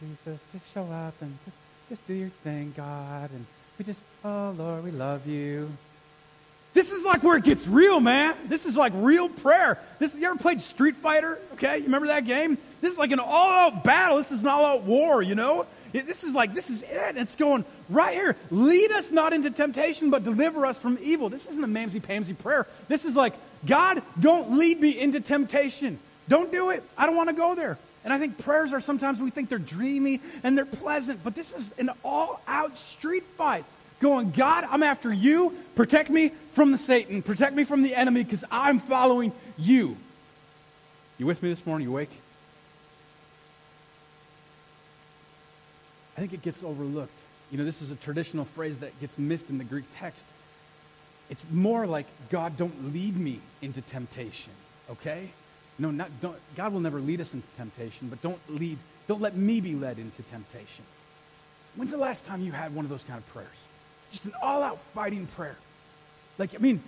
Jesus, 0.00 0.40
just 0.52 0.72
show 0.72 0.84
up 0.84 1.14
and 1.20 1.36
just, 1.44 1.56
just 1.88 2.06
do 2.06 2.14
your 2.14 2.30
thing, 2.42 2.72
God. 2.76 3.30
And 3.30 3.46
we 3.78 3.84
just, 3.84 4.02
oh 4.24 4.54
Lord, 4.56 4.84
we 4.84 4.90
love 4.90 5.26
you. 5.26 5.70
This 6.72 6.90
is 6.90 7.04
like 7.04 7.22
where 7.22 7.36
it 7.36 7.44
gets 7.44 7.68
real, 7.68 8.00
man. 8.00 8.34
This 8.46 8.66
is 8.66 8.74
like 8.76 8.92
real 8.96 9.28
prayer. 9.28 9.78
This 10.00 10.14
you 10.14 10.26
ever 10.26 10.36
played 10.36 10.60
Street 10.60 10.96
Fighter? 10.96 11.38
Okay, 11.52 11.78
you 11.78 11.84
remember 11.84 12.08
that 12.08 12.24
game? 12.24 12.58
This 12.80 12.92
is 12.92 12.98
like 12.98 13.12
an 13.12 13.20
all-out 13.20 13.84
battle. 13.84 14.16
This 14.16 14.32
is 14.32 14.40
an 14.40 14.48
all-out 14.48 14.82
war, 14.82 15.22
you 15.22 15.34
know? 15.36 15.66
This 15.92 16.24
is 16.24 16.34
like 16.34 16.54
this 16.54 16.70
is 16.70 16.82
it. 16.82 17.16
It's 17.16 17.36
going 17.36 17.64
right 17.88 18.14
here. 18.14 18.34
Lead 18.50 18.90
us 18.90 19.12
not 19.12 19.32
into 19.32 19.50
temptation, 19.50 20.10
but 20.10 20.24
deliver 20.24 20.66
us 20.66 20.76
from 20.76 20.98
evil. 21.00 21.28
This 21.28 21.46
isn't 21.46 21.62
a 21.62 21.68
mamsy 21.68 22.02
pamsy 22.02 22.36
prayer. 22.36 22.66
This 22.88 23.04
is 23.04 23.14
like, 23.14 23.34
God, 23.64 24.02
don't 24.18 24.58
lead 24.58 24.80
me 24.80 24.98
into 24.98 25.20
temptation. 25.20 26.00
Don't 26.28 26.50
do 26.50 26.70
it. 26.70 26.82
I 26.96 27.06
don't 27.06 27.16
want 27.16 27.28
to 27.28 27.34
go 27.34 27.54
there. 27.54 27.78
And 28.04 28.12
I 28.12 28.18
think 28.18 28.38
prayers 28.38 28.72
are 28.72 28.80
sometimes 28.80 29.18
we 29.18 29.30
think 29.30 29.48
they're 29.48 29.58
dreamy 29.58 30.20
and 30.42 30.56
they're 30.56 30.66
pleasant, 30.66 31.24
but 31.24 31.34
this 31.34 31.52
is 31.52 31.64
an 31.78 31.90
all 32.04 32.40
out 32.46 32.76
street 32.78 33.24
fight. 33.36 33.64
going, 34.00 34.30
God, 34.30 34.66
I'm 34.70 34.82
after 34.82 35.12
you. 35.12 35.56
Protect 35.74 36.10
me 36.10 36.32
from 36.52 36.72
the 36.72 36.78
Satan. 36.78 37.22
Protect 37.22 37.56
me 37.56 37.64
from 37.64 37.82
the 37.82 37.94
enemy 37.94 38.22
because 38.22 38.44
I'm 38.50 38.78
following 38.78 39.32
you. 39.56 39.96
You 41.16 41.26
with 41.26 41.42
me 41.42 41.48
this 41.48 41.64
morning? 41.64 41.88
You 41.88 41.92
awake? 41.92 42.10
I 46.16 46.20
think 46.20 46.32
it 46.32 46.42
gets 46.42 46.62
overlooked. 46.62 47.12
You 47.50 47.58
know, 47.58 47.64
this 47.64 47.80
is 47.80 47.90
a 47.90 47.96
traditional 47.96 48.44
phrase 48.44 48.80
that 48.80 48.98
gets 49.00 49.18
missed 49.18 49.48
in 49.48 49.58
the 49.58 49.64
Greek 49.64 49.84
text. 49.94 50.24
It's 51.30 51.42
more 51.50 51.86
like, 51.86 52.06
God, 52.30 52.56
don't 52.56 52.92
lead 52.92 53.16
me 53.16 53.40
into 53.62 53.80
temptation, 53.80 54.52
okay? 54.90 55.30
No, 55.78 55.90
not, 55.90 56.08
don't, 56.20 56.36
God 56.54 56.72
will 56.72 56.80
never 56.80 57.00
lead 57.00 57.20
us 57.20 57.34
into 57.34 57.46
temptation, 57.56 58.08
but 58.08 58.22
don't 58.22 58.38
lead, 58.48 58.78
don't 59.08 59.20
let 59.20 59.36
me 59.36 59.60
be 59.60 59.74
led 59.74 59.98
into 59.98 60.22
temptation. 60.22 60.84
When's 61.76 61.90
the 61.90 61.98
last 61.98 62.24
time 62.24 62.42
you 62.42 62.52
had 62.52 62.74
one 62.74 62.84
of 62.84 62.90
those 62.90 63.02
kind 63.02 63.18
of 63.18 63.28
prayers? 63.32 63.48
Just 64.12 64.26
an 64.26 64.32
all 64.40 64.62
out 64.62 64.78
fighting 64.94 65.26
prayer. 65.26 65.56
Like, 66.38 66.54
I 66.54 66.58
mean, 66.58 66.82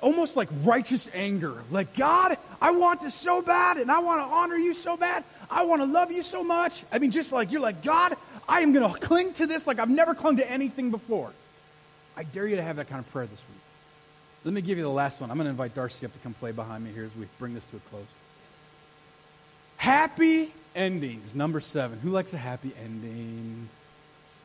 almost 0.00 0.36
like 0.36 0.48
righteous 0.64 1.08
anger. 1.14 1.62
Like, 1.70 1.94
God, 1.94 2.36
I 2.60 2.72
want 2.72 3.02
this 3.02 3.14
so 3.14 3.42
bad, 3.42 3.76
and 3.76 3.90
I 3.90 4.00
want 4.00 4.20
to 4.20 4.34
honor 4.34 4.56
you 4.56 4.74
so 4.74 4.96
bad. 4.96 5.22
I 5.48 5.64
want 5.64 5.82
to 5.82 5.86
love 5.86 6.10
you 6.10 6.24
so 6.24 6.42
much. 6.42 6.84
I 6.90 6.98
mean, 6.98 7.12
just 7.12 7.30
like 7.30 7.52
you're 7.52 7.60
like, 7.60 7.82
God, 7.82 8.16
I 8.48 8.60
am 8.60 8.72
going 8.72 8.92
to 8.92 8.98
cling 8.98 9.32
to 9.34 9.46
this 9.46 9.66
like 9.66 9.78
I've 9.78 9.90
never 9.90 10.14
clung 10.14 10.36
to 10.36 10.50
anything 10.50 10.90
before. 10.90 11.30
I 12.16 12.24
dare 12.24 12.46
you 12.46 12.56
to 12.56 12.62
have 12.62 12.76
that 12.76 12.88
kind 12.88 12.98
of 12.98 13.10
prayer 13.12 13.26
this 13.26 13.38
week. 13.38 13.60
Let 14.46 14.54
me 14.54 14.60
give 14.60 14.78
you 14.78 14.84
the 14.84 14.90
last 14.90 15.20
one. 15.20 15.28
I'm 15.28 15.36
going 15.38 15.46
to 15.46 15.50
invite 15.50 15.74
Darcy 15.74 16.06
up 16.06 16.12
to 16.12 16.18
come 16.20 16.32
play 16.32 16.52
behind 16.52 16.84
me 16.84 16.92
here 16.92 17.04
as 17.04 17.10
we 17.16 17.26
bring 17.40 17.52
this 17.52 17.64
to 17.64 17.78
a 17.78 17.80
close. 17.90 18.06
Happy 19.76 20.52
endings, 20.76 21.34
number 21.34 21.60
seven. 21.60 21.98
Who 21.98 22.10
likes 22.10 22.32
a 22.32 22.38
happy 22.38 22.72
ending? 22.80 23.68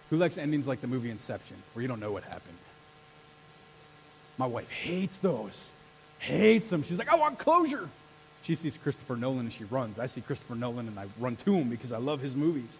Who 0.09 0.17
likes 0.17 0.39
endings 0.39 0.65
like 0.65 0.81
the 0.81 0.87
movie 0.87 1.11
Inception, 1.11 1.55
where 1.73 1.83
you 1.83 1.87
don't 1.87 1.99
know 1.99 2.11
what 2.11 2.23
happened? 2.23 2.57
My 4.39 4.47
wife 4.47 4.71
hates 4.71 5.17
those. 5.19 5.69
Hates 6.17 6.67
them. 6.71 6.81
She's 6.81 6.97
like, 6.97 7.09
I 7.09 7.15
want 7.15 7.37
closure. 7.37 7.87
She 8.41 8.55
sees 8.55 8.77
Christopher 8.77 9.15
Nolan 9.15 9.41
and 9.41 9.53
she 9.53 9.65
runs. 9.65 9.99
I 9.99 10.07
see 10.07 10.21
Christopher 10.21 10.55
Nolan 10.55 10.87
and 10.87 10.99
I 10.99 11.05
run 11.19 11.35
to 11.45 11.53
him 11.53 11.69
because 11.69 11.91
I 11.91 11.99
love 11.99 12.21
his 12.21 12.35
movies. 12.35 12.75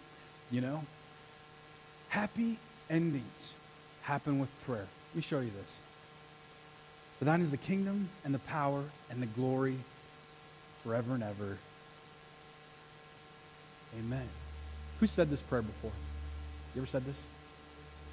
You 0.50 0.60
know? 0.60 0.82
Happy 2.08 2.58
endings 2.90 3.52
happen 4.02 4.40
with 4.40 4.50
prayer. 4.66 4.88
Let 5.10 5.16
me 5.16 5.22
show 5.22 5.38
you 5.38 5.52
this. 5.56 5.72
For 7.22 7.26
thine 7.26 7.40
is 7.40 7.52
the 7.52 7.56
kingdom 7.56 8.08
and 8.24 8.34
the 8.34 8.40
power 8.40 8.82
and 9.08 9.22
the 9.22 9.26
glory 9.26 9.76
forever 10.82 11.14
and 11.14 11.22
ever. 11.22 11.56
Amen. 13.96 14.28
Who 14.98 15.06
said 15.06 15.30
this 15.30 15.40
prayer 15.40 15.62
before? 15.62 15.92
You 16.74 16.80
ever 16.80 16.88
said 16.88 17.04
this? 17.04 17.16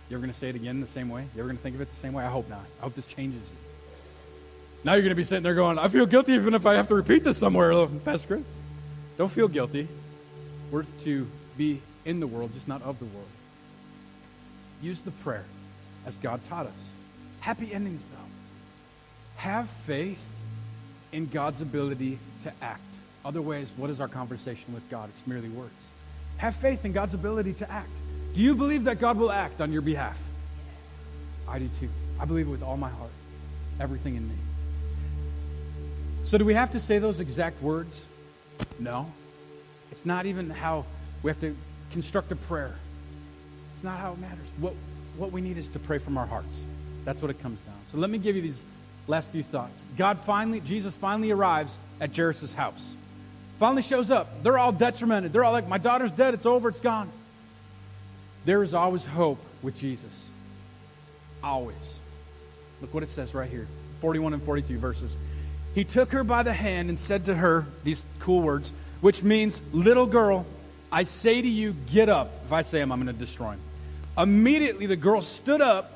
You 0.10 0.16
ever 0.16 0.22
going 0.22 0.32
to 0.32 0.38
say 0.38 0.50
it 0.50 0.56
again 0.56 0.80
the 0.80 0.86
same 0.86 1.10
way? 1.10 1.24
You 1.34 1.40
ever 1.40 1.48
going 1.48 1.58
to 1.58 1.64
think 1.64 1.74
of 1.74 1.82
it 1.82 1.90
the 1.90 1.96
same 1.96 2.14
way? 2.14 2.24
I 2.24 2.30
hope 2.30 2.48
not. 2.50 2.62
I 2.80 2.84
hope 2.84 2.94
this 2.94 3.08
changes 3.08 3.42
it. 3.42 3.58
Now 4.84 4.94
you're 4.94 5.02
going 5.02 5.10
to 5.10 5.16
be 5.16 5.24
sitting 5.24 5.42
there 5.42 5.56
going, 5.56 5.80
I 5.80 5.88
feel 5.88 6.06
guilty 6.06 6.34
even 6.34 6.54
if 6.54 6.68
I 6.68 6.76
have 6.76 6.88
to 6.90 6.94
repeat 6.94 7.24
this 7.24 7.40
somewhere, 7.40 7.88
Pastor 8.06 8.28
Chris. 8.28 8.44
Don't 9.18 9.32
feel 9.32 9.48
guilty. 9.48 9.88
We're 10.70 10.86
to 11.06 11.28
be 11.58 11.82
in 12.06 12.20
the 12.20 12.28
world, 12.28 12.54
just 12.54 12.68
not 12.68 12.84
of 12.84 13.00
the 13.00 13.06
world. 13.06 13.26
Use 14.84 15.02
the 15.02 15.10
prayer 15.10 15.46
as 16.06 16.16
God 16.18 16.44
taught 16.44 16.68
us. 16.68 16.74
Happy 17.40 17.74
endings, 17.74 18.06
though. 18.12 18.29
Have 19.40 19.70
faith 19.86 20.22
in 21.14 21.28
God's 21.28 21.62
ability 21.62 22.20
to 22.44 22.52
act. 22.62 22.82
Otherwise, 23.24 23.72
what 23.78 23.90
is 23.90 24.02
our 24.02 24.10
conversation 24.10 24.74
with 24.74 24.88
God? 24.90 25.10
It's 25.16 25.26
merely 25.26 25.48
words. 25.48 25.72
Have 26.36 26.58
faith 26.58 26.84
in 26.84 26.92
God's 26.92 27.14
ability 27.14 27.54
to 27.54 27.72
act. 27.72 27.90
Do 28.34 28.42
you 28.42 28.54
believe 28.54 28.84
that 28.84 29.00
God 29.00 29.16
will 29.16 29.32
act 29.32 29.62
on 29.62 29.72
your 29.72 29.82
behalf? 29.82 30.18
I 31.48 31.58
do 31.58 31.70
too. 31.80 31.88
I 32.20 32.26
believe 32.26 32.50
it 32.50 32.52
with 32.52 32.62
all 32.62 32.76
my 32.76 32.90
heart, 32.90 33.12
everything 33.80 34.18
in 34.18 34.28
me. 34.28 34.36
So, 36.26 36.38
do 36.38 36.44
we 36.44 36.54
have 36.54 36.72
to 36.72 36.80
say 36.82 37.00
those 37.00 37.22
exact 37.22 37.62
words? 37.62 38.04
No. 38.78 39.10
It's 39.90 40.06
not 40.06 40.26
even 40.26 40.50
how 40.50 40.84
we 41.24 41.32
have 41.32 41.40
to 41.40 41.56
construct 41.92 42.34
a 42.34 42.36
prayer. 42.36 42.76
It's 43.74 43.86
not 43.86 44.00
how 44.00 44.12
it 44.12 44.20
matters. 44.20 44.48
What, 44.60 44.74
what 45.16 45.32
we 45.32 45.40
need 45.40 45.58
is 45.58 45.70
to 45.70 45.80
pray 45.80 45.98
from 45.98 46.18
our 46.18 46.26
hearts. 46.26 46.58
That's 47.06 47.22
what 47.22 47.32
it 47.32 47.42
comes 47.42 47.58
down. 47.62 47.76
To. 47.86 47.92
So, 47.94 47.98
let 48.00 48.10
me 48.10 48.18
give 48.18 48.36
you 48.36 48.42
these 48.42 48.62
last 49.10 49.32
few 49.32 49.44
thoughts. 49.44 49.78
God 49.98 50.20
finally, 50.24 50.62
Jesus 50.62 50.96
finally 50.96 51.32
arrives 51.32 51.76
at 52.00 52.16
Jairus' 52.16 52.54
house. 52.54 52.94
Finally 53.60 53.82
shows 53.82 54.12
up. 54.12 54.44
They're 54.44 54.58
all 54.58 54.72
detrimented. 54.72 55.34
They're 55.34 55.44
all 55.44 55.52
like, 55.52 55.68
my 55.68 55.80
daughter's 55.80 56.12
dead. 56.12 56.34
It's 56.34 56.46
over. 56.46 56.70
It's 56.70 56.80
gone. 56.80 57.12
There 58.46 58.64
is 58.64 58.74
always 58.74 59.06
hope 59.06 59.40
with 59.62 59.78
Jesus. 59.78 60.12
Always. 61.44 61.76
Look 62.82 62.94
what 62.94 63.04
it 63.04 63.10
says 63.10 63.34
right 63.34 63.50
here 63.50 63.68
41 64.00 64.34
and 64.34 64.44
42 64.44 64.78
verses. 64.78 65.14
He 65.76 65.84
took 65.84 66.12
her 66.12 66.24
by 66.24 66.44
the 66.44 66.54
hand 66.54 66.90
and 66.90 66.98
said 66.98 67.26
to 67.26 67.36
her 67.36 67.66
these 67.84 68.06
cool 68.20 68.42
words, 68.42 68.72
which 69.02 69.24
means, 69.24 69.60
Little 69.74 70.06
girl, 70.06 70.46
I 70.92 71.04
say 71.04 71.42
to 71.42 71.48
you, 71.48 71.74
get 71.92 72.10
up. 72.10 72.32
If 72.46 72.54
I 72.54 72.62
say 72.62 72.80
them, 72.80 72.92
I'm 72.92 73.04
going 73.04 73.14
to 73.14 73.20
destroy 73.20 73.52
him. 73.52 73.60
Immediately 74.18 74.86
the 74.86 74.96
girl 74.96 75.22
stood 75.22 75.62
up 75.62 75.92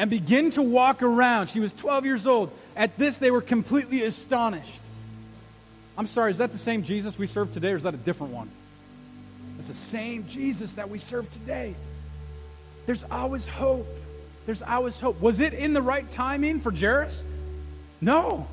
and 0.00 0.08
begin 0.08 0.50
to 0.50 0.62
walk 0.62 1.02
around. 1.02 1.48
She 1.48 1.60
was 1.60 1.74
12 1.74 2.06
years 2.06 2.26
old. 2.26 2.50
At 2.74 2.96
this, 2.96 3.18
they 3.18 3.30
were 3.30 3.42
completely 3.42 4.02
astonished. 4.02 4.80
I'm 5.98 6.06
sorry, 6.06 6.30
is 6.30 6.38
that 6.38 6.52
the 6.52 6.58
same 6.58 6.84
Jesus 6.84 7.18
we 7.18 7.26
serve 7.26 7.52
today, 7.52 7.72
or 7.72 7.76
is 7.76 7.82
that 7.82 7.92
a 7.92 7.98
different 7.98 8.32
one? 8.32 8.48
It's 9.58 9.68
the 9.68 9.74
same 9.74 10.26
Jesus 10.26 10.72
that 10.72 10.88
we 10.88 10.98
serve 10.98 11.30
today. 11.34 11.74
There's 12.86 13.04
always 13.10 13.46
hope. 13.46 13.86
There's 14.46 14.62
always 14.62 14.98
hope. 14.98 15.20
Was 15.20 15.38
it 15.38 15.52
in 15.52 15.74
the 15.74 15.82
right 15.82 16.10
timing 16.10 16.60
for 16.60 16.72
Jairus? 16.72 17.22
No. 18.00 18.46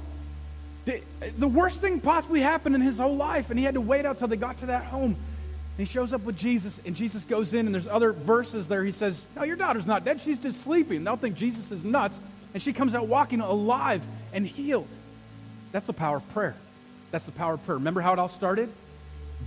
The, 0.84 1.02
the 1.38 1.48
worst 1.48 1.80
thing 1.80 2.02
possibly 2.02 2.42
happened 2.42 2.76
in 2.76 2.82
his 2.82 2.98
whole 2.98 3.16
life, 3.16 3.52
and 3.52 3.58
he 3.58 3.64
had 3.64 3.76
to 3.76 3.82
wait 3.82 4.06
out 4.06 4.18
till 4.18 4.28
they 4.28 4.36
got 4.36 4.58
to 4.58 4.66
that 4.66 4.84
home. 4.84 5.16
And 5.78 5.86
he 5.86 5.92
shows 5.92 6.12
up 6.12 6.22
with 6.22 6.36
Jesus, 6.36 6.82
and 6.86 6.96
Jesus 6.96 7.24
goes 7.24 7.54
in, 7.54 7.68
and 7.68 7.76
there's 7.76 7.88
other 7.88 8.12
verses 8.12 8.68
there. 8.68 8.84
He 8.84 8.92
says, 8.92 9.24
No, 9.36 9.44
your 9.44 9.56
daughter's 9.56 9.86
not 9.86 10.04
dead. 10.04 10.20
She's 10.20 10.40
just 10.40 10.64
sleeping. 10.64 11.04
They'll 11.04 11.18
think 11.18 11.36
Jesus 11.36 11.72
is 11.72 11.84
nuts. 11.84 12.18
And 12.54 12.64
she 12.64 12.74
comes 12.74 12.96
out 12.96 13.08
walking 13.08 13.42
alive 13.42 14.04
and 14.34 14.46
healed. 14.46 14.88
That's 15.72 15.86
the 15.86 15.94
power 15.94 16.18
of 16.18 16.28
prayer. 16.30 16.56
That's 17.12 17.26
the 17.26 17.32
power 17.32 17.54
of 17.54 17.64
prayer. 17.64 17.78
Remember 17.78 18.02
how 18.02 18.14
it 18.14 18.20
all 18.20 18.28
started? 18.28 18.70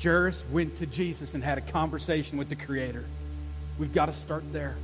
Jairus 0.01 0.45
went 0.53 0.79
to 0.79 0.87
Jesus 0.87 1.35
and 1.35 1.43
had 1.43 1.59
a 1.59 1.63
conversation 1.63 2.39
with 2.39 2.49
the 2.49 2.55
Creator. 2.55 3.05
We've 3.77 3.93
got 3.93 4.07
to 4.07 4.13
start 4.13 4.45
there. 4.53 4.77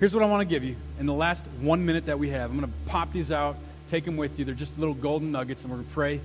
Here's 0.00 0.12
what 0.12 0.24
I 0.24 0.26
want 0.26 0.40
to 0.40 0.52
give 0.52 0.64
you 0.64 0.74
in 0.98 1.06
the 1.06 1.14
last 1.14 1.44
one 1.60 1.86
minute 1.86 2.06
that 2.06 2.18
we 2.18 2.30
have. 2.30 2.50
I'm 2.50 2.58
going 2.58 2.70
to 2.70 2.90
pop 2.90 3.12
these 3.12 3.30
out, 3.30 3.56
take 3.88 4.04
them 4.04 4.16
with 4.16 4.40
you. 4.40 4.44
They're 4.44 4.54
just 4.54 4.76
little 4.76 4.94
golden 4.94 5.30
nuggets, 5.30 5.62
and 5.62 5.70
we're 5.70 5.76
going 5.76 5.88
to 5.88 5.94
pray. 5.94 6.20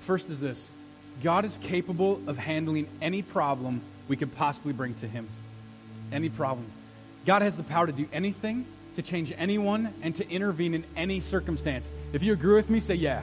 First 0.00 0.28
is 0.28 0.40
this 0.40 0.68
God 1.22 1.44
is 1.44 1.58
capable 1.62 2.20
of 2.26 2.38
handling 2.38 2.88
any 3.02 3.22
problem 3.22 3.80
we 4.08 4.16
could 4.16 4.34
possibly 4.36 4.72
bring 4.72 4.94
to 4.94 5.08
Him. 5.08 5.28
Any 6.12 6.28
problem. 6.28 6.66
God 7.26 7.42
has 7.42 7.56
the 7.56 7.62
power 7.62 7.86
to 7.86 7.92
do 7.92 8.08
anything, 8.12 8.64
to 8.96 9.02
change 9.02 9.32
anyone, 9.36 9.92
and 10.02 10.14
to 10.16 10.28
intervene 10.30 10.74
in 10.74 10.84
any 10.96 11.20
circumstance. 11.20 11.90
If 12.12 12.22
you 12.22 12.32
agree 12.32 12.54
with 12.54 12.70
me, 12.70 12.80
say 12.80 12.94
yeah. 12.94 13.22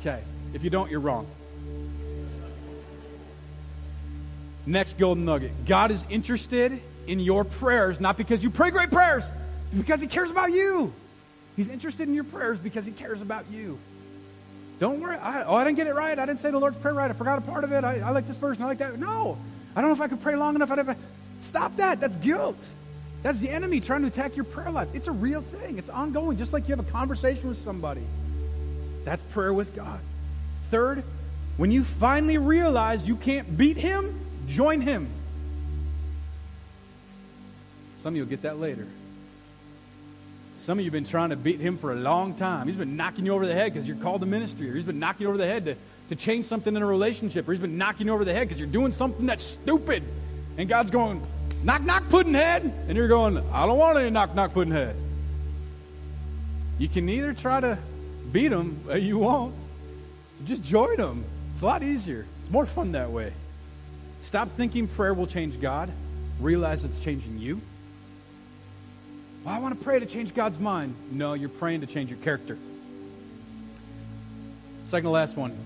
Okay. 0.00 0.20
If 0.52 0.62
you 0.64 0.70
don't, 0.70 0.90
you're 0.90 1.00
wrong. 1.00 1.26
Next 4.66 4.98
golden 4.98 5.24
nugget 5.24 5.52
God 5.64 5.90
is 5.90 6.04
interested 6.10 6.80
in 7.06 7.20
your 7.20 7.44
prayers, 7.44 8.00
not 8.00 8.18
because 8.18 8.42
you 8.42 8.50
pray 8.50 8.70
great 8.70 8.90
prayers, 8.90 9.24
because 9.76 10.00
He 10.00 10.06
cares 10.06 10.30
about 10.30 10.50
you. 10.50 10.92
He's 11.56 11.70
interested 11.70 12.06
in 12.06 12.14
your 12.14 12.24
prayers 12.24 12.58
because 12.58 12.84
He 12.84 12.92
cares 12.92 13.22
about 13.22 13.46
you. 13.50 13.78
Don't 14.78 15.00
worry. 15.00 15.16
I, 15.16 15.42
oh, 15.42 15.54
I 15.54 15.64
didn't 15.64 15.76
get 15.76 15.86
it 15.86 15.94
right. 15.94 16.18
I 16.18 16.26
didn't 16.26 16.40
say 16.40 16.50
the 16.50 16.58
Lord's 16.58 16.78
Prayer 16.78 16.94
right. 16.94 17.10
I 17.10 17.14
forgot 17.14 17.38
a 17.38 17.40
part 17.40 17.64
of 17.64 17.72
it. 17.72 17.84
I, 17.84 18.00
I 18.00 18.10
like 18.10 18.26
this 18.26 18.36
verse 18.36 18.56
and 18.56 18.64
I 18.64 18.68
like 18.68 18.78
that. 18.78 18.98
No. 18.98 19.36
I 19.74 19.80
don't 19.80 19.90
know 19.90 19.94
if 19.94 20.00
I 20.00 20.08
could 20.08 20.22
pray 20.22 20.36
long 20.36 20.54
enough. 20.54 20.70
I 20.70 20.96
Stop 21.42 21.76
that. 21.76 22.00
That's 22.00 22.16
guilt. 22.16 22.58
That's 23.22 23.40
the 23.40 23.50
enemy 23.50 23.80
trying 23.80 24.02
to 24.02 24.08
attack 24.08 24.36
your 24.36 24.44
prayer 24.44 24.70
life. 24.70 24.88
It's 24.92 25.08
a 25.08 25.12
real 25.12 25.42
thing, 25.42 25.78
it's 25.78 25.88
ongoing, 25.88 26.38
just 26.38 26.52
like 26.52 26.68
you 26.68 26.76
have 26.76 26.86
a 26.86 26.90
conversation 26.90 27.48
with 27.48 27.58
somebody. 27.58 28.02
That's 29.04 29.22
prayer 29.32 29.52
with 29.52 29.74
God. 29.74 30.00
Third, 30.70 31.02
when 31.56 31.72
you 31.72 31.82
finally 31.82 32.38
realize 32.38 33.08
you 33.08 33.16
can't 33.16 33.56
beat 33.56 33.76
him, 33.76 34.20
join 34.46 34.80
him. 34.80 35.08
Some 38.02 38.12
of 38.12 38.16
you 38.16 38.22
will 38.22 38.30
get 38.30 38.42
that 38.42 38.60
later. 38.60 38.86
Some 40.68 40.78
of 40.78 40.84
you 40.84 40.90
have 40.90 40.92
been 40.92 41.10
trying 41.10 41.30
to 41.30 41.36
beat 41.36 41.60
him 41.60 41.78
for 41.78 41.92
a 41.92 41.96
long 41.96 42.34
time. 42.34 42.66
He's 42.66 42.76
been 42.76 42.94
knocking 42.94 43.24
you 43.24 43.32
over 43.32 43.46
the 43.46 43.54
head 43.54 43.72
because 43.72 43.88
you're 43.88 43.96
called 43.96 44.20
to 44.20 44.26
ministry, 44.26 44.68
or 44.68 44.74
he's 44.74 44.84
been 44.84 44.98
knocking 44.98 45.22
you 45.22 45.28
over 45.28 45.38
the 45.38 45.46
head 45.46 45.64
to, 45.64 45.76
to 46.10 46.14
change 46.14 46.44
something 46.44 46.76
in 46.76 46.82
a 46.82 46.86
relationship, 46.86 47.48
or 47.48 47.52
he's 47.52 47.60
been 47.62 47.78
knocking 47.78 48.06
you 48.06 48.12
over 48.12 48.22
the 48.22 48.34
head 48.34 48.48
because 48.48 48.60
you're 48.60 48.68
doing 48.68 48.92
something 48.92 49.24
that's 49.24 49.42
stupid. 49.42 50.02
And 50.58 50.68
God's 50.68 50.90
going, 50.90 51.26
knock, 51.62 51.80
knock, 51.84 52.10
pudding 52.10 52.34
head. 52.34 52.64
And 52.86 52.98
you're 52.98 53.08
going, 53.08 53.38
I 53.50 53.64
don't 53.64 53.78
want 53.78 53.96
any 53.96 54.10
knock, 54.10 54.34
knock, 54.34 54.52
pudding 54.52 54.74
head. 54.74 54.94
You 56.78 56.90
can 56.90 57.08
either 57.08 57.32
try 57.32 57.60
to 57.60 57.78
beat 58.30 58.52
him 58.52 58.84
or 58.90 58.98
you 58.98 59.16
won't. 59.16 59.54
Just 60.44 60.62
join 60.62 60.98
them. 60.98 61.24
It's 61.54 61.62
a 61.62 61.64
lot 61.64 61.82
easier. 61.82 62.26
It's 62.42 62.50
more 62.50 62.66
fun 62.66 62.92
that 62.92 63.10
way. 63.10 63.32
Stop 64.20 64.50
thinking 64.50 64.86
prayer 64.86 65.14
will 65.14 65.26
change 65.26 65.58
God. 65.62 65.90
Realize 66.38 66.84
it's 66.84 66.98
changing 66.98 67.38
you. 67.38 67.58
Well, 69.48 69.56
I 69.56 69.60
want 69.60 69.78
to 69.78 69.82
pray 69.82 69.98
to 69.98 70.04
change 70.04 70.34
God's 70.34 70.58
mind. 70.58 70.94
No, 71.10 71.32
you're 71.32 71.48
praying 71.48 71.80
to 71.80 71.86
change 71.86 72.10
your 72.10 72.18
character. 72.18 72.58
Second 74.88 75.04
to 75.04 75.10
last 75.10 75.38
one. 75.38 75.56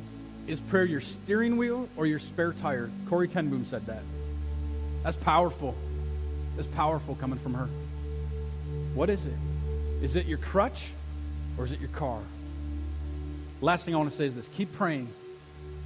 Is 0.47 0.61
prayer 0.61 0.85
your 0.85 1.01
steering 1.01 1.57
wheel 1.57 1.89
or 1.97 2.07
your 2.07 2.20
spare 2.20 2.53
tire? 2.53 2.93
Corrie 3.09 3.26
ten 3.26 3.51
Boom 3.51 3.66
said 3.66 3.85
that. 3.87 4.05
That's 5.03 5.16
powerful. 5.16 5.74
That's 6.55 6.68
powerful 6.68 7.16
coming 7.16 7.41
from 7.41 7.55
her. 7.55 7.68
What 8.95 9.11
is 9.11 9.26
it? 9.26 9.35
Is 10.01 10.14
it 10.14 10.26
your 10.26 10.39
crutch 10.39 10.93
or 11.59 11.64
is 11.64 11.72
it 11.72 11.80
your 11.80 11.91
car? 11.91 12.20
Last 13.61 13.85
thing 13.85 13.97
I 13.97 13.99
want 13.99 14.12
to 14.12 14.16
say 14.16 14.26
is 14.26 14.37
this 14.37 14.47
keep 14.47 14.72
praying, 14.74 15.12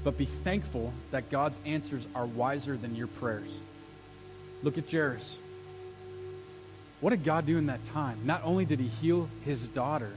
but 0.04 0.18
be 0.18 0.26
thankful 0.26 0.92
that 1.12 1.30
God's 1.30 1.58
answers 1.64 2.06
are 2.14 2.26
wiser 2.26 2.76
than 2.76 2.94
your 2.94 3.06
prayers. 3.06 3.56
Look 4.62 4.76
at 4.76 4.92
Jairus. 4.92 5.36
What 7.00 7.10
did 7.10 7.24
God 7.24 7.46
do 7.46 7.58
in 7.58 7.66
that 7.66 7.84
time? 7.86 8.18
Not 8.24 8.42
only 8.42 8.64
did 8.64 8.80
he 8.80 8.88
heal 8.88 9.28
his 9.44 9.66
daughter, 9.68 10.10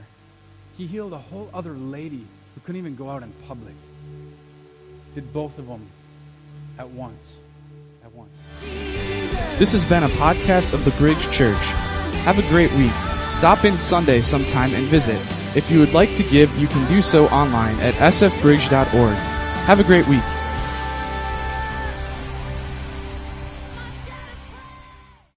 he 0.76 0.86
healed 0.86 1.12
a 1.12 1.18
whole 1.18 1.50
other 1.52 1.74
lady 1.74 2.26
who 2.54 2.60
couldn't 2.64 2.78
even 2.78 2.96
go 2.96 3.10
out 3.10 3.22
in 3.22 3.32
public. 3.46 3.74
Did 5.14 5.32
both 5.32 5.58
of 5.58 5.66
them 5.66 5.86
at 6.78 6.88
once. 6.88 7.34
At 8.02 8.12
once. 8.14 8.30
This 9.58 9.72
has 9.72 9.84
been 9.84 10.04
a 10.04 10.08
podcast 10.08 10.72
of 10.72 10.84
the 10.84 10.90
Bridge 10.92 11.30
Church. 11.30 11.64
Have 12.24 12.38
a 12.38 12.48
great 12.48 12.72
week. 12.72 12.92
Stop 13.28 13.64
in 13.64 13.76
Sunday 13.76 14.20
sometime 14.20 14.72
and 14.74 14.84
visit. 14.84 15.20
If 15.54 15.70
you 15.70 15.80
would 15.80 15.92
like 15.92 16.14
to 16.14 16.22
give, 16.22 16.56
you 16.58 16.66
can 16.66 16.88
do 16.88 17.02
so 17.02 17.26
online 17.28 17.78
at 17.80 17.94
sfbridge.org. 17.94 19.14
Have 19.66 19.80
a 19.80 19.84
great 19.84 20.06
week. 20.08 20.22